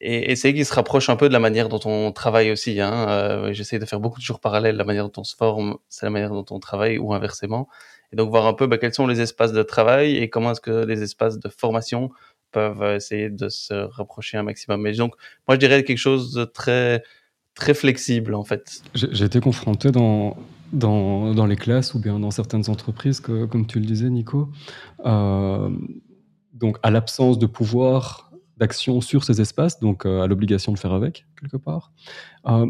et 0.00 0.30
essayer 0.30 0.54
qu'il 0.54 0.64
se 0.64 0.72
rapproche 0.72 1.10
un 1.10 1.16
peu 1.16 1.28
de 1.28 1.32
la 1.32 1.40
manière 1.40 1.68
dont 1.68 1.80
on 1.84 2.12
travaille 2.12 2.52
aussi. 2.52 2.80
Hein. 2.80 3.08
Euh, 3.08 3.52
J'essaie 3.52 3.80
de 3.80 3.84
faire 3.84 4.00
beaucoup 4.00 4.20
de 4.20 4.24
jours 4.24 4.38
parallèles. 4.38 4.76
La 4.76 4.84
manière 4.84 5.08
dont 5.08 5.22
on 5.22 5.24
se 5.24 5.34
forme, 5.34 5.76
c'est 5.88 6.06
la 6.06 6.10
manière 6.10 6.30
dont 6.30 6.46
on 6.50 6.60
travaille 6.60 6.98
ou 6.98 7.12
inversement. 7.12 7.68
Et 8.12 8.16
donc 8.16 8.30
voir 8.30 8.46
un 8.46 8.54
peu 8.54 8.66
bah, 8.66 8.78
quels 8.78 8.94
sont 8.94 9.08
les 9.08 9.20
espaces 9.20 9.52
de 9.52 9.62
travail 9.62 10.16
et 10.16 10.30
comment 10.30 10.52
est-ce 10.52 10.60
que 10.60 10.84
les 10.84 11.02
espaces 11.02 11.38
de 11.38 11.48
formation 11.48 12.10
peuvent 12.52 12.94
essayer 12.94 13.28
de 13.28 13.48
se 13.48 13.74
rapprocher 13.74 14.36
un 14.36 14.42
maximum. 14.44 14.80
Mais 14.82 14.92
donc, 14.92 15.14
moi, 15.48 15.56
je 15.56 15.60
dirais 15.60 15.84
quelque 15.84 15.98
chose 15.98 16.32
de 16.32 16.44
très 16.44 17.02
très 17.60 17.74
flexible 17.74 18.34
en 18.34 18.42
fait. 18.42 18.82
J'ai 18.94 19.24
été 19.24 19.38
confronté 19.38 19.92
dans, 19.92 20.36
dans, 20.72 21.32
dans, 21.34 21.46
les 21.46 21.56
classes 21.56 21.94
ou 21.94 22.00
bien 22.00 22.18
dans 22.18 22.32
certaines 22.32 22.68
entreprises, 22.68 23.20
que, 23.20 23.44
comme 23.44 23.66
tu 23.66 23.78
le 23.78 23.86
disais 23.86 24.10
Nico, 24.10 24.48
euh, 25.06 25.70
donc 26.54 26.78
à 26.82 26.90
l'absence 26.90 27.38
de 27.38 27.46
pouvoir 27.46 28.32
d'action 28.56 29.00
sur 29.00 29.22
ces 29.24 29.40
espaces, 29.40 29.78
donc 29.78 30.04
euh, 30.04 30.22
à 30.22 30.26
l'obligation 30.26 30.72
de 30.72 30.78
faire 30.78 30.92
avec 30.92 31.26
quelque 31.40 31.56
part. 31.56 31.92
Euh, 32.46 32.66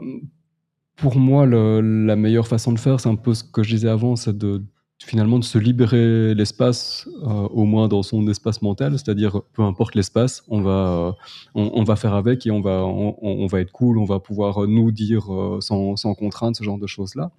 pour 0.96 1.16
moi, 1.16 1.46
la 1.46 2.16
meilleure 2.16 2.46
façon 2.46 2.72
de 2.72 2.78
faire, 2.78 3.00
c'est 3.00 3.08
un 3.08 3.16
peu 3.16 3.32
ce 3.32 3.42
que 3.42 3.62
je 3.62 3.70
disais 3.70 3.88
avant, 3.88 4.16
c'est 4.16 4.36
de 4.36 4.62
finalement 5.06 5.38
de 5.38 5.44
se 5.44 5.58
libérer 5.58 6.34
l'espace, 6.34 7.08
euh, 7.22 7.26
au 7.26 7.64
moins 7.64 7.88
dans 7.88 8.02
son 8.02 8.28
espace 8.28 8.60
mental, 8.60 8.92
c'est-à-dire 8.92 9.40
peu 9.54 9.62
importe 9.62 9.94
l'espace, 9.94 10.44
on 10.48 10.60
va, 10.60 10.70
euh, 10.70 11.12
on, 11.54 11.82
va 11.84 11.96
faire 11.96 12.14
avec 12.14 12.46
et 12.46 12.50
on 12.50 12.60
va, 12.60 12.84
on, 12.84 13.46
va 13.46 13.60
être 13.60 13.72
cool, 13.72 13.98
on 13.98 14.04
va 14.04 14.20
pouvoir 14.20 14.68
nous 14.68 14.92
dire 14.92 15.32
euh, 15.32 15.60
sans, 15.60 15.96
sans, 15.96 16.14
contrainte, 16.14 16.56
ce 16.56 16.64
genre 16.64 16.78
de 16.78 16.86
choses-là. 16.86 17.30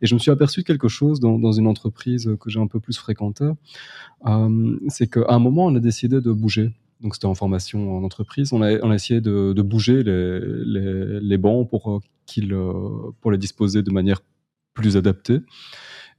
Et 0.00 0.06
je 0.06 0.14
me 0.14 0.20
suis 0.20 0.30
aperçu 0.30 0.60
de 0.60 0.66
quelque 0.66 0.88
chose 0.88 1.18
dans, 1.18 1.52
une 1.52 1.66
entreprise 1.66 2.30
que 2.40 2.50
j'ai 2.50 2.60
un 2.60 2.68
peu 2.68 2.78
plus 2.78 2.96
fréquentée, 2.96 3.50
c'est 4.88 5.10
qu'à 5.10 5.24
un 5.28 5.38
moment, 5.38 5.66
on 5.66 5.74
a 5.74 5.80
décidé 5.80 6.20
de 6.20 6.32
bouger. 6.32 6.70
Donc 7.00 7.14
c'était 7.14 7.26
en 7.26 7.34
formation 7.34 7.96
en 7.96 8.04
entreprise. 8.04 8.52
On 8.52 8.62
a, 8.62 8.94
essayé 8.94 9.20
de, 9.20 9.62
bouger 9.62 10.02
les, 10.04 10.40
les, 10.40 11.20
les 11.20 11.38
bancs 11.38 11.68
pour, 11.68 12.00
qu'ils, 12.26 12.56
pour 13.20 13.32
les 13.32 13.38
disposer 13.38 13.82
de 13.82 13.90
manière 13.90 14.20
plus 14.74 14.96
adaptée. 14.96 15.40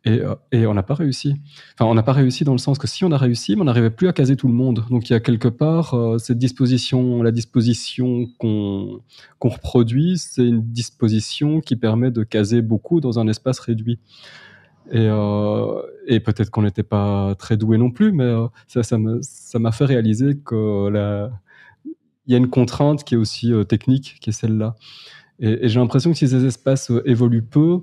Et, 0.06 0.22
euh, 0.22 0.36
et 0.52 0.66
on 0.66 0.74
n'a 0.74 0.84
pas 0.84 0.94
réussi. 0.94 1.36
Enfin, 1.74 1.90
on 1.90 1.94
n'a 1.94 2.04
pas 2.04 2.14
réussi 2.14 2.46
dans 2.46 2.54
le 2.54 2.58
sens 2.58 2.78
que 2.78 2.88
si 2.88 3.04
on 3.04 3.12
a 3.12 3.18
réussi, 3.18 3.56
on 3.60 3.66
n'arrivait 3.66 3.90
plus 3.90 4.08
à 4.08 4.14
caser 4.14 4.38
tout 4.38 4.48
le 4.48 4.54
monde. 4.54 4.86
Donc 4.90 5.10
il 5.10 5.14
y 5.14 5.16
a 5.16 5.20
quelque 5.20 5.50
part 5.50 5.94
euh, 5.94 6.18
cette 6.18 6.38
disposition, 6.38 7.22
la 7.22 7.32
disposition 7.32 8.28
qu'on 8.38 9.02
reproduit, 9.42 10.18
c'est 10.18 10.46
une 10.46 10.62
disposition 10.62 11.60
qui 11.60 11.76
permet 11.76 12.12
de 12.12 12.24
caser 12.24 12.62
beaucoup 12.62 13.02
dans 13.02 13.20
un 13.20 13.28
espace 13.28 13.60
réduit. 13.60 14.00
Et, 14.92 15.06
euh, 15.08 15.82
peut-être 16.08 16.50
qu'on 16.50 16.64
n'était 16.64 16.84
pas 16.84 17.36
très 17.36 17.58
doué 17.58 17.78
non 17.78 17.92
plus, 17.92 18.12
mais 18.12 18.34
ça, 18.68 18.82
ça 18.84 19.60
m'a 19.60 19.72
fait 19.72 19.86
réaliser 19.86 20.38
que 20.38 20.88
la, 20.88 21.30
il 22.26 22.32
y 22.32 22.36
a 22.36 22.38
une 22.38 22.50
contrainte 22.50 23.04
qui 23.04 23.16
est 23.16 23.18
aussi 23.18 23.52
technique, 23.68 24.18
qui 24.22 24.32
est 24.32 24.34
celle-là. 24.34 24.76
Et, 25.40 25.68
j'ai 25.68 25.80
l'impression 25.80 26.12
que 26.12 26.18
si 26.18 26.28
ces 26.28 26.46
espaces 26.46 26.92
euh, 26.92 27.02
évoluent 27.10 27.44
peu, 27.44 27.82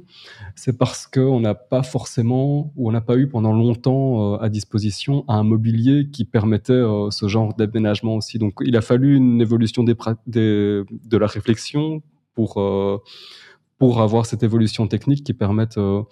c'est 0.54 0.76
parce 0.76 1.06
qu'on 1.06 1.40
n'a 1.40 1.54
pas 1.54 1.82
forcément, 1.82 2.72
ou 2.76 2.88
on 2.88 2.92
n'a 2.92 3.00
pas 3.00 3.16
eu 3.16 3.28
pendant 3.28 3.52
longtemps 3.52 4.34
euh, 4.34 4.38
à 4.38 4.48
disposition 4.48 5.24
un 5.28 5.42
mobilier 5.42 6.08
qui 6.10 6.24
permettait 6.24 6.72
euh, 6.72 7.10
ce 7.10 7.28
genre 7.28 7.54
d'aménagement 7.54 8.16
aussi. 8.16 8.38
Donc 8.38 8.54
il 8.60 8.76
a 8.76 8.82
fallu 8.82 9.16
une 9.16 9.40
évolution 9.40 9.84
de 9.84 10.86
la 11.16 11.26
réflexion 11.26 12.02
pour 12.34 12.60
pour 13.78 14.00
avoir 14.00 14.24
cette 14.24 14.42
évolution 14.42 14.86
technique 14.88 15.22
qui 15.24 15.34
permette 15.34 15.76
euh, 15.76 16.02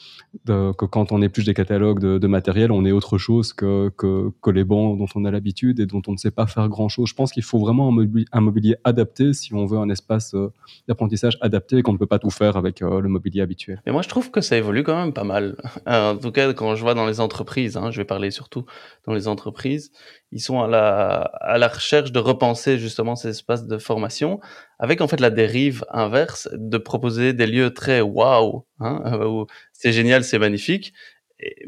que 0.45 0.85
quand 0.85 1.13
on 1.13 1.23
épluche 1.23 1.47
des 1.47 1.55
catalogues 1.55 2.01
de, 2.01 2.27
matériel, 2.27 2.71
on 2.71 2.85
ait 2.85 2.93
autre 2.93 3.17
chose 3.17 3.53
que, 3.53 3.91
que, 3.97 4.51
les 4.51 4.65
bancs 4.65 4.99
dont 4.99 5.07
on 5.15 5.25
a 5.25 5.31
l'habitude 5.31 5.81
et 5.81 5.87
dont 5.87 6.03
on 6.07 6.13
ne 6.13 6.17
sait 6.17 6.31
pas 6.31 6.47
faire 6.47 6.69
grand-chose. 6.69 7.09
Je 7.09 7.15
pense 7.15 7.33
qu'il 7.33 7.43
faut 7.43 7.59
vraiment 7.59 7.89
un 7.89 7.91
mobilier, 7.91 8.27
un 8.33 8.41
mobilier, 8.41 8.77
adapté 8.85 9.33
si 9.33 9.55
on 9.55 9.65
veut 9.67 9.79
un 9.79 9.89
espace 9.89 10.35
euh, 10.35 10.53
d'apprentissage 10.89 11.39
adapté 11.41 11.79
et 11.79 11.83
qu'on 11.83 11.93
ne 11.93 11.99
peut 11.99 12.07
pas 12.07 12.19
tout 12.19 12.31
faire 12.31 12.57
avec 12.57 12.83
euh, 12.83 13.01
le 13.01 13.09
mobilier 13.09 13.41
habituel. 13.41 13.81
Mais 13.87 13.93
moi, 13.93 14.03
je 14.03 14.09
trouve 14.09 14.31
que 14.31 14.41
ça 14.41 14.57
évolue 14.57 14.83
quand 14.83 14.97
même 14.97 15.15
pas 15.15 15.25
mal. 15.25 15.57
en 15.87 16.17
tout 16.17 16.33
cas, 16.33 16.53
quand 16.53 16.75
je 16.75 16.83
vois 16.83 16.95
dans 16.95 17.07
les 17.07 17.21
entreprises, 17.21 17.77
hein, 17.77 17.91
je 17.91 17.97
vais 17.97 18.05
parler 18.05 18.31
surtout 18.31 18.65
dans 19.07 19.15
les 19.15 19.27
entreprises, 19.27 19.91
ils 20.35 20.41
sont 20.41 20.61
à 20.61 20.67
la, 20.67 21.21
à 21.41 21.59
la 21.59 21.69
recherche 21.69 22.11
de 22.11 22.19
repenser 22.19 22.77
justement 22.77 23.15
ces 23.15 23.29
espaces 23.29 23.67
de 23.67 23.79
formation 23.79 24.41
avec 24.81 25.01
en 25.01 25.07
fait 25.07 25.21
la 25.21 25.31
dérive 25.31 25.85
inverse 25.91 26.49
de 26.53 26.77
proposer 26.77 27.33
des 27.33 27.47
lieux 27.47 27.73
très 27.73 28.01
waouh, 28.01 28.67
hein, 28.81 29.21
où 29.25 29.47
c'est 29.73 29.93
génial, 29.93 30.25
c'est 30.25 30.41
magnifique, 30.41 30.93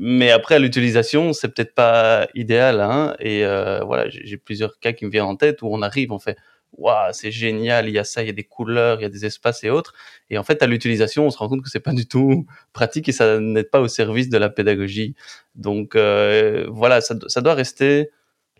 mais 0.01 0.33
après 0.33 0.57
à 0.57 0.59
l'utilisation 0.59 1.33
c'est 1.33 1.49
peut-être 1.55 1.75
pas 1.75 2.27
idéal, 2.35 2.81
hein, 2.81 3.15
et 3.21 3.45
euh, 3.47 3.85
voilà 3.85 4.11
j'ai 4.11 4.37
plusieurs 4.37 4.81
cas 4.81 4.93
qui 4.93 5.07
me 5.07 5.11
viennent 5.13 5.25
en 5.25 5.37
tête 5.37 5.63
où 5.63 5.69
on 5.71 5.81
arrive, 5.81 6.11
on 6.11 6.19
fait 6.19 6.37
waouh 6.73 7.13
c'est 7.13 7.31
génial, 7.31 7.89
il 7.89 7.95
y 7.95 8.01
a 8.01 8.05
ça, 8.05 8.25
il 8.25 8.27
y 8.27 8.31
a 8.31 8.33
des 8.33 8.45
couleurs, 8.45 8.99
il 8.99 9.03
y 9.05 9.07
a 9.07 9.11
des 9.11 9.25
espaces 9.27 9.63
et 9.63 9.71
autres, 9.71 9.95
et 10.29 10.39
en 10.39 10.43
fait 10.43 10.61
à 10.61 10.67
l'utilisation 10.67 11.25
on 11.25 11.31
se 11.31 11.39
rend 11.39 11.49
compte 11.49 11.63
que 11.63 11.71
c'est 11.71 11.79
pas 11.79 11.93
du 11.93 12.09
tout 12.09 12.47
pratique 12.73 13.09
et 13.09 13.13
ça 13.13 13.39
n'aide 13.39 13.71
pas 13.71 13.81
au 13.81 13.87
service 13.89 14.29
de 14.29 14.39
la 14.39 14.51
pédagogie, 14.51 15.15
donc 15.55 15.95
euh, 15.95 16.67
voilà 16.69 17.01
ça 17.01 17.41
doit 17.41 17.55
rester 17.55 18.11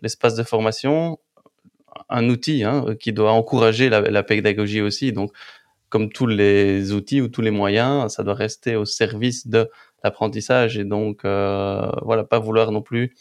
l'espace 0.01 0.35
de 0.35 0.43
formation 0.43 1.19
un 2.09 2.29
outil 2.29 2.63
hein, 2.63 2.85
qui 2.99 3.13
doit 3.13 3.31
encourager 3.31 3.89
la, 3.89 4.23
pédagogie 4.23 4.81
aussi. 4.81 5.11
Donc, 5.11 5.31
comme 5.89 6.09
tous 6.09 6.27
les 6.27 6.91
outils 6.93 7.21
ou 7.21 7.27
tous 7.27 7.41
les 7.41 7.51
moyens, 7.51 8.13
ça 8.13 8.23
doit 8.23 8.33
rester 8.33 8.75
au 8.75 8.85
service 8.85 9.47
de 9.47 9.69
l'apprentissage 10.03 10.77
et 10.77 10.83
donc 10.83 11.25
euh, 11.25 11.89
voilà, 12.03 12.23
pas 12.23 12.39
vouloir 12.39 12.71
non 12.71 12.81
plus 12.81 13.15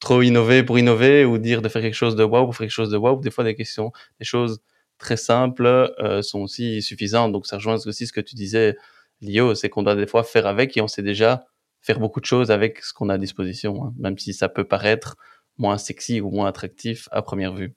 trop 0.00 0.22
innover 0.22 0.62
pour 0.64 0.78
innover 0.78 1.24
ou 1.24 1.38
dire 1.38 1.62
de 1.62 1.68
faire 1.68 1.82
quelque 1.82 1.94
chose 1.94 2.16
de 2.16 2.24
wow 2.24 2.44
pour 2.44 2.56
faire 2.56 2.66
quelque 2.66 2.70
chose 2.70 2.90
de 2.90 2.96
wow. 2.96 3.20
Des 3.20 3.30
fois, 3.30 3.44
des 3.44 3.54
questions, 3.54 3.92
des 4.18 4.24
choses 4.24 4.60
très 4.98 5.16
simples 5.16 5.66
euh, 5.66 6.22
sont 6.22 6.40
aussi 6.40 6.82
suffisantes. 6.82 7.32
Donc, 7.32 7.46
ça 7.46 7.56
rejoint 7.56 7.78
aussi 7.86 8.06
ce 8.06 8.12
que 8.12 8.20
tu 8.20 8.34
disais, 8.34 8.76
Lio, 9.20 9.54
c'est 9.54 9.68
qu'on 9.68 9.82
doit 9.82 9.94
des 9.94 10.06
fois 10.06 10.24
faire 10.24 10.46
avec 10.46 10.76
et 10.76 10.80
on 10.80 10.88
sait 10.88 11.02
déjà 11.02 11.44
faire 11.80 11.98
beaucoup 11.98 12.20
de 12.20 12.24
choses 12.24 12.50
avec 12.50 12.82
ce 12.82 12.92
qu'on 12.92 13.08
a 13.08 13.14
à 13.14 13.18
disposition, 13.18 13.84
hein, 13.84 13.94
même 13.98 14.16
si 14.16 14.32
ça 14.32 14.48
peut 14.48 14.64
paraître 14.64 15.16
moins 15.62 15.78
sexy 15.78 16.20
ou 16.20 16.30
moins 16.30 16.46
attractif 16.46 17.08
à 17.12 17.22
première 17.22 17.54
vue. 17.54 17.74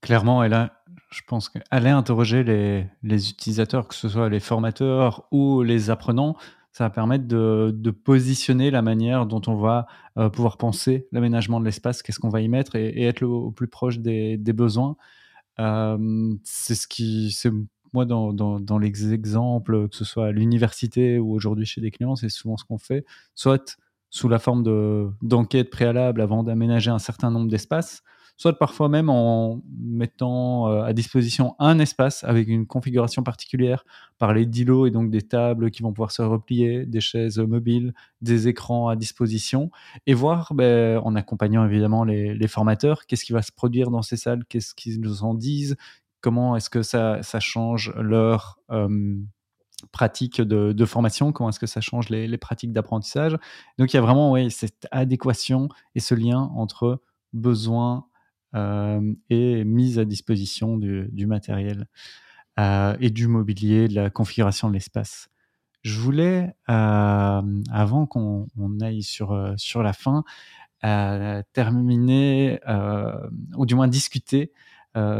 Clairement, 0.00 0.44
et 0.44 0.48
là, 0.48 0.84
je 1.10 1.20
pense 1.26 1.48
qu'aller 1.48 1.90
interroger 1.90 2.44
les, 2.44 3.30
utilisateurs, 3.30 3.88
que 3.88 3.94
ce 3.94 4.08
soit 4.08 4.28
les 4.28 4.40
formateurs 4.40 5.26
ou 5.32 5.62
les 5.62 5.90
apprenants, 5.90 6.36
ça 6.70 6.84
va 6.84 6.90
permettre 6.90 7.26
de, 7.26 7.90
positionner 7.90 8.70
la 8.70 8.82
manière 8.82 9.26
dont 9.26 9.42
on 9.48 9.56
va 9.56 9.86
euh, 10.16 10.30
pouvoir 10.30 10.56
penser 10.56 11.08
l'aménagement 11.10 11.58
de 11.58 11.64
l'espace, 11.64 12.02
qu'est-ce 12.02 12.20
qu'on 12.20 12.28
va 12.28 12.40
y 12.40 12.48
mettre 12.48 12.76
et, 12.76 13.02
être 13.02 13.20
le, 13.20 13.26
au 13.26 13.50
plus 13.50 13.66
proche 13.66 13.98
des, 13.98 14.38
besoins. 14.38 14.96
Euh, 15.58 16.34
c'est 16.44 16.76
ce 16.76 16.86
qui, 16.86 17.36
moi 17.92 18.04
dans, 18.04 18.78
les 18.78 19.12
exemples, 19.12 19.88
que 19.88 19.96
ce 19.96 20.04
soit 20.04 20.26
à 20.26 20.30
l'université 20.30 21.18
ou 21.18 21.32
aujourd'hui 21.32 21.66
chez 21.66 21.80
des 21.80 21.90
clients, 21.90 22.14
c'est 22.14 22.28
souvent 22.28 22.56
ce 22.56 22.64
qu'on 22.64 22.78
fait, 22.78 23.04
soit 23.34 23.76
sous 24.10 24.28
la 24.28 24.38
forme 24.38 24.62
de, 24.62 25.08
d'enquête 25.22 25.70
préalable 25.70 26.20
avant 26.20 26.42
d'aménager 26.42 26.90
un 26.90 26.98
certain 26.98 27.30
nombre 27.30 27.48
d'espaces, 27.48 28.02
soit 28.38 28.56
parfois 28.56 28.88
même 28.88 29.10
en 29.10 29.60
mettant 29.78 30.68
euh, 30.68 30.82
à 30.82 30.92
disposition 30.92 31.56
un 31.58 31.78
espace 31.80 32.22
avec 32.22 32.46
une 32.48 32.66
configuration 32.66 33.24
particulière 33.24 33.84
par 34.18 34.32
les 34.32 34.46
dilos 34.46 34.86
et 34.86 34.90
donc 34.90 35.10
des 35.10 35.22
tables 35.22 35.70
qui 35.72 35.82
vont 35.82 35.92
pouvoir 35.92 36.12
se 36.12 36.22
replier, 36.22 36.86
des 36.86 37.00
chaises 37.00 37.38
mobiles, 37.38 37.92
des 38.22 38.46
écrans 38.46 38.88
à 38.88 38.96
disposition 38.96 39.70
et 40.06 40.14
voir 40.14 40.54
ben, 40.54 40.98
en 41.04 41.16
accompagnant 41.16 41.66
évidemment 41.66 42.04
les, 42.04 42.34
les 42.34 42.48
formateurs 42.48 43.06
qu'est-ce 43.06 43.24
qui 43.24 43.32
va 43.32 43.42
se 43.42 43.52
produire 43.52 43.90
dans 43.90 44.02
ces 44.02 44.16
salles, 44.16 44.44
qu'est-ce 44.48 44.72
qu'ils 44.74 45.00
nous 45.00 45.24
en 45.24 45.34
disent, 45.34 45.76
comment 46.20 46.56
est-ce 46.56 46.70
que 46.70 46.82
ça, 46.82 47.22
ça, 47.22 47.40
change 47.40 47.92
leur 47.96 48.60
euh, 48.70 49.16
pratique 49.92 50.40
de, 50.40 50.84
formation, 50.84 51.32
comment 51.32 51.50
est-ce 51.50 51.60
que 51.60 51.66
ça 51.66 51.80
change 51.80 52.08
les, 52.08 52.38
pratiques 52.38 52.72
d'apprentissage. 52.72 53.36
Donc 53.78 53.92
il 53.92 53.96
y 53.96 53.98
a 53.98 54.02
vraiment 54.02 54.36
cette 54.50 54.86
adéquation 54.90 55.68
et 55.94 56.00
ce 56.00 56.14
lien 56.14 56.50
entre 56.54 57.00
besoins 57.32 58.06
euh, 58.54 59.14
et 59.28 59.64
mise 59.64 59.98
à 59.98 60.04
disposition 60.04 60.78
du, 60.78 61.26
matériel 61.26 61.86
euh, 62.58 62.96
et 63.00 63.10
du 63.10 63.28
mobilier, 63.28 63.88
de 63.88 63.94
la 63.94 64.10
configuration 64.10 64.68
de 64.68 64.74
l'espace. 64.74 65.28
Je 65.82 65.98
voulais, 66.00 66.54
euh, 66.68 67.62
avant 67.70 68.06
qu'on 68.06 68.48
aille 68.80 69.02
sur, 69.02 69.54
sur 69.56 69.82
la 69.82 69.92
fin, 69.92 70.24
terminer, 71.52 72.60
ou 73.56 73.66
du 73.66 73.74
moins 73.74 73.88
discuter 73.88 74.52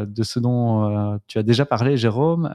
de 0.06 0.22
ce 0.22 0.38
dont 0.38 1.18
tu 1.26 1.38
as 1.38 1.42
déjà 1.42 1.64
parlé, 1.66 1.96
Jérôme. 1.96 2.50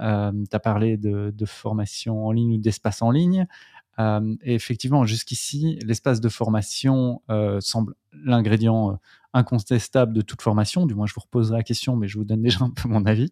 tu 0.50 0.56
as 0.56 0.60
parlé 0.60 0.98
de, 0.98 1.34
de, 1.36 1.46
formation 1.46 2.26
en 2.26 2.32
ligne 2.32 2.54
ou 2.54 2.58
d'espace 2.58 3.02
en 3.02 3.12
ligne. 3.12 3.48
Et 4.00 4.54
effectivement, 4.54 5.06
jusqu'ici, 5.06 5.80
l'espace 5.86 6.22
de 6.22 6.30
formation 6.30 7.22
semble 7.60 7.96
l'ingrédient 8.14 9.00
incontestable 9.36 10.14
de 10.14 10.22
toute 10.22 10.44
formation, 10.44 10.86
du 10.86 10.94
moins 10.94 11.08
je 11.08 11.14
vous 11.16 11.22
reposerai 11.22 11.58
la 11.58 11.64
question, 11.64 11.96
mais 11.96 12.08
je 12.08 12.20
vous 12.20 12.24
donne 12.24 12.44
déjà 12.44 12.64
un 12.64 12.70
peu 12.70 12.88
mon 12.88 13.04
avis. 13.06 13.30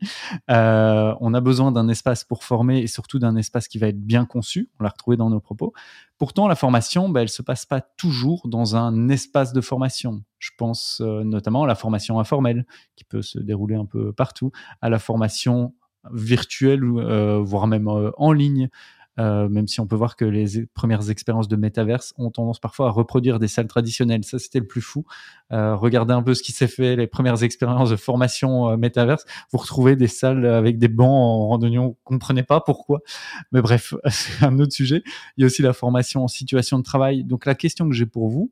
On 0.47 1.34
a 1.34 1.41
besoin 1.41 1.72
d'un 1.72 1.88
espace 1.89 2.24
pour 2.24 2.43
former 2.43 2.80
et 2.80 2.88
surtout 2.88 3.20
d'un 3.20 3.36
espace 3.36 3.68
qui 3.68 3.78
va 3.78 3.88
être 3.88 4.01
bien 4.01 4.26
conçu, 4.26 4.70
on 4.80 4.84
l'a 4.84 4.89
retrouvé 4.89 5.18
dans 5.18 5.30
nos 5.30 5.39
propos. 5.39 5.74
Pourtant, 6.18 6.47
la 6.47 6.55
formation, 6.55 7.09
bah, 7.09 7.22
elle 7.22 7.26
ne 7.26 7.30
se 7.30 7.43
passe 7.43 7.66
pas 7.66 7.82
toujours 7.82 8.47
dans 8.47 8.76
un 8.76 9.09
espace 9.09 9.53
de 9.53 9.62
formation. 9.62 10.24
Je 10.39 10.49
pense 10.57 11.01
notamment 11.01 11.64
à 11.64 11.68
la 11.68 11.76
formation 11.76 12.20
informelle, 12.20 12.66
qui 12.95 13.03
peut 13.03 13.22
se 13.22 13.38
dérouler 13.38 13.76
un 13.76 13.86
peu 13.86 14.12
partout, 14.12 14.51
à 14.82 14.89
la 14.89 14.97
formation 14.97 15.76
virtuelle, 16.12 16.84
voire 16.84 17.68
même 17.68 17.88
en 17.88 18.32
ligne, 18.32 18.70
euh, 19.22 19.47
même 19.49 19.67
si 19.67 19.80
on 19.80 19.86
peut 19.86 19.95
voir 19.95 20.15
que 20.15 20.26
les 20.26 20.65
premières 20.74 21.11
expériences 21.11 21.47
de 21.47 21.55
métaverse 21.55 22.13
ont 22.17 22.32
tendance 22.32 22.59
parfois 22.59 22.88
à 22.88 22.89
reproduire 22.89 23.38
des 23.38 23.47
salles 23.47 23.67
traditionnelles. 23.67 24.24
Ça, 24.24 24.39
c'était 24.39 24.59
le 24.59 24.65
plus 24.65 24.82
fou. 24.82 25.05
Euh, 25.51 25.76
regardez 25.76 26.13
un 26.13 26.24
peu 26.24 26.34
ce 26.34 26.41
qui 26.41 26.51
s'est 26.51 26.67
fait, 26.67 26.95
les 26.95 27.05
premières 27.05 27.43
expériences 27.43 27.91
de 27.91 27.95
formation 27.95 28.69
euh, 28.69 28.78
métaverse. 28.78 29.26
Vous 29.51 29.59
retrouvez 29.59 29.95
des 29.95 30.07
salles 30.07 30.45
avec 30.45 30.80
des 30.80 30.88
bancs 30.88 31.07
en 31.07 31.47
randonnée, 31.49 31.78
on 31.78 31.95
comprenait 32.03 32.43
pas 32.43 32.61
pourquoi. 32.61 33.01
Mais 33.51 33.61
bref, 33.61 33.93
c'est 34.09 34.43
un 34.43 34.57
autre 34.57 34.74
sujet. 34.74 35.03
Il 35.38 35.41
y 35.41 35.43
a 35.43 35.45
aussi 35.45 35.61
la 35.61 35.74
formation 35.74 36.24
en 36.24 36.28
situation 36.28 36.80
de 36.80 36.84
travail. 36.84 37.24
Donc 37.24 37.45
la 37.45 37.53
question 37.53 37.88
que 37.88 37.93
j'ai 37.93 38.07
pour 38.07 38.28
vous, 38.28 38.51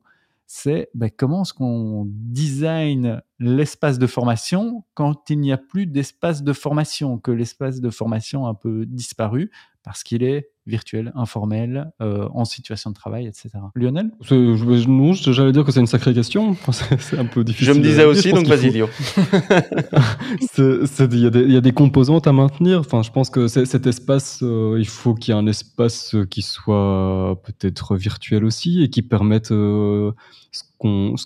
c'est 0.52 0.88
ben, 0.94 1.08
comment 1.16 1.42
est-ce 1.42 1.54
qu'on 1.54 2.06
design 2.08 3.22
l'espace 3.38 4.00
de 4.00 4.08
formation 4.08 4.84
quand 4.94 5.30
il 5.30 5.38
n'y 5.38 5.52
a 5.52 5.56
plus 5.56 5.86
d'espace 5.86 6.42
de 6.42 6.52
formation, 6.52 7.18
que 7.18 7.30
l'espace 7.30 7.80
de 7.80 7.88
formation 7.88 8.46
a 8.46 8.50
un 8.50 8.54
peu 8.54 8.84
disparu? 8.84 9.52
Parce 9.82 10.02
qu'il 10.02 10.22
est 10.22 10.50
virtuel, 10.66 11.10
informel, 11.14 11.90
euh, 12.00 12.28
en 12.32 12.44
situation 12.44 12.90
de 12.90 12.94
travail, 12.94 13.26
etc. 13.26 13.50
Lionel? 13.74 14.10
Non, 14.30 15.12
j'allais 15.12 15.52
dire 15.52 15.64
que 15.64 15.72
c'est 15.72 15.80
une 15.80 15.86
sacrée 15.86 16.14
question. 16.14 16.56
c'est 16.98 17.18
un 17.18 17.24
peu 17.24 17.44
difficile. 17.44 17.74
Je 17.74 17.78
me 17.78 17.82
disais 17.82 18.04
aussi, 18.04 18.32
donc 18.32 18.46
vas-y, 18.46 18.70
Lio. 18.70 18.88
Il 20.58 21.14
y, 21.14 21.52
y, 21.52 21.56
a 21.56 21.60
des 21.60 21.72
composantes 21.72 22.26
à 22.26 22.32
maintenir. 22.32 22.80
Enfin, 22.80 23.02
je 23.02 23.10
pense 23.10 23.30
que 23.30 23.48
cet 23.48 23.86
espace, 23.86 24.40
euh, 24.42 24.76
il 24.78 24.86
faut 24.86 25.14
qu'il 25.14 25.34
y 25.34 25.36
ait 25.36 25.40
un 25.40 25.46
espace 25.46 26.14
qui 26.30 26.42
soit 26.42 27.40
peut-être 27.44 27.96
virtuel 27.96 28.44
aussi 28.44 28.82
et 28.82 28.90
qui 28.90 29.02
permette 29.02 29.50
euh, 29.50 30.12
ce 30.52 30.62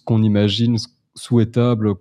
qu'on 0.04 0.22
imagine 0.22 0.76
souhaitable 1.14 1.94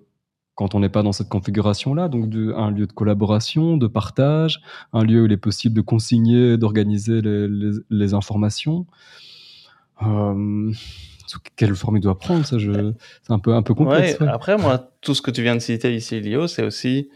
quand 0.55 0.75
on 0.75 0.79
n'est 0.79 0.89
pas 0.89 1.01
dans 1.01 1.11
cette 1.11 1.29
configuration-là, 1.29 2.09
donc 2.09 2.29
de, 2.29 2.53
un 2.53 2.69
lieu 2.69 2.85
de 2.85 2.91
collaboration, 2.91 3.77
de 3.77 3.87
partage, 3.87 4.61
un 4.91 5.03
lieu 5.03 5.23
où 5.23 5.25
il 5.25 5.31
est 5.31 5.37
possible 5.37 5.75
de 5.75 5.81
consigner, 5.81 6.57
d'organiser 6.57 7.21
les, 7.21 7.47
les, 7.47 7.71
les, 7.89 8.13
informations. 8.13 8.85
Euh, 10.03 10.71
quelle 11.55 11.75
forme 11.75 11.97
il 11.97 12.01
doit 12.01 12.19
prendre, 12.19 12.45
ça, 12.45 12.59
je... 12.59 12.93
c'est 13.23 13.33
un 13.33 13.39
peu, 13.39 13.53
un 13.53 13.63
peu 13.63 13.73
complexe. 13.73 14.19
Ouais, 14.19 14.27
Après, 14.27 14.57
moi, 14.57 14.91
tout 15.01 15.15
ce 15.15 15.21
que 15.21 15.31
tu 15.31 15.41
viens 15.41 15.55
de 15.55 15.61
citer 15.61 15.95
ici, 15.95 16.19
Lio, 16.19 16.47
c'est 16.47 16.63
aussi 16.63 17.09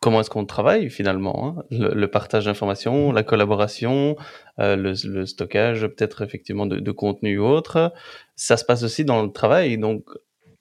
comment 0.00 0.20
est-ce 0.20 0.30
qu'on 0.30 0.46
travaille 0.46 0.90
finalement 0.90 1.56
hein 1.58 1.64
le, 1.70 2.06
partage 2.06 2.46
d'informations, 2.46 3.12
la 3.12 3.22
collaboration, 3.22 4.16
euh, 4.58 4.74
le, 4.74 4.94
le, 5.04 5.26
stockage 5.26 5.86
peut-être 5.86 6.22
effectivement 6.22 6.66
de, 6.66 6.80
de, 6.80 6.90
contenu 6.90 7.38
ou 7.38 7.44
autre. 7.44 7.92
Ça 8.34 8.56
se 8.56 8.64
passe 8.64 8.82
aussi 8.82 9.04
dans 9.04 9.22
le 9.22 9.30
travail. 9.30 9.78
Donc, 9.78 10.04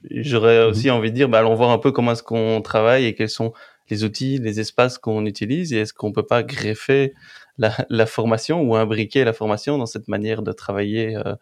j'aurais 0.09 0.65
mmh 0.65 0.69
aussi 0.69 0.91
envie 0.91 1.11
de 1.11 1.15
dire, 1.15 1.29
bah, 1.29 1.39
allons 1.39 1.55
voir 1.55 1.71
un 1.71 1.77
peu 1.77 1.91
comment 1.91 2.13
est-ce 2.13 2.23
qu'on 2.23 2.61
travaille 2.61 3.05
et 3.05 3.15
quels 3.15 3.29
sont 3.29 3.53
les 3.89 4.03
outils, 4.03 4.37
les 4.37 4.59
espaces 4.59 4.97
qu'on 4.97 5.25
utilise 5.25 5.73
et 5.73 5.79
est-ce 5.79 5.93
qu'on 5.93 6.11
peut 6.11 6.25
pas 6.25 6.43
greffer 6.43 7.13
la, 7.57 7.73
la, 7.89 8.05
formation 8.05 8.61
ou 8.61 8.75
imbriquer 8.75 9.23
la 9.23 9.33
formation 9.33 9.77
dans 9.77 9.85
cette 9.85 10.07
manière 10.07 10.41
de 10.41 10.51
travailler 10.53 11.17
euh, 11.17 11.35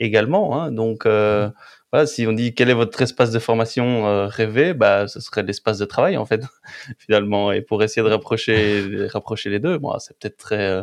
également. 0.00 0.60
Hein. 0.60 0.72
Donc, 0.72 1.06
euh, 1.06 1.50
voilà, 1.92 2.06
si 2.06 2.26
on 2.26 2.32
dit 2.32 2.54
quel 2.54 2.70
est 2.70 2.74
votre 2.74 3.00
espace 3.02 3.30
de 3.30 3.38
formation 3.38 4.06
euh, 4.06 4.26
rêvé, 4.26 4.74
bah, 4.74 5.08
ce 5.08 5.20
serait 5.20 5.42
l'espace 5.42 5.78
de 5.78 5.84
travail 5.84 6.16
en 6.16 6.26
fait, 6.26 6.42
finalement. 6.98 7.52
Et 7.52 7.62
pour 7.62 7.82
essayer 7.82 8.02
de 8.02 8.10
rapprocher, 8.10 9.06
rapprocher 9.08 9.50
les 9.50 9.58
deux, 9.60 9.78
bon, 9.78 9.98
c'est 9.98 10.18
peut-être 10.18 10.36
très 10.36 10.68
euh, 10.68 10.82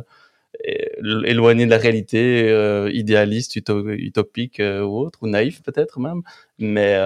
éloigné 1.04 1.66
de 1.66 1.72
la 1.72 1.78
réalité, 1.78 2.50
euh, 2.50 2.90
idéaliste, 2.94 3.56
utopique 3.56 4.60
euh, 4.60 4.84
ou 4.84 4.98
autre, 4.98 5.20
ou 5.22 5.28
naïf 5.28 5.62
peut-être 5.64 6.00
même. 6.00 6.22
Mais, 6.58 6.98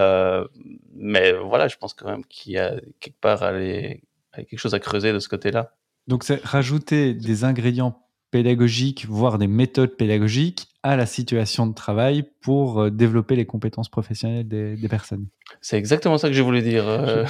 mais 0.96 1.34
voilà, 1.34 1.68
je 1.68 1.78
pense 1.78 1.94
quand 1.94 2.10
même 2.10 2.26
qu'il 2.26 2.54
y 2.54 2.58
a 2.58 2.80
quelque 3.00 3.20
part 3.20 3.40
quelque 3.42 4.58
chose 4.58 4.76
à 4.76 4.80
creuser 4.80 5.12
de 5.14 5.20
ce 5.20 5.30
côté-là. 5.30 5.76
Donc 6.08 6.24
c'est 6.24 6.44
rajouter 6.44 7.14
des 7.14 7.44
ingrédients 7.44 8.09
pédagogiques, 8.32 9.06
voire 9.08 9.38
des 9.38 9.48
méthodes 9.48 9.96
pédagogiques 9.96 10.68
à 10.82 10.96
la 10.96 11.06
situation 11.06 11.68
de 11.68 11.74
travail 11.74 12.24
pour 12.42 12.80
euh, 12.80 12.90
développer 12.90 13.36
les 13.36 13.46
compétences 13.46 13.90
professionnelles 13.90 14.48
des, 14.48 14.78
des 14.78 14.88
personnes. 14.88 15.26
C'est 15.60 15.78
exactement 15.78 16.18
ça 16.18 16.30
que 16.30 16.34
j'ai 16.34 16.42
voulu 16.42 16.62
dire. 16.62 16.88
Euh... 16.88 17.26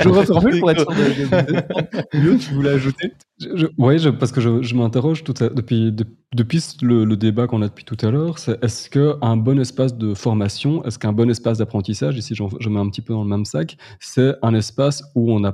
je 0.00 0.08
reformule 0.10 0.60
pour 0.60 0.70
être 0.70 0.80
sûr 0.80 0.92
de, 0.92 2.36
tu 2.36 2.54
voulais 2.54 2.70
ajouter? 2.70 3.14
Oui, 3.78 3.96
parce 4.18 4.30
que 4.30 4.42
je, 4.42 4.62
je 4.62 4.74
m'interroge 4.74 5.24
depuis, 5.24 5.90
de, 5.90 6.04
depuis 6.34 6.62
le, 6.82 7.04
le, 7.04 7.16
débat 7.16 7.46
qu'on 7.46 7.62
a 7.62 7.68
depuis 7.68 7.84
tout 7.84 7.96
à 8.06 8.10
l'heure, 8.10 8.38
c'est 8.38 8.62
est-ce 8.62 8.90
qu'un 8.90 9.36
bon 9.36 9.58
espace 9.58 9.96
de 9.96 10.12
formation, 10.12 10.84
est-ce 10.84 10.98
qu'un 10.98 11.12
bon 11.12 11.30
espace 11.30 11.58
d'apprentissage, 11.58 12.16
ici 12.18 12.34
je 12.34 12.68
mets 12.68 12.80
un 12.80 12.90
petit 12.90 13.02
peu 13.02 13.14
dans 13.14 13.22
le 13.22 13.30
même 13.30 13.46
sac, 13.46 13.78
c'est 14.00 14.34
un 14.42 14.54
espace 14.54 15.02
où 15.14 15.32
on 15.32 15.44
a 15.44 15.52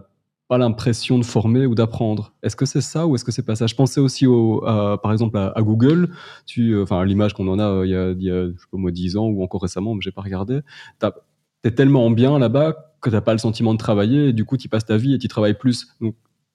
pas 0.50 0.58
l'impression 0.58 1.16
de 1.16 1.24
former 1.24 1.64
ou 1.64 1.76
d'apprendre. 1.76 2.34
Est-ce 2.42 2.56
que 2.56 2.66
c'est 2.66 2.80
ça 2.80 3.06
ou 3.06 3.14
est-ce 3.14 3.24
que 3.24 3.30
c'est 3.30 3.44
pas 3.44 3.54
ça? 3.54 3.68
Je 3.68 3.76
pensais 3.76 4.00
aussi 4.00 4.26
au, 4.26 4.60
par 5.00 5.12
exemple 5.12 5.38
à, 5.38 5.62
Google, 5.62 6.10
tu, 6.44 6.72
euh, 6.72 6.82
enfin 6.82 7.04
l'image 7.04 7.34
qu'on 7.34 7.46
en 7.46 7.60
a 7.60 7.68
euh, 7.68 7.86
il 7.86 7.92
y 7.92 7.94
a, 7.94 8.10
il 8.10 8.54
je 8.56 8.60
sais 8.60 8.66
pas 8.68 8.76
moi 8.76 8.90
10 8.90 9.16
ans 9.16 9.26
ou 9.26 9.44
encore 9.44 9.62
récemment, 9.62 9.94
mais 9.94 10.00
j'ai 10.02 10.10
pas 10.10 10.22
regardé. 10.22 10.58
T'es 11.62 11.70
tellement 11.70 12.10
bien 12.10 12.36
là-bas 12.40 12.96
que 13.00 13.10
t'as 13.10 13.20
pas 13.20 13.30
le 13.30 13.38
sentiment 13.38 13.74
de 13.74 13.78
travailler 13.78 14.30
et 14.30 14.32
du 14.32 14.44
coup 14.44 14.56
tu 14.56 14.68
passes 14.68 14.84
ta 14.84 14.96
vie 14.96 15.14
et 15.14 15.18
tu 15.18 15.28
travailles 15.28 15.56
plus 15.56 15.86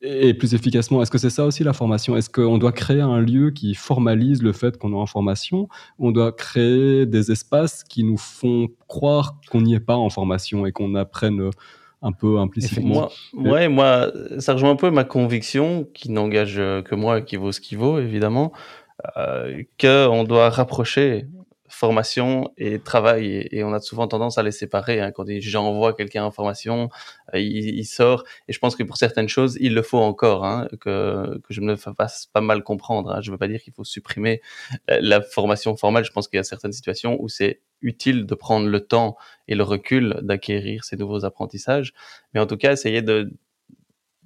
et 0.02 0.34
plus 0.34 0.54
efficacement. 0.54 1.02
Est-ce 1.02 1.12
que 1.12 1.18
c'est 1.18 1.30
ça 1.30 1.46
aussi 1.46 1.64
la 1.64 1.72
formation? 1.72 2.18
Est-ce 2.18 2.30
qu'on 2.30 2.58
doit 2.58 2.74
créer 2.74 3.00
un 3.00 3.22
lieu 3.22 3.52
qui 3.52 3.76
formalise 3.76 4.44
le 4.44 4.52
fait 4.52 4.78
qu'on 4.78 4.92
est 4.92 4.98
en 4.98 5.06
formation? 5.06 5.70
On 6.00 6.12
doit 6.12 6.34
créer 6.34 7.06
des 7.06 7.32
espaces 7.32 7.86
qui 7.86 8.04
nous 8.04 8.18
font 8.18 8.68
croire 8.90 9.40
qu'on 9.50 9.62
n'y 9.62 9.74
est 9.74 9.80
pas 9.80 9.96
en 9.96 10.10
formation 10.10 10.66
et 10.66 10.74
qu'on 10.74 10.96
apprenne 10.96 11.50
un 12.06 12.12
peu 12.12 12.38
implicitement. 12.38 13.10
Moi, 13.34 13.52
ouais, 13.52 13.68
moi, 13.68 14.12
ça 14.38 14.54
rejoint 14.54 14.70
un 14.70 14.76
peu 14.76 14.92
ma 14.92 15.04
conviction, 15.04 15.88
qui 15.94 16.12
n'engage 16.12 16.56
que 16.56 16.96
moi, 16.96 17.22
qui 17.22 17.36
vaut 17.36 17.52
ce 17.52 17.60
qui 17.60 17.76
vaut, 17.76 18.00
évidemment, 18.00 18.54
euh, 19.18 19.64
qu'on 19.82 20.24
doit 20.24 20.50
rapprocher 20.50 21.28
formation 21.68 22.52
et 22.58 22.80
travail 22.80 23.48
et, 23.52 23.64
on 23.64 23.74
a 23.74 23.80
souvent 23.80 24.08
tendance 24.08 24.38
à 24.38 24.44
les 24.44 24.52
séparer 24.52 25.02
hein. 25.02 25.12
quand 25.12 25.26
j'envoie 25.40 25.94
quelqu'un 25.94 26.24
en 26.24 26.32
formation 26.32 26.90
euh, 27.34 27.40
il, 27.40 27.86
sort 27.86 28.24
et 28.48 28.54
je 28.54 28.60
pense 28.60 28.76
que 28.76 28.84
pour 28.84 28.98
certaines 28.98 29.28
choses 29.28 29.58
il 29.60 29.74
le 29.74 29.82
faut 29.82 29.98
encore 29.98 30.46
hein, 30.46 30.68
que, 30.80 31.40
que 31.40 31.54
je 31.54 31.62
me 31.62 31.76
fasse 31.76 32.28
pas 32.32 32.42
mal 32.42 32.64
comprendre 32.64 33.12
hein. 33.12 33.22
je 33.22 33.32
veux 33.32 33.38
pas 33.38 33.48
dire 33.48 33.62
qu'il 33.62 33.74
faut 33.74 33.84
supprimer 33.84 34.42
la, 34.88 35.22
formation 35.22 35.76
formelle 35.76 36.06
je 36.06 36.12
pense 36.12 36.28
qu'il 36.28 36.38
y 36.38 36.40
a 36.40 36.44
certaines 36.44 36.74
situations 36.74 37.18
où 37.20 37.30
c'est 37.30 37.62
utile 37.82 38.26
de 38.26 38.36
prendre 38.36 38.68
le 38.68 38.82
temps 38.82 39.18
et 39.48 39.56
le 39.56 39.64
recul 39.64 40.20
d'acquérir 40.22 40.84
ces 40.84 40.98
nouveaux 40.98 41.26
apprentissages 41.26 41.94
mais 42.34 42.40
en 42.40 42.46
tout 42.46 42.58
cas 42.58 42.74
essayer 42.74 43.02
de 43.02 43.32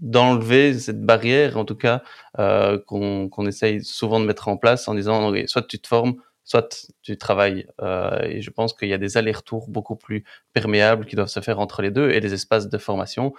d'enlever 0.01 0.79
cette 0.79 1.03
barrière 1.03 1.57
en 1.57 1.65
tout 1.65 1.75
cas 1.75 2.03
euh, 2.37 2.79
qu'on 2.85 3.27
qu'on 3.27 3.45
essaye 3.45 3.83
souvent 3.83 4.19
de 4.19 4.25
mettre 4.25 4.47
en 4.47 4.55
place 4.55 4.87
en 4.87 4.95
disant 4.95 5.33
soit 5.47 5.63
tu 5.63 5.79
te 5.79 5.87
formes 5.87 6.15
soit 6.49 6.89
tu 7.03 7.15
travailles. 7.17 7.67
Euh, 7.81 8.21
et 8.23 8.41
je 8.41 8.49
pense 8.49 8.73
qu'il 8.73 8.89
y 8.89 8.93
a 8.93 8.97
des 8.97 9.17
allers-retours 9.17 9.69
beaucoup 9.69 9.95
plus 9.95 10.23
perméables 10.53 11.05
qui 11.05 11.15
doivent 11.15 11.29
se 11.29 11.41
faire 11.41 11.59
entre 11.59 11.83
les 11.83 11.91
deux 11.91 12.09
et 12.09 12.19
les 12.19 12.33
espaces 12.33 12.69
de 12.69 12.77
formation 12.79 13.33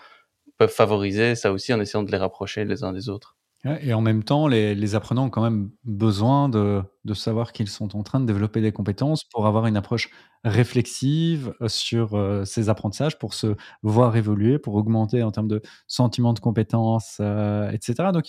peuvent 0.59 0.71
favoriser 0.71 1.35
ça 1.35 1.51
aussi 1.53 1.75
en 1.75 1.81
essayant 1.81 2.05
de 2.05 2.13
les 2.13 2.19
rapprocher 2.19 2.65
les 2.65 2.85
uns 2.85 2.93
des 2.93 3.09
autres. 3.09 3.37
Et 3.83 3.93
en 3.93 4.01
même 4.01 4.23
temps, 4.23 4.49
les, 4.49 4.95
apprenants 4.95 5.27
ont 5.27 5.31
quand 5.31 5.43
même 5.43 5.71
besoin 5.85 6.49
de, 6.49 6.83
savoir 7.13 7.53
qu'ils 7.53 7.69
sont 7.69 7.95
en 7.95 8.03
train 8.03 8.21
de 8.21 8.25
développer 8.25 8.63
des 8.63 8.73
compétences 8.73 9.25
pour 9.25 9.47
avoir 9.47 9.67
une 9.67 9.77
approche 9.77 10.09
réflexive 10.45 11.53
euh, 11.61 11.69
sur 11.69 12.15
euh, 12.15 12.47
ces 12.47 12.71
apprentissages, 12.71 13.19
pour 13.19 13.35
se 13.35 13.57
voir 13.83 14.17
évoluer, 14.17 14.59
pour 14.59 14.77
augmenter 14.77 15.23
en 15.23 15.31
termes 15.31 15.49
de 15.49 15.61
sentiment 15.89 16.33
de 16.33 16.41
compétences, 16.41 17.21
etc. 17.21 18.11
Donc, 18.15 18.29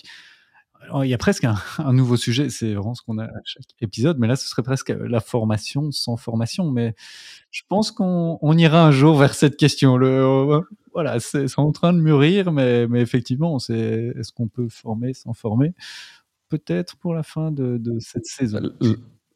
il 1.02 1.08
y 1.08 1.14
a 1.14 1.18
presque 1.18 1.44
un, 1.78 1.92
nouveau 1.92 2.16
sujet, 2.16 2.50
c'est 2.50 2.74
vraiment 2.74 2.94
ce 2.94 3.02
qu'on 3.02 3.18
a 3.18 3.24
à 3.24 3.40
chaque 3.44 3.64
épisode, 3.80 4.18
mais 4.18 4.26
là, 4.26 4.36
ce 4.36 4.48
serait 4.48 4.62
presque 4.62 4.90
la 4.90 5.20
formation 5.20 5.90
sans 5.90 6.16
formation. 6.16 6.70
Mais 6.70 6.94
je 7.50 7.62
pense 7.68 7.90
qu'on 7.90 8.56
ira 8.56 8.86
un 8.86 8.90
jour 8.90 9.16
vers 9.16 9.34
cette 9.34 9.56
question. 9.56 9.96
Le, 9.96 10.08
euh, 10.08 10.60
voilà, 10.92 11.20
c'est 11.20 11.46
en 11.58 11.72
train 11.72 11.92
de 11.92 12.00
mûrir, 12.00 12.52
mais, 12.52 12.86
mais 12.86 13.00
effectivement, 13.00 13.58
est-ce 13.58 14.32
qu'on 14.32 14.48
peut 14.48 14.68
former 14.68 15.14
sans 15.14 15.32
former? 15.32 15.74
Peut-être 16.48 16.96
pour 16.96 17.14
la 17.14 17.22
fin 17.22 17.50
de, 17.50 17.80
cette 18.00 18.26
saison. 18.26 18.60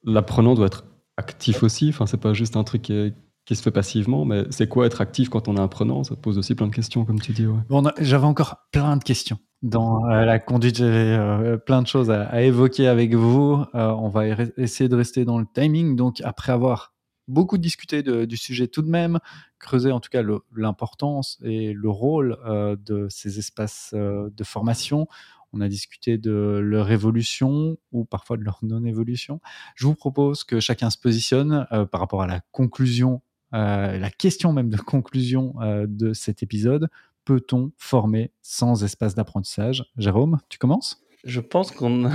L'apprenant 0.04 0.54
doit 0.54 0.66
être 0.66 0.84
actif 1.16 1.62
aussi. 1.62 1.88
Enfin, 1.88 2.06
c'est 2.06 2.20
pas 2.20 2.34
juste 2.34 2.56
un 2.56 2.64
truc 2.64 2.82
qui, 2.82 3.12
qui 3.46 3.56
se 3.56 3.62
fait 3.62 3.70
passivement, 3.70 4.24
mais 4.24 4.44
c'est 4.50 4.68
quoi 4.68 4.86
être 4.86 5.00
actif 5.00 5.28
quand 5.28 5.48
on 5.48 5.56
est 5.56 5.60
apprenant? 5.60 6.04
Ça 6.04 6.16
pose 6.16 6.36
aussi 6.36 6.54
plein 6.54 6.66
de 6.66 6.74
questions, 6.74 7.04
comme 7.04 7.20
tu 7.20 7.32
dis. 7.32 7.46
Bon, 7.68 7.82
J'avais 7.98 8.26
encore 8.26 8.56
plein 8.72 8.96
de 8.96 9.04
questions 9.04 9.38
dans 9.62 10.08
euh, 10.08 10.24
la 10.24 10.38
conduite, 10.38 10.76
j'avais 10.76 11.16
euh, 11.16 11.56
plein 11.56 11.82
de 11.82 11.86
choses 11.86 12.10
à, 12.10 12.42
évoquer 12.42 12.88
avec 12.88 13.14
vous. 13.14 13.64
Euh, 13.74 13.88
on 13.88 14.08
va 14.08 14.28
essayer 14.56 14.88
de 14.88 14.96
rester 14.96 15.24
dans 15.24 15.38
le 15.38 15.46
timing. 15.52 15.96
Donc, 15.96 16.20
après 16.22 16.52
avoir 16.52 16.94
beaucoup 17.28 17.58
discuté 17.58 18.04
du 18.04 18.36
sujet 18.36 18.68
tout 18.68 18.82
de 18.82 18.88
même, 18.88 19.18
creuser 19.58 19.90
en 19.90 19.98
tout 19.98 20.10
cas 20.10 20.22
l'importance 20.54 21.40
et 21.42 21.72
le 21.72 21.90
rôle 21.90 22.38
de 22.86 23.08
ces 23.10 23.40
espaces 23.40 23.92
de 23.92 24.44
formation, 24.44 25.08
on 25.52 25.60
a 25.60 25.68
discuté 25.68 26.18
de 26.18 26.60
leur 26.62 26.92
évolution 26.92 27.78
ou 27.90 28.04
parfois 28.04 28.36
de 28.36 28.44
leur 28.44 28.60
non-évolution. 28.62 29.40
Je 29.74 29.88
vous 29.88 29.96
propose 29.96 30.44
que 30.44 30.60
chacun 30.60 30.88
se 30.88 30.98
positionne 30.98 31.66
par 31.90 32.00
rapport 32.00 32.22
à 32.22 32.28
la 32.28 32.42
conclusion, 32.52 33.22
la 33.52 34.10
question 34.10 34.52
même 34.52 34.70
de 34.70 34.76
conclusion 34.76 35.54
de 35.86 36.12
cet 36.12 36.42
épisode 36.42 36.88
peut-on 37.26 37.72
former 37.76 38.30
sans 38.40 38.84
espace 38.84 39.14
d'apprentissage? 39.14 39.84
Jérôme, 39.98 40.38
tu 40.48 40.58
commences? 40.58 41.06
Je 41.24 41.40
pense 41.40 41.72
qu'on. 41.72 42.04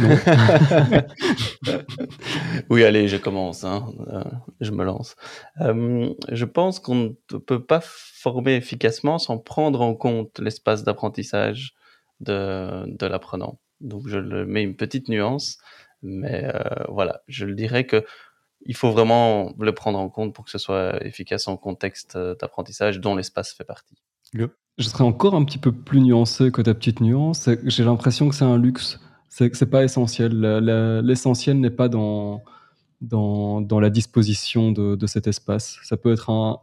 oui, 2.69 2.85
allez, 2.85 3.09
je 3.09 3.17
commence. 3.17 3.65
Hein. 3.65 3.91
Euh, 4.07 4.23
je 4.61 4.71
me 4.71 4.85
lance. 4.85 5.17
Euh, 5.59 6.13
je 6.29 6.45
pense 6.45 6.79
qu'on 6.79 6.95
ne 6.95 7.37
peut 7.37 7.61
pas 7.61 7.81
former 7.83 8.55
efficacement 8.55 9.19
sans 9.19 9.37
prendre 9.37 9.81
en 9.81 9.95
compte 9.95 10.39
l'espace 10.39 10.85
d'apprentissage 10.85 11.73
de, 12.21 12.85
de 12.87 13.05
l'apprenant. 13.05 13.59
Donc, 13.81 14.07
je 14.07 14.17
le 14.17 14.45
mets 14.45 14.63
une 14.63 14.77
petite 14.77 15.09
nuance, 15.09 15.57
mais 16.01 16.45
euh, 16.45 16.85
voilà, 16.87 17.21
je 17.27 17.45
le 17.45 17.53
dirais 17.53 17.85
que 17.85 18.05
il 18.65 18.75
faut 18.75 18.91
vraiment 18.91 19.53
le 19.59 19.73
prendre 19.73 19.99
en 19.99 20.09
compte 20.09 20.33
pour 20.33 20.45
que 20.45 20.51
ce 20.51 20.57
soit 20.57 21.03
efficace 21.05 21.47
en 21.47 21.57
contexte 21.57 22.17
d'apprentissage 22.17 22.99
dont 22.99 23.15
l'espace 23.15 23.53
fait 23.53 23.63
partie. 23.63 23.95
Je 24.33 24.87
serais 24.87 25.03
encore 25.03 25.35
un 25.35 25.43
petit 25.43 25.57
peu 25.57 25.71
plus 25.71 26.01
nuancé 26.01 26.51
que 26.51 26.61
ta 26.61 26.73
petite 26.73 27.01
nuance. 27.01 27.49
J'ai 27.65 27.83
l'impression 27.83 28.29
que 28.29 28.35
c'est 28.35 28.45
un 28.45 28.57
luxe. 28.57 28.99
C'est 29.29 29.53
c'est 29.55 29.69
pas 29.69 29.83
essentiel. 29.83 30.39
L'essentiel 31.03 31.59
n'est 31.59 31.69
pas 31.69 31.89
dans, 31.89 32.41
dans, 33.01 33.79
la 33.79 33.89
disposition 33.89 34.71
de, 34.71 35.07
cet 35.07 35.27
espace. 35.27 35.77
Ça 35.83 35.97
peut 35.97 36.13
être 36.13 36.29
un, 36.29 36.59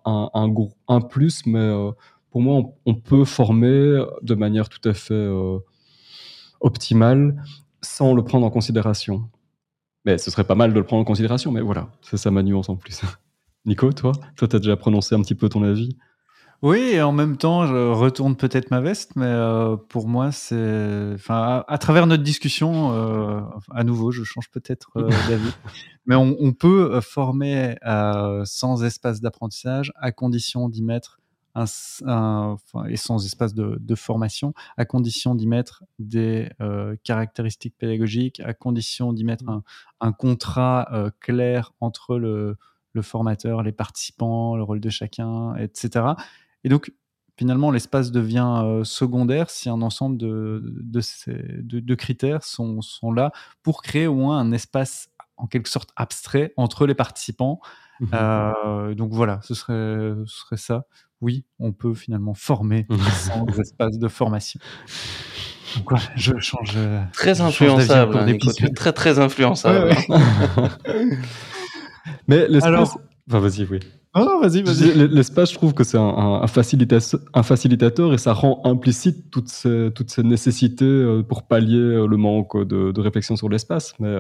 un 0.89 1.01
plus, 1.01 1.45
mais 1.47 1.59
euh, 1.59 1.91
pour 2.31 2.41
moi, 2.41 2.63
on, 2.87 2.95
peut 2.95 3.25
former 3.25 4.05
de 4.23 4.35
manière 4.35 4.69
tout 4.69 4.87
à 4.89 4.95
fait 4.95 5.15
euh, 5.15 5.59
optimale 6.61 7.43
sans 7.81 8.15
le 8.15 8.23
prendre 8.25 8.47
en 8.47 8.51
considération. 8.51 9.29
Mais 10.09 10.17
ce 10.17 10.31
serait 10.31 10.45
pas 10.45 10.55
mal 10.55 10.71
de 10.73 10.79
le 10.79 10.85
prendre 10.85 11.03
en 11.03 11.05
considération, 11.05 11.53
mais 11.53 11.61
voilà, 11.61 11.91
c'est 12.01 12.17
ça 12.17 12.31
ma 12.31 12.43
nuance 12.43 12.71
en 12.71 12.77
plus. 12.77 13.03
Nico, 13.67 13.93
toi, 13.93 14.13
toi, 14.39 14.49
tu 14.49 14.57
as 14.57 14.59
déjà 14.59 14.75
prononcé 14.75 15.15
un 15.15 15.21
petit 15.21 15.35
peu 15.35 15.51
ton 15.51 15.63
avis? 15.63 15.99
Oui 16.63 16.79
et 16.79 17.03
en 17.03 17.13
même 17.13 17.37
temps, 17.37 17.67
je 17.67 17.93
retourne 17.93 18.35
peut-être 18.35 18.71
ma 18.71 18.81
veste, 18.81 19.17
mais 19.17 19.27
heu, 19.27 19.77
pour 19.91 20.09
moi, 20.09 20.33
c'est 20.33 21.13
enfin, 21.13 21.35
à 21.35 21.65
à 21.69 21.77
travers 21.77 22.07
notre 22.07 22.23
discussion, 22.23 22.95
heu, 22.95 23.43
à 23.71 23.85
nouveau, 23.85 24.11
je 24.11 24.25
change 24.25 24.49
peut-être, 24.51 24.89
heu, 24.97 25.09
d'avis, 25.29 25.53
mais 26.07 26.15
on 26.15 26.35
on 26.41 26.55
peut, 26.55 27.01
former, 27.03 27.75
sans 28.45 28.85
espace 28.85 29.21
d'apprentissage, 29.21 29.93
à 29.97 30.11
condition 30.11 30.71
d'y 30.71 30.83
mettre 30.83 31.18
un 31.63 31.67
un 32.07 32.57
et 32.89 32.97
sans 32.97 33.25
espace 33.27 33.55
de 33.55 33.79
de 33.81 33.95
formation, 33.95 34.55
à 34.77 34.85
condition 34.85 35.35
d'y 35.35 35.47
mettre 35.47 35.85
des, 35.99 36.51
heu, 36.61 36.99
caractéristiques 37.05 37.77
pédagogiques, 37.79 38.41
à 38.41 38.55
condition 38.55 39.13
d'y 39.13 39.25
mettre 39.25 39.49
un 39.49 39.63
un 40.01 40.13
contrat, 40.13 40.89
heu, 40.93 41.11
clair 41.21 41.73
entre 41.81 42.19
le 42.19 42.57
le 42.95 43.03
formateur, 43.03 43.63
les 43.63 43.73
participants, 43.73 44.57
le 44.57 44.63
rôle 44.65 44.81
de 44.81 44.91
chacun 44.91 45.55
et 45.57 45.71
cetera 45.75 46.17
et 46.65 46.69
donc 46.71 46.93
finalement, 47.39 47.71
l'espace 47.71 48.11
devient, 48.13 48.63
heu, 48.65 48.85
secondaire 48.85 49.51
si 49.51 49.69
un 49.69 49.81
ensemble 49.83 50.19
de 50.19 50.63
de 50.83 51.01
ces 51.01 51.35
de 51.63 51.81
de 51.81 51.95
critères 51.95 52.43
sont 52.45 52.81
sont 52.83 53.13
là 53.13 53.33
pour 53.63 53.83
créer 53.83 54.07
au 54.09 54.15
moins 54.17 54.39
un 54.41 54.53
espace 54.53 55.09
en 55.37 55.47
quelque 55.47 55.69
sorte 55.69 55.91
abstrait 55.97 56.53
entre 56.57 56.87
les 56.87 56.95
participants. 56.97 57.61
Mmh 58.01 58.07
mh. 58.07 58.55
Heu, 58.91 58.95
donc 58.95 59.13
voilà, 59.13 59.41
ce 59.43 59.55
serait 59.55 60.15
ce 60.27 60.41
serait 60.41 60.57
ça. 60.57 60.85
Oui, 61.21 61.45
on 61.59 61.73
peut 61.73 61.95
finalement 61.95 62.35
former 62.35 62.87
sans 63.13 63.45
espace 63.59 63.99
de 63.99 64.09
formation. 64.09 64.61
Donc 65.77 65.91
voilà, 65.91 66.05
je 66.17 66.39
change, 66.39 66.77
heu, 66.77 67.01
Très 67.13 67.35
je 67.35 67.39
change 67.39 67.49
influençable, 67.49 68.13
cours 68.13 68.53
hein, 68.63 68.69
très, 68.75 68.93
très 68.93 69.19
influençable, 69.19 69.91
Ouais. 70.09 70.19
Mais 72.29 72.47
l'espace 72.49 72.65
Alors 72.65 72.99
enfin 73.29 73.41
vas-y, 73.41 73.65
oui. 73.71 73.81
non, 74.15 74.41
vas-y, 74.41 74.63
vas-y. 74.63 75.09
l'espace, 75.09 75.51
je 75.51 75.55
trouve 75.57 75.75
que 75.75 75.85
c'est 75.85 75.99
un 75.99 76.47
facilitateur 76.47 78.15
et 78.15 78.19
ça 78.19 78.33
rend 78.33 78.63
implicite 78.65 79.31
toutes 79.31 79.49
ces 79.49 79.91
toutes 79.95 80.11
ces 80.11 80.23
nécessités, 80.23 80.85
heu, 80.85 81.23
pour 81.29 81.43
pallier, 81.43 82.07
le 82.07 82.17
manque, 82.17 82.57
de 82.57 82.93
de 82.93 83.01
réflexion 83.01 83.37
sur 83.37 83.49
l'espace, 83.49 83.95
mais 83.99 84.15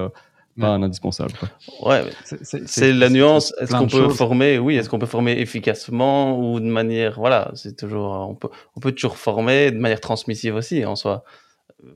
pas 0.59 0.69
Ouais. 0.69 0.75
un 0.75 0.83
indispensable, 0.83 1.33
quoi. 1.39 1.49
Ouais, 1.89 2.05
C'est 2.25 2.93
la 2.93 3.09
nuance. 3.11 3.53
Est-ce 3.61 3.73
qu'on 3.73 3.87
peut 3.87 4.09
choses. 4.09 4.17
former? 4.17 4.59
Oui, 4.59 4.77
est-ce 4.77 4.89
qu'on 4.89 4.99
peut 4.99 5.07
former 5.07 5.33
efficacement 5.41 6.39
ou 6.39 6.61
de 6.61 6.67
manière 6.67 7.15
voilà, 7.19 7.51
c'est 7.55 7.77
toujours 7.77 8.27
on 8.29 8.35
peut 8.35 8.49
on 8.77 8.81
peut 8.81 8.93
toujours 8.93 9.17
former 9.17 9.71
de 9.71 9.79
manière 9.79 10.01
transmissive 10.01 10.55
aussi 10.57 10.85
en 10.85 10.97
soi, 10.97 11.25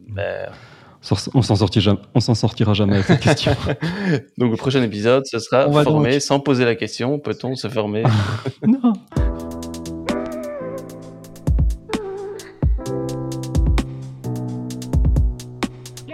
mais 0.06 0.46
Sur 1.00 1.16
s 1.18 1.28
on 1.34 1.42
s'en 1.42 1.56
sorti 1.56 1.80
jam 1.80 1.98
on 2.14 2.20
s'en 2.20 2.34
sortira 2.34 2.74
jamais 2.74 2.94
avec 2.94 3.06
cette 3.06 3.20
question. 3.28 3.52
donc 4.38 4.50
le 4.52 4.56
prochain 4.56 4.82
épisode, 4.82 5.24
ce 5.26 5.38
sera 5.38 5.68
On 5.68 5.82
former 5.82 6.12
donc 6.12 6.20
sans 6.22 6.38
poser 6.40 6.64
la 6.64 6.74
question: 6.76 7.18
«Peut-on 7.18 7.56
se 7.56 7.68
former?» 7.68 8.04
Non! 8.66 8.92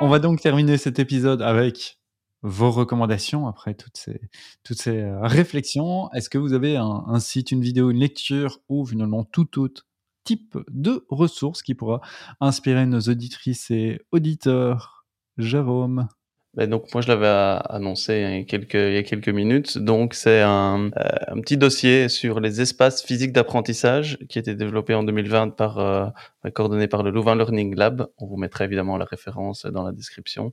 On 0.01 0.09
va 0.09 0.19
donc 0.19 0.41
terminer 0.41 0.77
cet 0.79 0.99
épisode 0.99 1.43
avec 1.43 1.98
vos 2.43 2.71
recommandations 2.71 3.47
après 3.49 3.75
toutes 3.75 3.97
ces 3.97 4.21
toutes 4.65 4.81
ces, 4.81 4.99
heu, 4.99 5.19
réflexions? 5.23 6.11
Est-ce 6.13 6.31
que 6.31 6.39
vous 6.39 6.53
avez 6.53 6.77
un 6.77 7.21
site, 7.21 7.51
une 7.53 7.63
vidéo, 7.63 7.91
une 7.91 7.99
lecture 7.99 8.61
ou 8.69 8.87
finalement 8.87 9.25
tout 9.25 9.61
autre 9.61 9.87
type 10.25 10.57
de 10.71 11.05
ressource 11.09 11.63
qui 11.63 11.75
pourra 11.75 12.01
inspirer 12.41 12.87
nos 12.87 13.01
auditrices 13.01 13.71
et 13.71 14.01
auditeurs? 14.13 15.07
Jérôme? 15.39 16.09
Beh, 16.55 16.67
donc 16.67 16.93
moi 16.95 17.03
je 17.03 17.09
l'avais 17.09 17.27
a 17.27 17.57
annoncé 17.59 18.15
il 18.15 18.39
y 18.41 18.97
a 18.97 19.03
quelques 19.03 19.29
minutes, 19.29 19.77
donc 19.77 20.15
c'est 20.15 20.41
un, 20.41 20.87
heu, 20.87 20.91
un 21.29 21.41
petit 21.41 21.59
dossier 21.59 22.09
sur 22.09 22.41
les 22.41 22.63
espaces 22.63 23.03
physiques 23.05 23.33
d'apprentissage 23.33 24.19
qui 24.31 24.39
a 24.39 24.41
été 24.41 24.55
développé 24.55 24.95
en 24.95 25.03
2020 25.05 25.51
par, 25.51 26.15
coordonné 26.55 26.89
par 26.89 27.03
le 27.03 27.11
Louvain 27.11 27.37
Learning 27.37 27.75
Lab. 27.77 28.09
On 28.17 28.27
vous 28.27 28.39
mettra 28.39 28.65
évidemment 28.65 28.97
la 28.97 29.05
référence 29.05 29.67
dans 29.67 29.83
la 29.85 29.93
description 29.93 30.51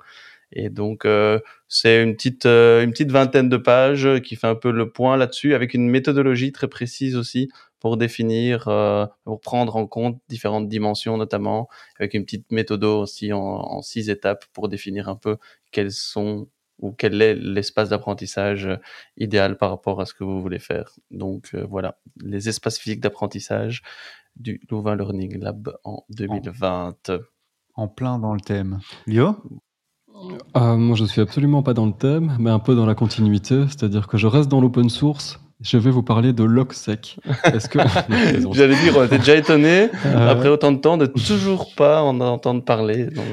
et 0.52 0.70
donc 0.70 1.06
heu, 1.06 1.42
c'est 1.68 2.02
une 2.04 2.16
petite, 2.16 2.46
heu, 2.46 2.82
une 2.84 2.92
petite 2.92 3.12
vingtaine 3.12 3.50
de 3.50 3.58
pages 3.58 4.08
qui 4.24 4.36
fait 4.36 4.48
un 4.48 4.56
peu 4.56 4.72
le 4.72 4.92
point 4.92 5.18
là-dessus 5.18 5.54
avec 5.56 5.74
une 5.74 5.90
méthodologie 5.90 6.52
très 6.52 6.68
précise 6.68 7.16
aussi 7.16 7.50
pour 7.80 7.98
définir, 7.98 8.68
heu, 8.68 9.06
pour 9.26 9.42
prendre 9.42 9.76
en 9.76 9.88
compte 9.88 10.20
différentes 10.30 10.68
dimensions 10.70 11.18
notamment, 11.18 11.68
avec 12.00 12.14
une 12.14 12.24
petite 12.26 12.52
méthodo 12.52 13.00
aussi 13.02 13.34
en 13.34 13.40
en 13.42 13.82
6 13.82 14.10
étapes 14.10 14.46
pour 14.54 14.70
définir 14.70 15.10
un 15.10 15.16
peu 15.16 15.38
quels 15.72 15.92
sont 15.92 16.48
ou 16.80 16.92
quel 16.92 17.22
est 17.22 17.36
l'espace 17.36 17.88
d'apprentissage, 17.90 18.68
idéal 19.18 19.58
par 19.58 19.70
rapport 19.70 20.02
à 20.02 20.06
ce 20.06 20.14
que 20.14 20.26
vous 20.26 20.42
voulez 20.42 20.60
faire. 20.60 20.92
Donc 21.10 21.56
voilà, 21.56 21.98
les 22.22 22.50
espaces 22.50 22.78
physiques 22.80 23.00
d'apprentissage 23.00 23.82
du 24.36 24.60
Louvain 24.70 24.96
Learning 24.98 25.40
Lab 25.40 25.74
en 25.86 26.04
2020. 26.10 27.12
En 27.76 27.88
plein 27.88 28.20
dans 28.20 28.34
le 28.34 28.42
thème. 28.42 28.80
Lio? 29.08 29.36
Heu, 30.56 30.78
moi, 30.78 30.96
je 30.96 31.06
suis 31.06 31.22
absolument 31.22 31.64
pas 31.64 31.74
dans 31.74 31.86
le 31.86 31.92
thème, 31.92 32.36
mais 32.40 32.50
un 32.50 32.60
peu 32.60 32.76
dans 32.76 32.86
la 32.86 32.96
continuité, 32.96 33.64
c'est-à-dire 33.68 34.08
que 34.08 34.18
je 34.18 34.28
reste 34.28 34.50
dans 34.50 34.62
l'open 34.62 34.90
source. 34.90 35.40
Je 35.62 35.78
vais 35.78 35.90
vous 35.90 36.04
parler 36.04 36.34
de 36.34 36.44
Logseq. 36.44 37.18
Est-ce 37.46 37.70
que. 37.70 37.80
J'allais 38.54 38.76
dire, 38.76 38.98
on 38.98 39.06
était 39.06 39.20
déjà 39.20 39.36
étonnés 39.36 39.86
Heu 40.06 40.18
après 40.18 40.50
autant 40.50 40.74
de 40.74 40.80
temps 40.80 40.98
de 40.98 41.06
toujours 41.06 41.74
pas 41.76 42.04
en 42.04 42.20
entendre 42.20 42.64
parler 42.64 43.06
donc 43.06 43.26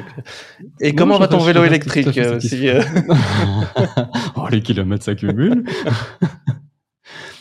et 0.81 0.91
Non, 0.93 0.97
comment 0.99 1.19
va 1.19 1.27
ton 1.27 1.39
vélo 1.39 1.65
électrique, 1.65 2.07
aussi, 2.07 2.69
heu? 2.69 2.81
Oh, 4.37 4.47
les 4.51 4.63
kilomètres 4.63 5.05
s'accumulent. 5.05 5.65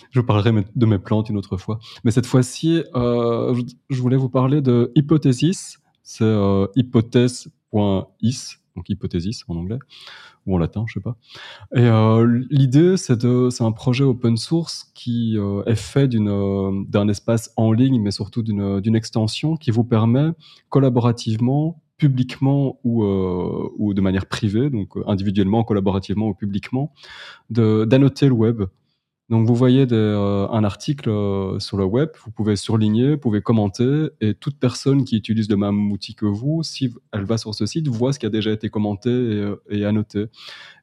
Je 0.10 0.20
vous 0.20 0.26
parlerai 0.26 0.52
de 0.76 0.86
mes 0.86 1.00
plantes 1.00 1.30
une 1.30 1.38
autre 1.38 1.58
fois. 1.58 1.80
Mais 2.04 2.12
cette 2.12 2.26
fois-ci, 2.26 2.84
heu, 2.96 3.54
je 3.90 4.02
voulais 4.02 4.18
vous 4.18 4.30
parler 4.30 4.62
de 4.62 4.92
Hypothesis. 4.96 5.78
C'est, 6.04 6.26
heu, 6.26 6.68
hypothèse.is, 6.76 8.58
donc 8.76 8.90
hypothesis 8.90 9.44
en 9.48 9.56
anglais 9.56 9.80
ou 10.46 10.56
en 10.56 10.58
latin, 10.58 10.86
je 10.88 10.94
sais 10.94 11.00
pas 11.02 11.18
et 11.76 11.86
heu, 11.86 12.46
l'idée, 12.50 12.98
c'est 12.98 13.14
un 13.62 13.72
projet 13.72 14.04
open 14.04 14.38
source 14.38 14.92
qui, 14.96 15.36
heu, 15.38 15.64
est 15.66 15.76
fait 15.76 16.14
heu, 16.16 16.86
d'un 16.88 17.08
espace 17.08 17.52
en 17.58 17.72
ligne, 17.72 18.02
mais 18.02 18.12
surtout 18.12 18.44
d'une, 18.44 18.96
extension 18.96 19.56
qui 19.56 19.72
vous 19.72 19.84
permet 19.84 20.32
collaborativement, 20.70 21.82
publiquement 21.98 22.80
ou, 22.84 23.04
ou 23.04 23.94
de 23.94 24.02
manière 24.02 24.26
privée, 24.26 24.70
donc 24.70 24.94
individuellement, 25.06 25.64
collaborativement 25.64 26.30
ou 26.30 26.34
publiquement, 26.34 26.94
d'annoter 27.50 28.28
le 28.28 28.34
web. 28.34 28.64
Donc 29.32 29.48
vous 29.48 29.56
voyez 29.56 29.88
heu, 29.92 30.48
un 30.52 30.64
article, 30.66 31.10
heu, 31.10 31.58
sur 31.60 31.78
le 31.78 31.86
web, 31.86 32.10
vous 32.26 32.32
pouvez 32.32 32.58
surligner, 32.58 33.12
vous 33.14 33.20
pouvez 33.20 33.42
commenter 33.42 34.10
et 34.22 34.36
toute 34.36 34.60
personne 34.60 35.06
qui 35.06 35.18
utilise 35.18 35.50
le 35.50 35.58
même 35.58 35.92
outil 35.92 36.16
que 36.16 36.28
vous, 36.28 36.64
si 36.64 36.94
elle 37.14 37.26
va 37.26 37.40
sur 37.40 37.56
ce 37.56 37.66
site, 37.66 37.88
voit 37.90 38.14
ce 38.14 38.20
qui 38.20 38.28
a 38.28 38.30
déjà 38.30 38.52
été 38.52 38.70
commenté 38.70 39.10
et 39.12 39.80
et 39.80 39.86
annoté 39.86 40.26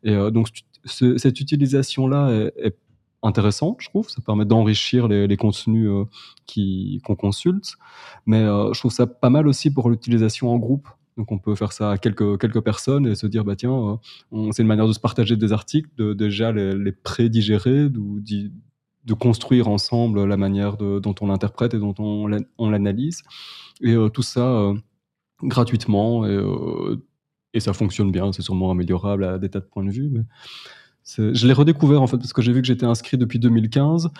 et 0.04 0.14
donc 0.32 0.48
cette 0.86 1.40
utilisation-là 1.40 2.30
est 2.56 2.76
intéressante, 3.22 3.78
je 3.80 3.88
trouve. 3.90 4.08
Ça 4.10 4.22
permet 4.22 4.46
d'enrichir 4.46 5.08
les 5.08 5.36
contenus, 5.36 5.90
qu'on 7.04 7.16
consulte, 7.16 7.74
mais 8.26 8.42
je 8.46 8.78
trouve 8.80 8.92
ça 8.92 9.06
pas 9.06 9.30
mal 9.30 9.48
aussi 9.48 9.72
pour 9.72 9.90
l'utilisation 9.90 10.50
en 10.52 10.58
groupe. 10.58 10.88
Donc 11.18 11.32
on 11.32 11.38
peut 11.38 11.56
faire 11.56 11.72
ça 11.72 11.92
à 11.92 11.98
quelques 11.98 12.40
quelques 12.40 12.62
personnes 12.62 13.06
et 13.08 13.16
se 13.16 13.26
dire: 13.28 13.44
«Bah 13.44 13.56
tiens, 13.56 14.00
on» 14.32 14.52
c'est 14.52 14.62
une 14.62 14.68
manière 14.68 14.88
de 14.88 14.94
se 14.94 15.00
partager 15.00 15.36
des 15.36 15.52
articles, 15.52 15.90
de 15.98 16.14
déjà 16.14 16.52
les 16.52 16.74
les 16.76 16.92
d'y 18.20 18.52
de 19.06 19.14
construire 19.14 19.68
ensemble 19.68 20.24
la 20.26 20.36
manière 20.38 20.76
de 20.78 21.00
dont 21.00 21.14
on 21.22 21.28
l'interprète 21.28 21.74
et 21.74 21.78
dont 21.80 21.94
on 21.98 22.26
l'an 22.28 22.40
on 22.58 22.70
l'analyse 22.70 23.22
et 23.82 23.94
heu, 23.94 24.10
tout 24.10 24.22
ça, 24.22 24.46
heu, 24.50 24.74
gratuitement 25.44 26.26
et 27.54 27.60
ça 27.60 27.72
fonctionne 27.74 28.12
bien. 28.12 28.32
C'est 28.32 28.42
sûrement 28.42 28.70
améliorable 28.72 29.24
à 29.24 29.38
des 29.38 29.50
tas 29.50 29.60
de 29.60 29.66
points 29.66 29.84
de 29.84 29.90
vue, 29.92 30.10
mais 30.10 30.22
je 31.16 31.46
l'ai 31.46 31.52
redécouvert, 31.52 32.02
en 32.02 32.06
fait, 32.06 32.18
parce 32.18 32.32
que 32.32 32.42
j'ai 32.42 32.52
vu 32.52 32.60
que 32.60 32.66
j'étais 32.66 32.86
inscrit 32.86 33.16
depuis 33.16 33.38
2015, 33.38 34.10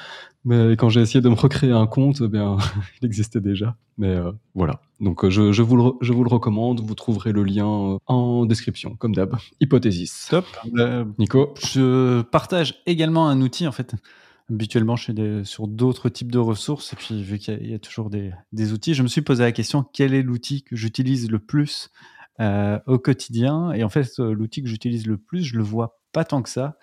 mais 0.44 0.72
quand 0.72 0.88
j'ai 0.88 1.00
essayé 1.00 1.20
de 1.20 1.28
me 1.28 1.34
recréer 1.34 1.72
un 1.72 1.86
compte, 1.86 2.22
eh 2.24 2.28
bien, 2.28 2.56
il 3.02 3.06
existait 3.06 3.40
déjà, 3.40 3.76
mais 3.98 4.16
heu, 4.16 4.32
voilà. 4.54 4.80
Donc 5.00 5.24
heu, 5.24 5.30
je 5.30 5.52
je 5.52 5.62
vous 5.62 5.76
le 5.76 5.92
je 6.00 6.12
vous 6.12 6.24
le 6.24 6.30
recommande. 6.30 6.80
Vous 6.80 6.94
trouverez 6.94 7.32
le 7.32 7.44
lien, 7.44 7.66
heu, 7.66 7.98
en 8.06 8.46
description, 8.46 8.96
comme 8.96 9.14
d'hab. 9.14 9.36
Hypothesis. 9.60 10.28
Top. 10.30 10.46
Nico? 11.18 11.54
je 11.72 12.22
partage 12.22 12.82
également 12.86 13.28
un 13.28 13.40
outil, 13.42 13.66
en 13.66 13.72
fait. 13.72 13.94
Habituellement, 14.50 14.96
je 14.96 15.04
suis 15.04 15.14
des 15.14 15.44
sur 15.44 15.68
d'autres 15.68 16.08
types 16.08 16.32
de 16.32 16.38
ressources 16.38 16.94
et 16.94 16.96
puis 16.96 17.22
vu 17.22 17.38
qu'il 17.38 17.52
y 17.52 17.56
a 17.56 17.60
il 17.60 17.70
y 17.70 17.74
a 17.74 17.78
toujours 17.78 18.08
des 18.08 18.32
des 18.52 18.72
outils, 18.72 18.94
je 18.94 19.02
me 19.02 19.08
suis 19.08 19.20
posé 19.20 19.42
la 19.42 19.52
question: 19.52 19.84
«Quel 19.92 20.14
est 20.14 20.22
l'outil 20.22 20.62
que 20.62 20.74
j'utilise 20.74 21.30
le 21.30 21.38
plus, 21.38 21.90
au 22.40 22.98
quotidien?» 22.98 23.72
et 23.72 23.84
en 23.84 23.90
fait, 23.90 24.18
l'outil 24.18 24.62
que 24.62 24.68
j'utilise 24.68 25.06
le 25.06 25.18
plus, 25.18 25.42
je 25.44 25.56
le 25.58 25.62
vois 25.62 25.97
pas 26.12 26.24
tant 26.24 26.42
que 26.42 26.48
ça, 26.48 26.78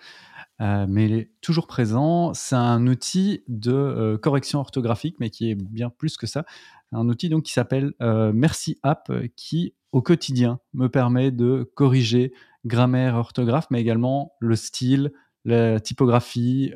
heu, 0.60 0.86
mais 0.88 1.06
il 1.06 1.14
est 1.14 1.30
toujours 1.40 1.66
présent. 1.66 2.34
C'est 2.34 2.56
un 2.56 2.86
outil 2.86 3.42
de, 3.48 3.72
heu, 3.72 4.18
correction 4.18 4.60
orthographique, 4.60 5.16
mais 5.20 5.30
qui 5.30 5.50
est 5.50 5.54
bien 5.54 5.90
plus 5.90 6.16
que 6.16 6.26
ça. 6.26 6.44
Un 6.92 7.08
outil 7.08 7.28
donc 7.28 7.44
qui 7.44 7.52
s'appelle, 7.52 7.92
heu, 8.02 8.32
Merci 8.32 8.78
App, 8.82 9.12
qui, 9.36 9.74
au 9.92 10.02
quotidien, 10.02 10.60
me 10.74 10.88
permet 10.88 11.30
de 11.30 11.70
corriger 11.74 12.32
grammaire, 12.64 13.16
orthographe, 13.16 13.66
mais 13.70 13.80
également 13.80 14.32
le 14.40 14.56
style, 14.56 15.12
la 15.44 15.78
typographie, 15.78 16.72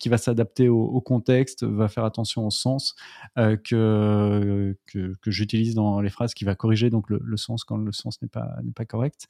qui 0.00 0.08
va 0.08 0.16
s'adapter 0.16 0.70
au, 0.70 1.00
contexte, 1.02 1.64
va 1.64 1.88
faire 1.88 2.06
attention 2.06 2.46
au 2.46 2.50
sens 2.50 2.96
que, 3.36 4.74
que, 4.86 5.30
j'utilise 5.30 5.74
dans 5.74 6.00
les 6.00 6.08
phrases, 6.08 6.32
qui 6.32 6.46
va 6.46 6.54
corriger 6.54 6.88
donc 6.88 7.10
le, 7.10 7.36
sens 7.36 7.64
quand 7.64 7.76
le 7.76 7.92
sens 7.92 8.22
n'est 8.22 8.28
pas, 8.28 8.56
pas 8.74 8.86
correct. 8.86 9.28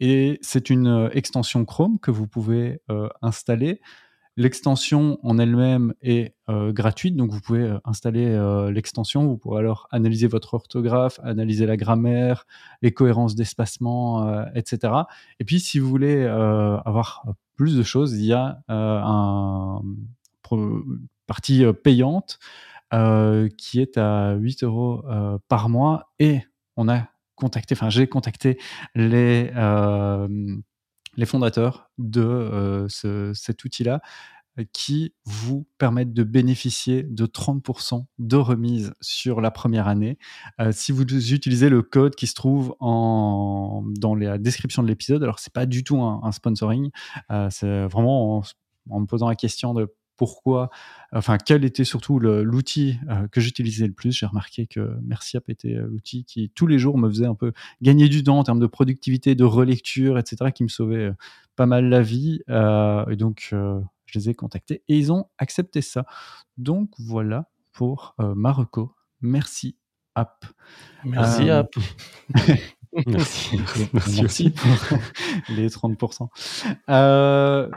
Et 0.00 0.38
c'est 0.42 0.70
une 0.70 1.10
extension 1.12 1.64
Chrome 1.64 1.98
que 1.98 2.10
vous 2.10 2.26
pouvez 2.26 2.80
installer. 3.22 3.80
L'extension 4.38 5.18
en 5.24 5.36
elle-même 5.36 5.94
est 6.00 6.36
euh, 6.48 6.72
gratuite, 6.72 7.16
donc 7.16 7.32
vous 7.32 7.40
pouvez 7.40 7.62
euh, 7.62 7.80
installer 7.84 8.24
euh, 8.24 8.70
l'extension. 8.70 9.26
Vous 9.26 9.36
pourrez 9.36 9.58
alors 9.58 9.88
analyser 9.90 10.28
votre 10.28 10.54
orthographe, 10.54 11.18
analyser 11.24 11.66
la 11.66 11.76
grammaire, 11.76 12.46
les 12.80 12.92
cohérences 12.92 13.34
d'espacement, 13.34 14.46
etc. 14.54 14.92
Et 15.40 15.44
puis, 15.44 15.58
si 15.58 15.80
vous 15.80 15.88
voulez 15.88 16.24
avoir 16.24 17.24
plus 17.56 17.76
de 17.76 17.82
choses, 17.82 18.14
il 18.14 18.26
y 18.26 18.32
a 18.32 18.62
un 18.68 19.82
partie 21.26 21.64
payante 21.82 22.38
qui 22.92 23.80
est 23.80 23.98
à 23.98 24.34
8 24.34 24.62
euros 24.62 25.02
par 25.48 25.68
mois 25.68 26.12
et 26.20 26.42
on 26.76 26.88
a 26.88 27.08
contacté, 27.38 27.74
enfin 27.74 27.90
j'ai 27.90 28.06
contacté 28.06 28.58
les 28.94 29.50
les 31.18 31.26
fondateurs 31.26 31.90
de 31.98 32.22
euh, 32.22 33.34
cet 33.34 33.64
outil-là 33.64 34.00
euh, 34.58 34.64
qui 34.72 35.12
vous 35.24 35.66
permettent 35.76 36.14
de 36.14 36.22
bénéficier 36.22 37.02
de 37.02 37.26
30% 37.26 38.04
de 38.18 38.36
remise 38.36 38.94
sur 39.00 39.40
la 39.40 39.50
première 39.50 39.88
année. 39.88 40.16
Euh, 40.60 40.70
si 40.72 40.92
vous 40.92 41.02
utilisez 41.02 41.68
le 41.68 41.82
code 41.82 42.14
qui 42.14 42.28
se 42.28 42.34
trouve 42.34 42.76
en, 42.78 43.82
dans 43.98 44.14
la 44.14 44.38
description 44.38 44.82
de 44.82 44.88
l'épisode, 44.88 45.22
alors 45.24 45.40
c'est 45.40 45.52
pas 45.52 45.66
du 45.66 45.82
tout 45.82 46.00
un, 46.00 46.32
sponsoring, 46.32 46.90
c'est 47.50 47.86
vraiment 47.86 48.42
en, 48.88 49.00
me 49.00 49.06
posant 49.06 49.28
la 49.28 49.34
question 49.34 49.74
de 49.74 49.92
pourquoi, 50.18 50.68
enfin, 51.12 51.38
quel 51.38 51.64
était 51.64 51.84
surtout 51.84 52.18
l'outil 52.18 52.98
euh, 53.08 53.28
que 53.28 53.40
j'utilisais 53.40 53.86
le 53.86 53.92
plus. 53.92 54.12
J'ai 54.12 54.26
remarqué 54.26 54.66
que 54.66 54.98
Merciap 55.00 55.48
était 55.48 55.76
euh, 55.76 55.86
l'outil 55.86 56.24
qui, 56.24 56.50
tous 56.50 56.66
les 56.66 56.78
jours, 56.78 56.98
me 56.98 57.08
faisait 57.08 57.26
un 57.26 57.36
peu 57.36 57.52
gagner 57.80 58.08
du 58.08 58.22
temps 58.24 58.38
en 58.38 58.42
termes 58.42 58.58
de 58.58 58.66
productivité, 58.66 59.34
de 59.36 59.44
relecture, 59.44 60.18
etc., 60.18 60.50
qui 60.52 60.64
me 60.64 60.68
sauvait 60.68 61.06
euh, 61.06 61.14
pas 61.56 61.66
mal 61.66 61.88
la 61.88 62.02
vie. 62.02 62.40
et 62.48 63.16
donc, 63.16 63.48
je 63.52 64.18
les 64.18 64.30
ai 64.30 64.34
contactés 64.34 64.82
et 64.88 64.96
ils 64.96 65.10
ont 65.10 65.26
accepté 65.38 65.82
ça. 65.82 66.04
Donc, 66.56 66.90
voilà 66.98 67.48
pour 67.72 68.14
Marocco. 68.18 68.94
Merci, 69.22 69.76
App. 70.14 70.44
Merci, 71.04 71.50
App. 71.50 71.74
Merci. 73.06 73.60
merci, 74.20 74.50
pour 74.50 74.98
les 75.48 75.68
30%. 75.68 76.28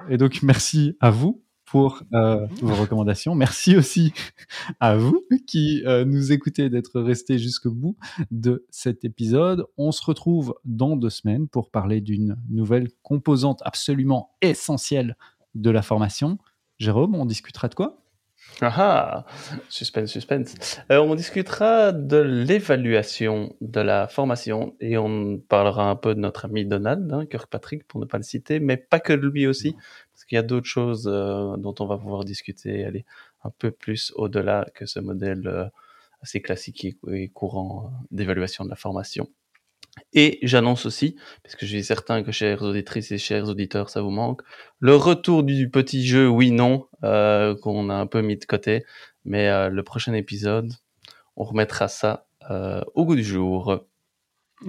et 0.09 0.17
donc, 0.17 0.43
merci 0.43 0.95
à 0.99 1.09
vous 1.09 1.43
pour 1.71 2.03
euh, 2.13 2.45
vos 2.61 2.75
recommandations. 2.75 3.33
Merci 3.33 3.77
aussi 3.77 4.13
à 4.81 4.97
vous 4.97 5.23
qui 5.47 5.83
euh, 5.85 6.03
nous 6.03 6.33
écoutez 6.33 6.69
d'être 6.69 6.99
restés 6.99 7.39
jusqu'au 7.39 7.71
bout 7.71 7.95
de 8.29 8.65
cet 8.69 9.05
épisode. 9.05 9.65
On 9.77 9.93
se 9.93 10.03
retrouve 10.03 10.53
dans 10.65 10.97
deux 10.97 11.09
semaines 11.09 11.47
pour 11.47 11.71
parler 11.71 12.01
d'une 12.01 12.35
nouvelle 12.49 12.89
composante 13.03 13.61
absolument 13.63 14.31
essentielle 14.41 15.15
de 15.55 15.69
la 15.69 15.81
formation. 15.81 16.39
Jérôme, 16.77 17.15
on 17.15 17.25
discutera 17.25 17.69
de 17.69 17.75
quoi? 17.75 18.00
Ah, 18.59 18.73
ah 18.77 19.25
Suspense, 19.69 20.11
suspense. 20.11 20.55
Euh, 20.91 20.99
on 20.99 21.15
discutera 21.15 21.91
de 21.91 22.17
l'évaluation 22.17 23.55
de 23.61 23.81
la 23.81 24.07
formation 24.07 24.75
et 24.79 24.97
on 24.97 25.39
parlera 25.39 25.89
un 25.89 25.95
peu 25.95 26.13
de 26.13 26.19
notre 26.19 26.45
ami 26.45 26.65
Donald, 26.65 27.11
hein, 27.11 27.25
Kirkpatrick, 27.25 27.87
pour 27.87 27.99
ne 27.99 28.05
pas 28.05 28.17
le 28.17 28.23
citer, 28.23 28.59
mais 28.59 28.77
pas 28.77 28.99
que 28.99 29.13
de 29.13 29.27
lui 29.27 29.47
aussi, 29.47 29.73
parce 30.13 30.25
qu'il 30.25 30.35
y 30.35 30.39
a 30.39 30.43
d'autres 30.43 30.67
choses 30.67 31.09
euh, 31.11 31.55
dont 31.57 31.75
on 31.79 31.85
va 31.85 31.97
pouvoir 31.97 32.23
discuter, 32.23 32.85
aller 32.85 33.05
un 33.43 33.51
peu 33.57 33.71
plus 33.71 34.11
au-delà 34.15 34.67
que 34.75 34.85
ce 34.85 34.99
modèle 34.99 35.47
euh, 35.47 35.65
assez 36.21 36.41
classique 36.41 36.95
et 37.11 37.29
courant 37.29 37.91
d'évaluation 38.11 38.63
de 38.63 38.69
la 38.69 38.75
formation. 38.75 39.27
Et 40.13 40.39
j'annonce 40.41 40.85
aussi, 40.85 41.15
parce 41.43 41.55
que 41.55 41.65
je 41.65 41.71
suis 41.71 41.83
certain 41.83 42.23
que 42.23 42.31
chères 42.31 42.61
auditrices 42.61 43.11
et 43.11 43.17
chers 43.17 43.47
auditeurs, 43.47 43.89
ça 43.89 44.01
vous 44.01 44.09
manque, 44.09 44.41
le 44.79 44.95
retour 44.95 45.43
du 45.43 45.69
petit 45.69 46.05
jeu 46.05 46.27
oui-non 46.27 46.87
euh, 47.03 47.55
qu'on 47.55 47.89
a 47.89 47.93
un 47.93 48.07
peu 48.07 48.21
mis 48.21 48.37
de 48.37 48.45
côté. 48.45 48.83
Mais 49.25 49.47
euh, 49.49 49.69
le 49.69 49.83
prochain 49.83 50.13
épisode, 50.13 50.73
on 51.35 51.43
remettra 51.43 51.87
ça 51.87 52.25
euh, 52.49 52.81
au 52.95 53.05
goût 53.05 53.15
du 53.15 53.23
jour. 53.23 53.85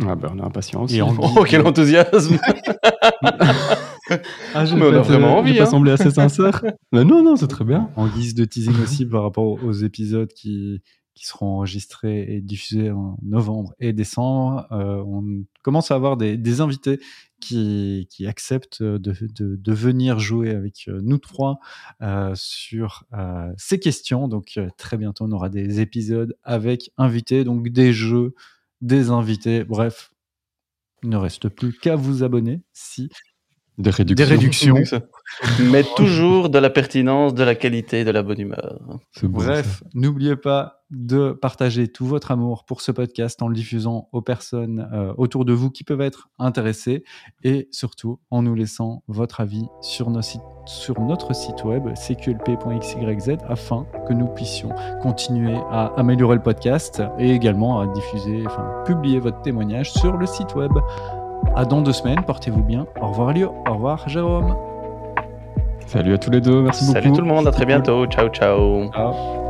Ah 0.07 0.14
ben, 0.14 0.33
on 0.35 0.39
a 0.39 0.47
impatient 0.47 0.83
aussi. 0.83 1.01
Oh, 1.03 1.45
quel 1.47 1.66
enthousiasme 1.66 2.39
ah, 3.23 4.64
Mais 4.75 4.87
on 4.87 4.95
a 4.95 5.01
vraiment 5.01 5.39
envie. 5.39 5.57
pas 5.57 5.64
hein. 5.64 5.66
semblé 5.66 5.93
assez 5.93 6.11
sincère. 6.11 6.62
Mais 6.93 7.05
non, 7.05 7.23
non, 7.23 7.37
c'est 7.37 7.49
très 7.49 7.64
bien. 7.64 7.91
En 7.97 8.07
guise 8.07 8.35
de 8.35 8.45
teasing 8.45 8.81
aussi 8.83 9.07
par 9.07 9.23
rapport 9.23 9.62
aux 9.62 9.73
épisodes 9.73 10.33
qui, 10.33 10.83
qui 11.14 11.26
seront 11.26 11.56
enregistrés 11.56 12.34
et 12.34 12.40
diffusés 12.40 12.90
en 12.90 13.18
novembre 13.22 13.74
et 13.78 13.92
décembre. 13.92 14.66
Euh, 14.72 15.02
on 15.06 15.44
commence 15.62 15.90
à 15.90 15.94
avoir 15.94 16.16
des, 16.16 16.60
invités 16.60 17.00
qui, 17.40 18.08
qui 18.10 18.26
acceptent 18.26 18.82
de, 18.82 19.14
de, 19.30 19.72
venir 19.72 20.18
jouer 20.18 20.50
avec 20.50 20.84
euh, 20.88 21.00
nous 21.02 21.18
trois 21.18 21.58
euh, 22.00 22.32
sur 22.34 23.04
ces 23.56 23.78
questions. 23.78 24.28
Donc 24.28 24.58
très 24.78 24.96
bientôt, 24.96 25.24
on 25.24 25.32
aura 25.32 25.48
des 25.48 25.80
épisodes 25.80 26.36
avec 26.42 26.90
invités, 26.96 27.44
donc 27.44 27.68
des 27.68 27.92
jeux, 27.92 28.34
des 28.80 29.10
invités. 29.10 29.64
Bref, 29.64 30.10
il 31.02 31.10
ne 31.10 31.16
reste 31.16 31.48
plus 31.48 31.76
qu'à 31.76 31.96
vous 31.96 32.22
abonner 32.22 32.62
si 32.72 33.10
des 33.78 34.24
réductions. 34.24 34.76
Mais 35.70 35.85
toujours 35.97 36.49
de 36.49 36.59
la 36.59 36.70
pertinence, 36.70 37.35
de 37.35 37.43
la 37.43 37.55
qualité, 37.55 38.05
de 38.05 38.11
la 38.11 38.22
bonne 38.22 38.41
humeur. 38.41 38.78
Bref, 39.22 39.83
n'oubliez 39.95 40.37
pas 40.37 40.83
de 40.93 41.33
partager 41.33 41.89
tout 41.89 42.07
votre 42.07 42.30
amour 42.30 42.64
pour 42.64 42.83
ce 42.83 42.93
podcast 42.93 43.41
en 43.43 43.49
le 43.49 43.55
diffusant 43.55 44.09
aux 44.12 44.20
personnes 44.20 44.89
euh, 44.93 45.14
autour 45.16 45.45
de 45.45 45.53
vous 45.55 45.70
qui 45.70 45.85
peuvent 45.85 46.03
être 46.03 46.28
intéressées 46.39 47.03
et 47.43 47.68
surtout 47.70 48.20
en 48.30 48.43
nous 48.43 48.55
laissant 48.55 49.03
votre 49.09 49.41
avis 49.41 49.64
sur, 49.80 50.11
nos 50.11 50.20
sites, 50.20 50.43
sur 50.66 51.01
notre 51.01 51.35
site 51.35 51.64
web 51.64 51.89
cqlp.xyz 51.95 53.39
afin 53.49 53.87
que 54.07 54.12
nous 54.12 54.28
puissions 54.28 54.68
continuer 55.01 55.57
à 55.70 55.93
améliorer 55.97 56.37
le 56.37 56.43
podcast 56.43 57.03
et 57.18 57.30
également 57.30 57.80
à 57.80 57.87
diffuser, 57.87 58.43
enfin 58.47 58.83
publier 58.85 59.18
votre 59.18 59.41
témoignage 59.41 59.91
sur 59.93 60.18
le 60.18 60.26
site 60.26 60.55
web. 60.55 60.72
À 61.57 61.64
dans 61.64 61.80
deux 61.80 61.93
semaines, 61.93 62.22
portez-vous 62.24 62.62
bien. 62.62 62.87
Au 63.01 63.09
revoir 63.09 63.33
Lio, 63.33 63.55
au 63.66 63.74
revoir 63.74 64.09
Jérôme. 64.09 64.72
Salut 65.87 66.14
à 66.14 66.18
tous 66.18 66.30
les 66.30 66.41
deux, 66.41 66.62
merci 66.62 66.85
beaucoup. 66.87 66.99
Salut 67.01 67.12
tout 67.12 67.20
le 67.20 67.26
monde, 67.26 67.47
à 67.47 67.51
très 67.51 67.66
bientôt. 67.66 68.07
Ciao, 68.07 68.28
ciao. 68.28 68.91
Ciao. 68.93 69.41